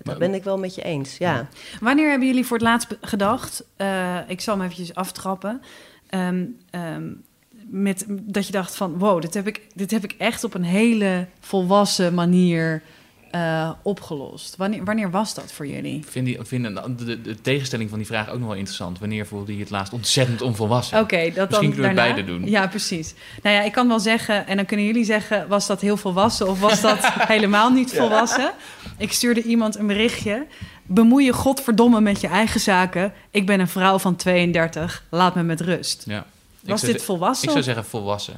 Dat 0.02 0.18
ben 0.18 0.34
ik 0.34 0.44
wel 0.44 0.58
met 0.58 0.74
je 0.74 0.82
eens, 0.82 1.16
ja. 1.18 1.48
Wanneer 1.80 2.10
hebben 2.10 2.28
jullie 2.28 2.46
voor 2.46 2.56
het 2.56 2.66
laatst 2.66 2.96
gedacht... 3.00 3.64
eh, 3.76 4.18
ik 4.26 4.40
zal 4.40 4.54
hem 4.54 4.64
eventjes 4.64 4.94
aftrappen... 4.94 5.62
ehm, 6.08 6.44
ehm, 6.70 7.02
met, 7.74 8.04
dat 8.08 8.46
je 8.46 8.52
dacht 8.52 8.76
van... 8.76 8.98
wow, 8.98 9.20
dit 9.20 9.34
heb, 9.34 9.46
ik, 9.46 9.60
dit 9.74 9.90
heb 9.90 10.04
ik 10.04 10.14
echt 10.18 10.44
op 10.44 10.54
een 10.54 10.64
hele 10.64 11.26
volwassen 11.40 12.14
manier 12.14 12.82
eh, 13.30 13.70
opgelost. 13.82 14.56
Wanneer, 14.56 14.84
wanneer 14.84 15.10
was 15.10 15.34
dat 15.34 15.52
voor 15.52 15.66
jullie? 15.66 15.96
Ik 15.96 16.08
vind, 16.08 16.26
die, 16.26 16.38
vind 16.40 16.64
de, 16.64 17.04
de, 17.04 17.20
de 17.20 17.40
tegenstelling 17.40 17.90
van 17.90 17.98
die 17.98 18.06
vraag 18.06 18.30
ook 18.30 18.38
nog 18.38 18.48
wel 18.48 18.56
interessant. 18.56 18.98
Wanneer 18.98 19.26
voelde 19.26 19.54
je 19.54 19.60
het 19.60 19.70
laatst 19.70 19.92
ontzettend 19.92 20.42
onvolwassen? 20.42 21.00
Oké, 21.00 21.22
dat 21.24 21.34
dan 21.34 21.46
Misschien 21.48 21.70
kunnen 21.70 21.90
we 21.90 21.96
daarna? 21.96 22.14
beide 22.14 22.32
doen. 22.32 22.50
Ja, 22.50 22.66
precies. 22.66 23.14
Nou 23.42 23.56
ja, 23.56 23.62
ik 23.62 23.72
kan 23.72 23.88
wel 23.88 24.00
zeggen, 24.00 24.46
en 24.46 24.56
dan 24.56 24.66
kunnen 24.66 24.86
jullie 24.86 25.04
zeggen... 25.04 25.48
was 25.48 25.66
dat 25.66 25.80
heel 25.80 25.96
volwassen 25.96 26.48
of 26.48 26.60
was 26.60 26.80
dat 26.80 26.98
helemaal 27.34 27.70
niet 27.70 27.92
volwassen? 27.92 28.52
Ik 28.98 29.12
stuurde 29.12 29.42
iemand 29.42 29.78
een 29.78 29.86
berichtje. 29.86 30.46
Bemoei 30.82 31.24
je 31.24 31.32
godverdomme 31.32 32.00
met 32.00 32.20
je 32.20 32.28
eigen 32.28 32.60
zaken. 32.60 33.12
Ik 33.30 33.46
ben 33.46 33.60
een 33.60 33.68
vrouw 33.68 33.98
van 33.98 34.16
32. 34.16 35.04
Laat 35.10 35.34
me 35.34 35.42
met 35.42 35.60
rust. 35.60 36.04
Ja. 36.06 36.26
Was 36.64 36.80
zou 36.80 36.92
dit 36.92 37.02
volwassen? 37.04 37.44
Ik 37.44 37.50
zou 37.50 37.62
zeggen 37.64 37.84
volwassen. 37.84 38.34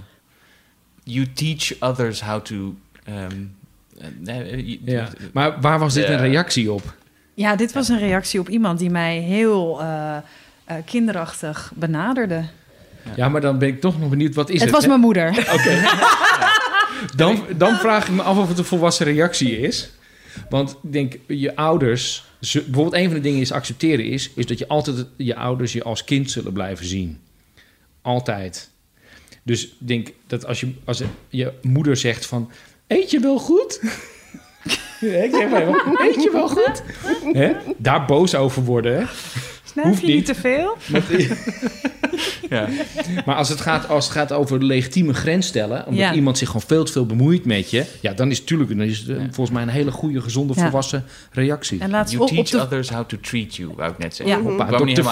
You 1.05 1.33
teach 1.33 1.73
others 1.81 2.21
how 2.21 2.41
to... 2.43 2.75
ehm, 3.05 3.31
eh, 4.25 4.57
je- 4.67 4.79
Ja. 4.85 5.09
Maar 5.33 5.61
waar 5.61 5.79
was 5.79 5.95
dit 5.95 6.09
een 6.09 6.19
reactie 6.19 6.73
op? 6.73 6.95
Ja, 7.35 7.57
dit 7.57 7.73
was 7.73 7.89
een 7.89 7.99
reactie 7.99 8.41
op 8.41 8.49
iemand 8.49 8.79
die 8.79 8.91
mij 8.91 9.19
heel 9.19 9.81
eh, 9.81 10.17
eh, 10.65 10.77
kinderachtig 10.85 11.73
benaderde. 11.75 12.45
Ja, 13.17 13.29
maar 13.29 13.41
dan 13.41 13.59
ben 13.59 13.69
ik 13.69 13.81
toch 13.81 13.99
nog 14.01 14.09
benieuwd, 14.11 14.35
wat 14.35 14.49
is 14.49 14.55
het? 14.55 14.63
het 14.63 14.71
was 14.71 14.83
hè? 14.83 14.89
mijn 14.89 15.01
moeder. 15.01 15.29
Oké. 15.57 15.81
dan, 17.17 17.45
dan 17.57 17.77
vraag 17.77 18.09
ik 18.09 18.15
me 18.15 18.23
af 18.23 18.37
of 18.37 18.49
het 18.49 18.59
een 18.59 18.65
volwassen 18.65 19.07
reactie 19.07 19.61
is. 19.61 19.91
Want 20.51 20.71
ik 20.83 20.93
denk, 20.93 21.19
je 21.27 21.57
ouders... 21.57 22.25
ze- 22.41 22.63
bijvoorbeeld 22.63 22.95
een 22.95 23.05
van 23.05 23.15
de 23.15 23.21
dingen 23.21 23.41
is 23.41 23.53
accepteren 23.53 24.05
is... 24.05 24.31
is 24.35 24.47
dat 24.47 24.59
je 24.59 24.69
altijd 24.69 25.07
je 25.17 25.37
ouders 25.37 25.73
je 25.73 25.83
als 25.83 26.05
kind 26.05 26.31
zullen 26.31 26.53
blijven 26.53 26.87
zien. 26.87 27.19
Altijd. 28.07 28.71
Dus 29.43 29.67
ik 29.67 29.75
denk 29.79 30.09
dat 30.27 30.47
als 30.47 30.61
je, 30.61 30.73
als 30.85 31.03
je 31.29 31.53
moeder 31.63 31.97
zegt 31.97 32.27
van... 32.27 32.51
Eet 32.87 33.11
je 33.11 33.21
wel 33.21 33.39
goed? 33.39 33.81
Ik 35.25 35.35
zeg 35.35 35.51
maar, 35.51 35.67
eet 36.09 36.23
je 36.23 36.31
wel 36.33 36.49
goed? 36.49 36.83
Daar 37.77 38.05
boos 38.05 38.35
over 38.35 38.65
worden, 38.65 38.99
hè? 38.99 39.05
Snuif 39.81 40.01
je 40.01 40.07
niet 40.07 40.27
te 40.27 40.35
veel? 40.35 40.77
Ja. 42.51 42.69
Maar 43.27 43.35
als 43.37 43.49
het 43.49 43.61
gaat, 43.61 43.89
als 43.89 44.05
het 44.05 44.13
gaat 44.15 44.33
over 44.33 44.65
legitieme 44.65 45.15
grens 45.15 45.47
stellen, 45.47 45.79
omdat 45.87 46.01
Ja. 46.01 46.13
iemand 46.15 46.39
zich 46.39 46.47
gewoon 46.49 46.63
veel 46.67 46.85
te 46.85 46.93
veel 46.93 47.07
bemoeit 47.07 47.45
met 47.45 47.71
je, 47.71 47.85
ja, 48.01 48.13
dan 48.13 48.31
is 48.31 48.39
het 48.39 48.51
natuurlijk 48.51 48.79
dan 48.79 48.87
is 48.89 48.99
het, 48.99 49.07
Ja. 49.07 49.15
volgens 49.31 49.51
mij 49.51 49.63
een 49.63 49.69
hele 49.69 49.91
goede, 49.91 50.21
gezonde, 50.21 50.53
Ja. 50.57 50.63
volwassen 50.63 51.05
reactie. 51.31 51.81
En 51.81 51.91
laat 51.91 52.11
You 52.11 52.23
op, 52.23 52.29
op 52.29 52.35
teach 52.35 52.49
de 52.49 52.61
others 52.61 52.91
how 52.91 53.05
to 53.07 53.17
treat 53.21 53.57
you, 53.57 53.73
wou 53.77 53.91
ik 53.93 53.99
net 53.99 54.17
zeggen. 54.17 54.37
Ja. 54.37 54.43
Hoppa, 54.43 54.65
Dr. 54.67 55.03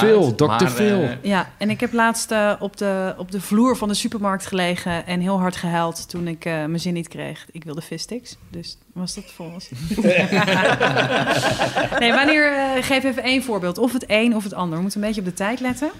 maar, 0.46 0.70
Phil. 0.70 1.02
eh, 1.02 1.08
Ja, 1.22 1.52
en 1.58 1.70
ik 1.70 1.80
heb 1.80 1.92
laatst 1.92 2.30
eh, 2.30 2.52
op, 2.60 2.76
de, 2.76 3.14
op 3.18 3.30
de 3.30 3.40
vloer 3.40 3.76
van 3.76 3.88
de 3.88 3.94
supermarkt 3.94 4.46
gelegen 4.46 5.06
en 5.06 5.20
heel 5.20 5.38
hard 5.38 5.56
gehuild 5.56 6.08
toen 6.08 6.28
ik 6.28 6.44
eh, 6.44 6.52
mijn 6.52 6.80
zin 6.80 6.92
niet 6.94 7.08
kreeg. 7.08 7.46
Ik 7.52 7.64
wilde 7.64 7.80
vissticks, 7.80 8.36
dus 8.50 8.76
was 8.94 9.14
dat 9.14 9.24
volgens. 9.24 9.70
nee, 12.00 12.12
wanneer, 12.12 12.52
eh, 12.52 12.82
geef 12.82 13.04
even 13.04 13.22
één 13.22 13.42
voorbeeld. 13.42 13.78
Of 13.78 13.92
het 13.92 14.04
een 14.06 14.36
of 14.36 14.44
het 14.44 14.54
ander. 14.54 14.76
We 14.76 14.82
moeten 14.82 15.00
een 15.00 15.06
beetje 15.06 15.20
op 15.20 15.26
de 15.26 15.34
tijd 15.34 15.60
letten. 15.60 15.90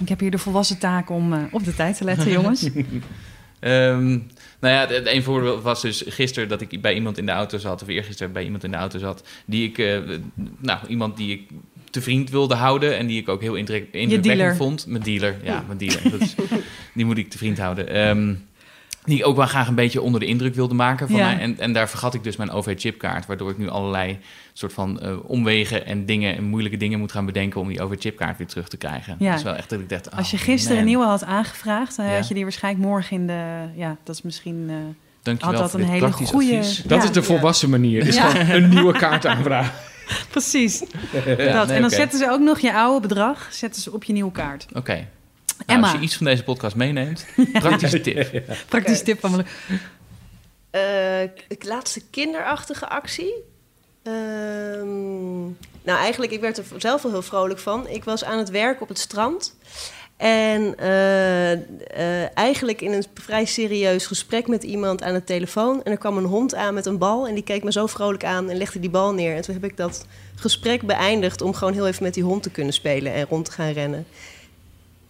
Ik 0.00 0.08
heb 0.08 0.20
hier 0.20 0.30
de 0.30 0.38
volwassen 0.38 0.78
taak 0.78 1.10
om 1.10 1.32
eh, 1.32 1.42
op 1.50 1.64
de 1.64 1.74
tijd 1.74 1.96
te 1.96 2.04
letten, 2.04 2.30
jongens. 2.30 2.68
Ehm, 3.60 4.08
nou 4.60 4.74
ja, 4.74 4.86
het 4.86 5.06
een 5.06 5.22
voorbeeld 5.22 5.62
was 5.62 5.82
dus 5.82 6.04
gisteren 6.06 6.48
dat 6.48 6.60
ik 6.60 6.82
bij 6.82 6.94
iemand 6.94 7.18
in 7.18 7.26
de 7.26 7.32
auto 7.32 7.58
zat, 7.58 7.82
of 7.82 7.88
eergisteren 7.88 8.32
bij 8.32 8.44
iemand 8.44 8.64
in 8.64 8.70
de 8.70 8.76
auto 8.76 8.98
zat, 8.98 9.28
die 9.44 9.68
ik, 9.68 9.78
eh, 9.78 9.98
nou, 10.58 10.86
iemand 10.88 11.16
die 11.16 11.32
ik 11.32 11.48
te 11.90 12.02
vriend 12.02 12.30
wilde 12.30 12.54
houden 12.54 12.96
en 12.96 13.06
die 13.06 13.20
ik 13.20 13.28
ook 13.28 13.40
heel 13.40 13.54
indruk, 13.54 13.88
indrukwekkend 13.92 14.56
vond. 14.56 14.86
Mijn 14.86 15.02
dealer, 15.02 15.36
ja, 15.42 15.64
mijn 15.66 15.78
dealer. 15.78 16.10
Dat 16.10 16.20
is, 16.20 16.34
die 16.94 17.04
moet 17.04 17.18
ik 17.18 17.30
te 17.30 17.38
vriend 17.38 17.58
houden. 17.58 17.88
Ehm, 17.88 18.34
die 19.06 19.18
ik 19.18 19.26
ook 19.26 19.36
wel 19.36 19.46
graag 19.46 19.68
een 19.68 19.74
beetje 19.74 20.00
onder 20.02 20.20
de 20.20 20.26
indruk 20.26 20.54
wilde 20.54 20.74
maken 20.74 21.08
van 21.08 21.16
Ja. 21.16 21.24
mij. 21.26 21.38
En, 21.38 21.58
en 21.58 21.72
daar 21.72 21.88
vergat 21.88 22.14
ik 22.14 22.24
dus 22.24 22.36
mijn 22.36 22.50
OV-chipkaart, 22.50 23.26
waardoor 23.26 23.50
ik 23.50 23.58
nu 23.58 23.68
allerlei 23.68 24.18
soort 24.52 24.72
van 24.72 25.00
eh, 25.00 25.16
omwegen 25.26 25.86
en 25.86 26.06
dingen 26.06 26.36
en 26.36 26.44
moeilijke 26.44 26.76
dingen 26.78 26.98
moet 26.98 27.12
gaan 27.12 27.26
bedenken 27.26 27.60
om 27.60 27.68
die 27.68 27.82
OV-chipkaart 27.82 28.38
weer 28.38 28.46
terug 28.46 28.68
te 28.68 28.76
krijgen. 28.76 29.16
Ja. 29.18 29.28
Dat 29.30 29.38
is 29.38 29.44
wel 29.44 29.54
echt 29.56 29.70
dat 29.70 29.80
ik 29.80 29.88
dacht, 29.88 30.10
Als 30.16 30.30
je 30.30 30.36
oh, 30.36 30.42
gisteren 30.42 30.70
man. 30.76 30.82
een 30.84 30.88
nieuwe 30.88 31.04
had 31.06 31.24
aangevraagd, 31.24 31.96
dan 31.96 32.06
Ja. 32.06 32.14
had 32.14 32.28
je 32.28 32.34
die 32.34 32.42
waarschijnlijk 32.42 32.84
morgen 32.84 33.16
in 33.16 33.26
de. 33.26 33.68
Ja, 33.74 33.96
dat 34.04 34.14
is 34.16 34.22
misschien. 34.22 34.66
eh, 34.68 34.74
Dankjewel 35.22 35.60
had 35.60 35.70
dat 35.72 35.80
een 35.80 35.86
hele 35.88 36.12
goede- 36.12 36.56
advies. 36.56 36.82
Dat 36.82 36.98
Ja. 36.98 37.04
is 37.04 37.12
de 37.12 37.22
volwassen 37.22 37.70
manier. 37.70 38.06
Is 38.06 38.16
Ja. 38.16 38.28
gewoon 38.30 38.50
een 38.62 38.68
nieuwe 38.68 38.92
kaart 38.92 39.26
aanvragen. 39.26 39.72
Precies. 40.30 40.78
Ja, 41.12 41.24
dat. 41.52 41.66
nee, 41.66 41.76
en 41.76 41.80
dan 41.80 41.90
zetten 41.90 42.18
ze 42.18 42.30
ook 42.30 42.40
nog 42.40 42.58
je 42.60 42.74
oude 42.74 43.08
bedrag 43.08 43.48
zetten 43.50 43.82
ze 43.82 43.92
op 43.92 44.04
je 44.04 44.12
nieuwe 44.12 44.32
kaart. 44.32 44.66
Oké. 44.74 45.06
Nou, 45.56 45.78
Emma. 45.78 45.86
als 45.86 45.96
je 45.96 46.04
iets 46.04 46.16
van 46.16 46.26
deze 46.26 46.44
podcast 46.44 46.76
meeneemt, 46.76 47.26
praktische 47.52 48.00
tip. 48.00 48.42
Praktisch 48.68 48.96
Oké. 48.96 49.04
tip 49.04 49.20
van 49.20 49.30
mijn. 49.30 49.46
Eh, 50.70 51.30
k- 51.58 51.64
laatste 51.64 52.00
kinderachtige 52.10 52.88
actie. 52.88 53.32
Ehm, 54.02 55.42
nou, 55.82 55.98
eigenlijk, 55.98 56.32
ik 56.32 56.40
werd 56.40 56.58
er 56.58 56.64
zelf 56.76 57.02
wel 57.02 57.12
heel 57.12 57.22
vrolijk 57.22 57.58
van. 57.58 57.88
Ik 57.88 58.04
was 58.04 58.24
aan 58.24 58.38
het 58.38 58.50
werk 58.50 58.80
op 58.80 58.88
het 58.88 58.98
strand. 58.98 59.56
En 60.16 60.78
eh, 60.78 61.52
eh, 61.52 62.30
eigenlijk 62.34 62.80
in 62.80 62.92
een 62.92 63.04
vrij 63.14 63.44
serieus 63.44 64.06
gesprek 64.06 64.46
met 64.48 64.62
iemand 64.62 65.02
aan 65.02 65.14
de 65.14 65.24
telefoon. 65.24 65.82
En 65.82 65.92
er 65.92 65.98
kwam 65.98 66.16
een 66.16 66.24
hond 66.24 66.54
aan 66.54 66.74
met 66.74 66.86
een 66.86 66.98
bal. 66.98 67.28
En 67.28 67.34
die 67.34 67.42
keek 67.44 67.64
me 67.64 67.72
zo 67.72 67.86
vrolijk 67.86 68.24
aan 68.24 68.50
en 68.50 68.56
legde 68.56 68.80
die 68.80 68.90
bal 68.90 69.14
neer. 69.14 69.34
En 69.36 69.42
toen 69.42 69.54
heb 69.54 69.64
ik 69.64 69.76
dat 69.76 70.06
gesprek 70.34 70.82
beëindigd 70.82 71.40
om 71.42 71.54
gewoon 71.54 71.72
heel 71.74 71.86
even 71.86 72.02
met 72.02 72.14
die 72.14 72.22
hond 72.22 72.42
te 72.42 72.50
kunnen 72.50 72.72
spelen 72.72 73.12
en 73.12 73.26
rond 73.28 73.44
te 73.44 73.52
gaan 73.52 73.72
rennen. 73.72 74.06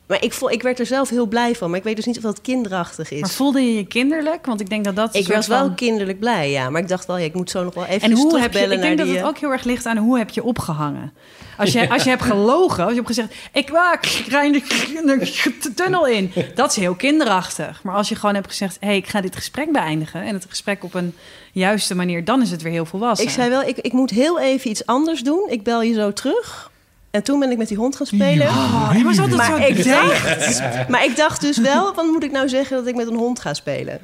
Maar 0.06 0.22
ik, 0.22 0.32
vo- 0.32 0.48
ik 0.48 0.62
werd 0.62 0.78
er 0.78 0.86
zelf 0.86 1.08
heel 1.08 1.26
blij 1.26 1.54
van. 1.54 1.68
Maar 1.70 1.78
ik 1.78 1.84
weet 1.84 1.96
dus 1.96 2.04
niet 2.04 2.16
of 2.16 2.22
dat 2.22 2.40
kinderachtig 2.40 3.10
is. 3.10 3.20
Maar 3.20 3.30
voelde 3.30 3.60
je 3.60 3.74
je 3.74 3.86
kinderlijk? 3.86 4.46
Want 4.46 4.60
ik 4.60 4.68
denk 4.70 4.84
dat 4.84 4.96
dat. 4.96 5.14
Ik 5.14 5.28
was 5.28 5.46
wel 5.46 5.58
van- 5.58 5.74
kinderlijk 5.74 6.18
blij, 6.18 6.50
ja. 6.50 6.70
Maar 6.70 6.80
ik 6.80 6.88
dacht 6.88 7.06
wel, 7.06 7.16
ja, 7.18 7.24
ik 7.24 7.34
moet 7.34 7.50
zo 7.50 7.64
nog 7.64 7.74
wel 7.74 7.84
even 7.84 8.10
En 8.10 8.16
hoe 8.16 8.38
heb 8.40 8.52
je, 8.52 8.58
ik 8.60 8.80
denk 8.80 8.98
dat 8.98 9.08
het 9.08 9.22
ook 9.22 9.38
heel 9.38 9.50
erg 9.50 9.64
ligt 9.64 9.86
aan 9.86 9.96
hoe 9.96 10.18
heb 10.18 10.30
je 10.30 10.42
opgehangen. 10.44 11.12
Als 11.58 11.72
je, 11.72 11.88
als 11.90 12.02
je 12.02 12.08
hebt 12.10 12.22
gelogen, 12.22 12.82
als 12.82 12.90
je 12.90 12.96
hebt 12.96 13.06
gezegd... 13.06 13.34
ik 13.52 13.68
rij 14.28 14.46
in 14.46 14.52
de, 14.52 15.52
de 15.62 15.74
tunnel 15.74 16.06
in. 16.06 16.32
Dat 16.54 16.70
is 16.70 16.76
heel 16.76 16.94
kinderachtig. 16.94 17.82
Maar 17.82 17.94
als 17.94 18.08
je 18.08 18.14
gewoon 18.14 18.34
hebt 18.34 18.46
gezegd... 18.48 18.76
hé, 18.80 18.86
hey, 18.86 18.96
ik 18.96 19.06
ga 19.06 19.20
dit 19.20 19.36
gesprek 19.36 19.72
beëindigen... 19.72 20.22
en 20.22 20.34
het 20.34 20.46
gesprek 20.48 20.84
op 20.84 20.94
een 20.94 21.14
juiste 21.52 21.94
manier... 21.94 22.24
dan 22.24 22.42
is 22.42 22.50
het 22.50 22.62
weer 22.62 22.72
heel 22.72 22.84
volwassen. 22.86 23.26
Ik 23.26 23.32
zei 23.32 23.50
wel, 23.50 23.62
ik, 23.62 23.78
ik 23.78 23.92
moet 23.92 24.10
heel 24.10 24.40
even 24.40 24.70
iets 24.70 24.86
anders 24.86 25.20
doen. 25.22 25.46
Ik 25.50 25.62
bel 25.62 25.82
je 25.82 25.94
zo 25.94 26.12
terug. 26.12 26.70
En 27.16 27.22
toen 27.22 27.40
ben 27.40 27.50
ik 27.50 27.58
met 27.58 27.68
die 27.68 27.76
hond 27.76 27.96
gaan 27.96 28.06
spelen. 28.06 28.46
Oh, 28.46 29.02
was 29.04 29.18
altijd 29.18 29.36
maar, 29.36 29.46
zo 29.46 29.56
ik 29.56 29.84
dacht, 29.84 30.88
maar 30.88 31.04
ik 31.04 31.16
dacht 31.16 31.40
dus 31.40 31.58
wel, 31.58 31.94
wat 31.94 32.04
moet 32.04 32.24
ik 32.24 32.30
nou 32.30 32.48
zeggen 32.48 32.76
dat 32.76 32.86
ik 32.86 32.94
met 32.94 33.06
een 33.08 33.16
hond 33.16 33.40
ga 33.40 33.54
spelen? 33.54 33.98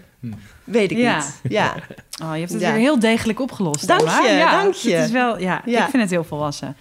Weet 0.64 0.90
ik 0.90 0.96
Ja. 0.96 1.16
niet. 1.16 1.52
Ja. 1.52 1.74
Oh, 2.22 2.32
je 2.32 2.38
hebt 2.40 2.52
het 2.52 2.60
Ja. 2.60 2.70
weer 2.72 2.80
heel 2.80 2.98
degelijk 2.98 3.40
opgelost. 3.40 3.86
Dank 3.86 4.00
je, 4.00 4.28
ja, 4.36 4.50
dank 4.62 4.74
je. 4.74 4.94
Het 4.94 5.04
is 5.06 5.10
wel, 5.12 5.38
ja, 5.38 5.62
Ja. 5.64 5.84
ik 5.84 5.90
vind 5.90 6.02
het 6.02 6.10
heel 6.10 6.24
volwassen. 6.24 6.76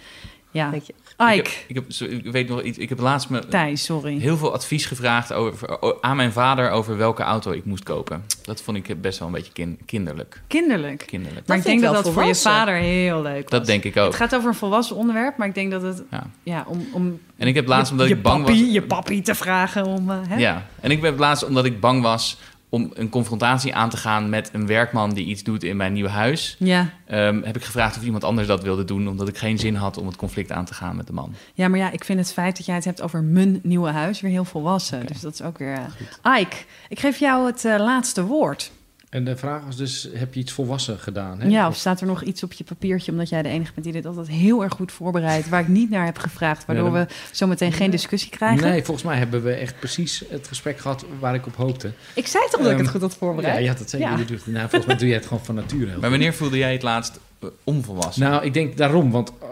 Ja, 0.50 0.70
Dank 0.70 0.82
je. 0.82 0.94
Ik, 1.30 1.36
heb, 1.36 1.46
ik, 1.66 1.74
heb, 1.74 1.84
zo- 1.88 2.04
ik 2.04 2.32
weet 2.32 2.48
nog 2.48 2.62
iets. 2.62 2.78
Ik 2.78 2.88
heb 2.88 2.98
laatst 3.00 3.28
me 3.28 3.46
Thijs, 3.48 3.84
sorry. 3.84 4.18
heel 4.18 4.36
veel 4.36 4.52
advies 4.52 4.86
gevraagd 4.86 5.32
over, 5.32 5.78
aan 6.00 6.16
mijn 6.16 6.32
vader 6.32 6.70
over 6.70 6.96
welke 6.96 7.22
auto 7.22 7.50
ik 7.50 7.64
moest 7.64 7.82
kopen. 7.82 8.24
Dat 8.42 8.62
vond 8.62 8.76
ik 8.76 9.00
best 9.00 9.18
wel 9.18 9.28
een 9.28 9.34
beetje 9.34 9.52
kin- 9.52 9.78
kinderlijk. 9.86 10.40
Kinderlijk. 10.46 11.04
kinderlijk. 11.06 11.46
Maar 11.46 11.56
Dat 11.56 11.66
ik 11.66 11.72
denk 11.72 11.92
dat 11.94 12.04
dat 12.04 12.12
voor 12.12 12.24
je 12.24 12.34
vader 12.34 12.74
heel 12.74 13.22
leuk 13.22 13.42
was. 13.42 13.50
Dat 13.50 13.66
denk 13.66 13.84
ik 13.84 13.96
ook. 13.96 14.06
Het 14.06 14.16
gaat 14.16 14.34
over 14.34 14.48
een 14.48 14.54
volwassen 14.54 14.96
onderwerp, 14.96 15.36
maar 15.36 15.48
ik 15.48 15.54
denk 15.54 15.70
dat 15.70 15.82
het... 15.82 16.02
Ja. 16.10 16.26
Ja, 16.42 16.64
om, 16.68 16.86
om 16.92 17.20
En 17.36 17.46
ik 17.46 17.54
heb 17.54 17.66
laatst, 17.66 17.86
je, 17.86 17.92
omdat 17.92 18.08
je 18.08 18.14
ik 18.14 18.22
bang 18.22 18.44
papi, 18.44 18.62
was... 18.64 18.72
je 18.72 18.82
papi 18.82 19.22
te 19.22 19.34
vragen 19.34 19.86
om... 19.86 20.10
eh, 20.10 20.16
hè? 20.28 20.36
Ja, 20.36 20.66
en 20.80 20.90
ik 20.90 21.02
heb 21.02 21.18
laatst, 21.18 21.44
omdat 21.44 21.64
ik 21.64 21.80
bang 21.80 22.02
was 22.02 22.38
om 22.74 22.90
een 22.94 23.08
confrontatie 23.08 23.74
aan 23.74 23.90
te 23.90 23.96
gaan 23.96 24.28
met 24.28 24.50
een 24.52 24.66
werkman 24.66 25.10
die 25.14 25.26
iets 25.26 25.42
doet 25.42 25.62
in 25.64 25.76
mijn 25.76 25.92
nieuwe 25.92 26.08
huis, 26.08 26.56
Ja. 26.58 26.90
ehm, 27.06 27.42
heb 27.42 27.56
ik 27.56 27.64
gevraagd 27.64 27.96
of 27.96 28.02
iemand 28.04 28.24
anders 28.24 28.46
dat 28.48 28.62
wilde 28.62 28.84
doen, 28.84 29.08
omdat 29.08 29.28
ik 29.28 29.38
geen 29.38 29.58
zin 29.58 29.74
had 29.74 29.96
om 29.98 30.06
het 30.06 30.16
conflict 30.16 30.52
aan 30.52 30.64
te 30.64 30.74
gaan 30.74 30.96
met 30.96 31.06
de 31.06 31.12
man. 31.12 31.34
ja, 31.54 31.68
maar 31.68 31.78
ja, 31.78 31.90
ik 31.90 32.04
vind 32.04 32.18
het 32.18 32.32
feit 32.32 32.56
dat 32.56 32.66
jij 32.66 32.74
het 32.74 32.84
hebt 32.84 33.02
over 33.02 33.22
mijn 33.22 33.60
nieuwe 33.62 33.90
huis 33.90 34.20
weer 34.20 34.30
heel 34.30 34.44
volwassen. 34.44 35.06
Dus 35.06 35.20
dat 35.20 35.32
is 35.32 35.42
ook 35.42 35.58
weer... 35.58 35.78
eh, 36.22 36.40
Ike, 36.40 36.56
ik 36.88 37.00
geef 37.00 37.18
jou 37.18 37.46
het 37.46 37.64
eh, 37.64 37.78
laatste 37.78 38.24
woord. 38.24 38.70
En 39.12 39.24
de 39.24 39.36
vraag 39.36 39.64
was 39.64 39.76
dus, 39.76 40.08
heb 40.14 40.34
je 40.34 40.40
iets 40.40 40.52
volwassen 40.52 40.98
gedaan? 40.98 41.40
Hè? 41.40 41.48
Ja, 41.48 41.68
of 41.68 41.76
staat 41.76 42.00
er 42.00 42.06
nog 42.06 42.22
iets 42.22 42.42
op 42.42 42.52
je 42.52 42.64
papiertje, 42.64 43.12
omdat 43.12 43.28
jij 43.28 43.42
de 43.42 43.48
enige 43.48 43.72
bent 43.72 43.84
die 43.84 43.94
dit 43.94 44.06
altijd 44.06 44.28
heel 44.28 44.62
erg 44.62 44.72
goed 44.72 44.92
voorbereidt, 44.92 45.48
waar 45.48 45.60
ik 45.60 45.68
niet 45.68 45.90
naar 45.90 46.04
heb 46.04 46.18
gevraagd, 46.18 46.66
waardoor 46.66 46.84
Ja, 46.86 46.92
dan- 46.92 47.06
we 47.06 47.14
zometeen 47.32 47.72
geen 47.72 47.90
discussie 47.90 48.30
krijgen? 48.30 48.68
Nee, 48.68 48.82
volgens 48.84 49.06
mij 49.06 49.16
hebben 49.18 49.42
we 49.42 49.52
echt 49.52 49.78
precies 49.78 50.24
het 50.28 50.48
gesprek 50.48 50.78
gehad 50.78 51.04
waar 51.20 51.34
ik 51.34 51.46
op 51.46 51.56
hoopte. 51.56 51.92
Ik 52.14 52.26
zei 52.26 52.44
toch 52.50 52.60
dat 52.60 52.70
ik 52.70 52.76
het 52.76 52.80
Ehm, 52.80 52.90
goed 52.92 53.00
had 53.00 53.10
Ja, 53.12 53.16
voorbereid? 53.18 53.62
je 53.62 53.68
had 53.68 53.78
het 53.78 53.90
zeker. 53.90 54.08
Ja. 54.08 54.16
Je 54.16 54.24
doet- 54.24 54.46
nou, 54.46 54.60
volgens 54.68 54.86
mij 54.86 54.96
doe 54.96 55.08
je 55.08 55.14
het 55.14 55.26
gewoon 55.26 55.44
van 55.44 55.54
nature 55.54 55.90
heel 55.90 56.00
Maar 56.00 56.10
wanneer 56.10 56.34
voelde 56.34 56.58
jij 56.58 56.72
het 56.72 56.82
laatst 56.82 57.20
eh, 57.38 57.48
onvolwassen? 57.64 58.22
Nou, 58.22 58.44
ik 58.44 58.54
denk 58.54 58.76
daarom, 58.76 59.10
want 59.10 59.32
uh, 59.42 59.48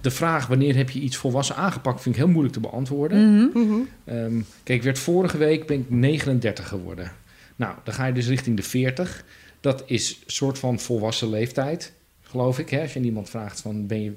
de 0.00 0.10
vraag 0.10 0.46
wanneer 0.46 0.76
heb 0.76 0.90
je 0.90 1.00
iets 1.00 1.16
volwassen 1.16 1.56
aangepakt, 1.56 2.00
vind 2.02 2.14
ik 2.14 2.20
heel 2.20 2.30
moeilijk 2.30 2.54
te 2.54 2.60
beantwoorden. 2.60 3.34
Mhm. 3.34 3.58
Mhm. 3.58 3.74
Ehm, 4.04 4.40
kijk, 4.62 4.78
ik 4.78 4.82
werd 4.82 4.98
vorige 4.98 5.36
week 5.38 5.66
ben 5.66 5.78
ik 5.78 5.90
39 5.90 6.68
geworden. 6.68 7.10
Nou, 7.58 7.74
dan 7.84 7.94
ga 7.94 8.06
je 8.06 8.12
dus 8.12 8.28
richting 8.28 8.56
de 8.56 8.62
40. 8.62 9.24
Dat 9.60 9.82
is 9.86 10.10
een 10.10 10.30
soort 10.32 10.58
van 10.58 10.80
volwassen 10.80 11.30
leeftijd. 11.30 11.92
geloof 12.22 12.58
ik. 12.58 12.70
Hè? 12.70 12.80
Als 12.80 12.92
je 12.92 13.00
iemand 13.00 13.30
vraagt 13.30 13.60
van 13.60 13.86
ben 13.86 14.02
je 14.02 14.12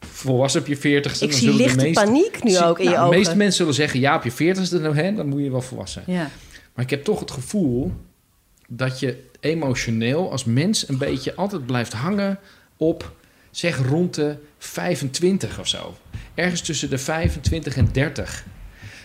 volwassen 0.00 0.60
op 0.60 0.66
je 0.66 0.76
veertigste... 0.76 1.24
Ik 1.24 1.30
dan 1.30 1.40
zie 1.40 1.54
lichte 1.54 1.90
paniek 1.92 2.42
nu 2.42 2.50
zie- 2.50 2.64
ook 2.64 2.78
in 2.78 2.84
je 2.84 2.90
nou, 2.90 3.02
ogen. 3.02 3.10
De 3.10 3.16
meeste 3.16 3.36
mensen 3.36 3.56
zullen 3.56 3.74
zeggen 3.74 4.00
ja 4.00 4.16
op 4.16 4.24
je 4.24 4.32
veertigste, 4.32 4.78
nou, 4.78 4.94
hè, 4.94 5.14
dan 5.14 5.28
moet 5.28 5.42
je 5.42 5.50
wel 5.50 5.62
volwassen. 5.62 6.02
Ja. 6.06 6.30
Maar 6.74 6.84
ik 6.84 6.90
heb 6.90 7.04
toch 7.04 7.20
het 7.20 7.30
gevoel 7.30 7.92
dat 8.68 9.00
je 9.00 9.24
emotioneel 9.40 10.30
als 10.30 10.44
mens 10.44 10.88
een 10.88 10.98
beetje 10.98 11.34
altijd 11.34 11.66
blijft 11.66 11.92
hangen 11.92 12.38
op, 12.76 13.12
zeg 13.50 13.86
rond 13.88 14.14
de 14.14 14.36
25 14.58 15.58
of 15.60 15.68
zo. 15.68 15.96
Ergens 16.34 16.60
tussen 16.60 16.90
de 16.90 16.98
25 16.98 17.76
en 17.76 17.88
30. 17.92 18.44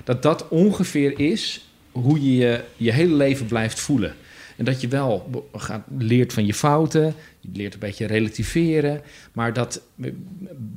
Dat 0.04 0.22
dat 0.22 0.48
ongeveer 0.48 1.20
is 1.20 1.70
hoe 2.02 2.24
je 2.24 2.36
je, 2.36 2.64
je 2.76 2.92
hele 2.92 3.14
leven 3.14 3.46
blijft 3.46 3.80
voelen. 3.80 4.16
En 4.56 4.66
dat 4.66 4.82
je 4.82 4.88
wel 4.88 5.44
gaat, 5.54 5.84
leert 5.98 6.34
van 6.34 6.46
je 6.46 6.54
fouten, 6.54 7.16
je 7.40 7.50
leert 7.54 7.74
een 7.74 7.80
beetje 7.80 8.06
relativeren, 8.06 9.02
maar 9.32 9.54
dat 9.54 9.82
eh, 10.02 10.12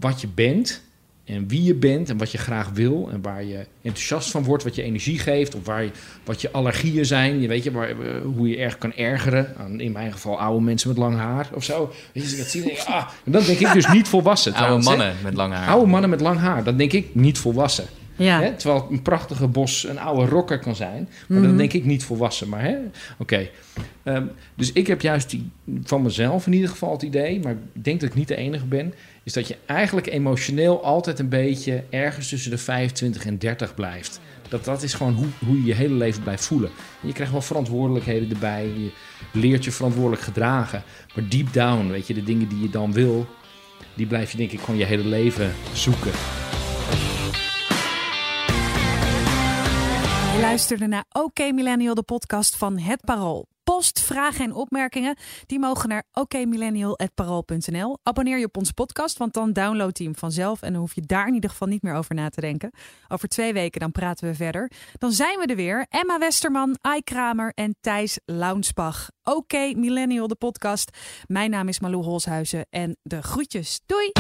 wat 0.00 0.20
je 0.20 0.28
bent 0.34 0.82
en 1.24 1.48
wie 1.48 1.62
je 1.62 1.74
bent 1.74 2.08
en 2.08 2.16
wat 2.16 2.32
je 2.32 2.38
graag 2.38 2.70
wil 2.70 3.08
en 3.12 3.22
waar 3.22 3.44
je 3.44 3.66
enthousiast 3.82 4.30
van 4.30 4.44
wordt, 4.44 4.64
wat 4.64 4.74
je 4.74 4.82
energie 4.82 5.18
geeft 5.18 5.54
of 5.54 5.64
waar 5.64 5.82
je, 5.82 5.90
wat 6.24 6.40
je 6.40 6.50
allergieën 6.50 7.06
zijn, 7.06 7.40
je 7.40 7.48
weet 7.48 7.64
je, 7.64 7.70
waar, 7.70 7.88
eh, 7.88 7.96
hoe 8.36 8.48
je 8.48 8.56
erg 8.56 8.78
kan 8.78 8.94
ergeren 8.94 9.54
aan 9.56 9.80
in 9.80 9.92
mijn 9.92 10.12
geval 10.12 10.40
oude 10.40 10.64
mensen 10.64 10.88
met 10.88 10.98
lang 10.98 11.16
haar 11.16 11.48
of 11.54 11.64
zo. 11.64 11.86
Weet 11.86 11.94
je, 12.12 12.20
als 12.22 12.32
ik 12.32 12.38
dat 12.38 12.46
zie, 12.46 12.62
denk 12.62 12.76
ik, 12.76 12.84
ah, 12.84 13.08
en 13.24 13.32
dan 13.32 13.44
denk 13.44 13.58
ik 13.58 13.72
dus 13.72 13.86
niet 13.86 14.08
volwassen. 14.08 14.54
Oude 14.54 14.76
hè. 14.76 14.82
mannen 14.82 15.16
met 15.22 15.34
lang 15.34 15.52
haar. 15.52 15.68
Oude 15.68 15.90
mannen 15.90 16.10
met 16.10 16.20
lang 16.20 16.38
haar, 16.38 16.64
dan 16.64 16.76
denk 16.76 16.92
ik 16.92 17.14
niet 17.14 17.38
volwassen. 17.38 17.86
Ja. 18.18 18.40
Hè? 18.40 18.54
Terwijl 18.54 18.86
een 18.90 19.02
prachtige 19.02 19.46
bos 19.46 19.88
een 19.88 19.98
oude 19.98 20.30
rocker 20.30 20.58
kan 20.58 20.76
zijn. 20.76 21.08
Maar 21.28 21.42
dan 21.42 21.56
denk 21.56 21.72
ik 21.72 21.84
niet 21.84 22.04
volwassen. 22.04 22.48
Maar 22.48 22.78
oké. 23.18 23.48
Ehm, 24.02 24.26
dus 24.54 24.72
ik 24.72 24.86
heb 24.86 25.00
juist 25.00 25.30
die, 25.30 25.50
van 25.82 26.02
mezelf 26.02 26.46
in 26.46 26.52
ieder 26.52 26.68
geval 26.68 26.92
het 26.92 27.02
idee... 27.02 27.40
maar 27.40 27.52
ik 27.52 27.84
denk 27.84 28.00
dat 28.00 28.08
ik 28.08 28.14
niet 28.14 28.28
de 28.28 28.36
enige 28.36 28.64
ben... 28.64 28.94
is 29.22 29.32
dat 29.32 29.48
je 29.48 29.56
eigenlijk 29.66 30.06
emotioneel 30.06 30.84
altijd 30.84 31.18
een 31.18 31.28
beetje... 31.28 31.84
ergens 31.90 32.28
tussen 32.28 32.50
de 32.50 32.58
25 32.58 33.26
en 33.26 33.38
30 33.38 33.74
blijft. 33.74 34.20
Dat, 34.48 34.64
dat 34.64 34.82
is 34.82 34.94
gewoon 34.94 35.14
hoe, 35.14 35.26
hoe 35.46 35.56
je 35.56 35.64
je 35.64 35.74
hele 35.74 35.94
leven 35.94 36.22
blijft 36.22 36.44
voelen. 36.44 36.70
En 37.00 37.06
je 37.06 37.12
krijgt 37.12 37.32
wel 37.32 37.42
verantwoordelijkheden 37.42 38.30
erbij. 38.30 38.64
Je 38.64 38.90
leert 39.32 39.64
je 39.64 39.72
verantwoordelijk 39.72 40.22
gedragen. 40.22 40.82
Maar 41.14 41.28
deep 41.28 41.52
down, 41.52 41.88
weet 41.88 42.06
je, 42.06 42.14
de 42.14 42.24
dingen 42.24 42.48
die 42.48 42.60
je 42.60 42.70
dan 42.70 42.92
wil... 42.92 43.26
die 43.94 44.06
blijf 44.06 44.30
je 44.30 44.36
denk 44.36 44.52
ik 44.52 44.60
gewoon 44.60 44.78
je 44.78 44.86
hele 44.86 45.08
leven 45.08 45.52
zoeken. 45.72 46.12
Je 50.38 50.44
luisterde 50.44 50.86
naar 50.86 51.04
OK 51.12 51.38
Millennial, 51.38 51.94
de 51.94 52.02
podcast 52.02 52.56
van 52.56 52.78
Het 52.78 53.04
Parool. 53.04 53.46
Post, 53.64 54.00
vragen 54.00 54.44
en 54.44 54.52
opmerkingen, 54.52 55.16
die 55.46 55.58
mogen 55.58 55.88
naar 55.88 56.04
okmillennial.parool.nl. 56.12 57.98
Abonneer 58.02 58.38
je 58.38 58.44
op 58.44 58.56
onze 58.56 58.74
podcast, 58.74 59.18
want 59.18 59.34
dan 59.34 59.52
download 59.52 59.98
je 59.98 60.04
hem 60.04 60.16
vanzelf... 60.16 60.62
en 60.62 60.72
dan 60.72 60.80
hoef 60.80 60.94
je 60.94 61.00
daar 61.00 61.26
in 61.26 61.34
ieder 61.34 61.50
geval 61.50 61.68
niet 61.68 61.82
meer 61.82 61.94
over 61.94 62.14
na 62.14 62.28
te 62.28 62.40
denken. 62.40 62.70
Over 63.08 63.28
twee 63.28 63.52
weken 63.52 63.80
dan 63.80 63.92
praten 63.92 64.28
we 64.28 64.34
verder. 64.34 64.70
Dan 64.98 65.12
zijn 65.12 65.38
we 65.38 65.46
er 65.46 65.56
weer. 65.56 65.86
Emma 65.88 66.18
Westerman, 66.18 66.78
Ai 66.80 67.02
Kramer 67.02 67.52
en 67.54 67.76
Thijs 67.80 68.18
Launsbach. 68.24 69.10
OK 69.22 69.52
Millennial, 69.52 70.28
de 70.28 70.34
podcast. 70.34 70.96
Mijn 71.26 71.50
naam 71.50 71.68
is 71.68 71.80
Malou 71.80 72.04
Holshuizen 72.04 72.66
en 72.70 72.96
de 73.02 73.22
groetjes. 73.22 73.80
Doei! 73.86 74.12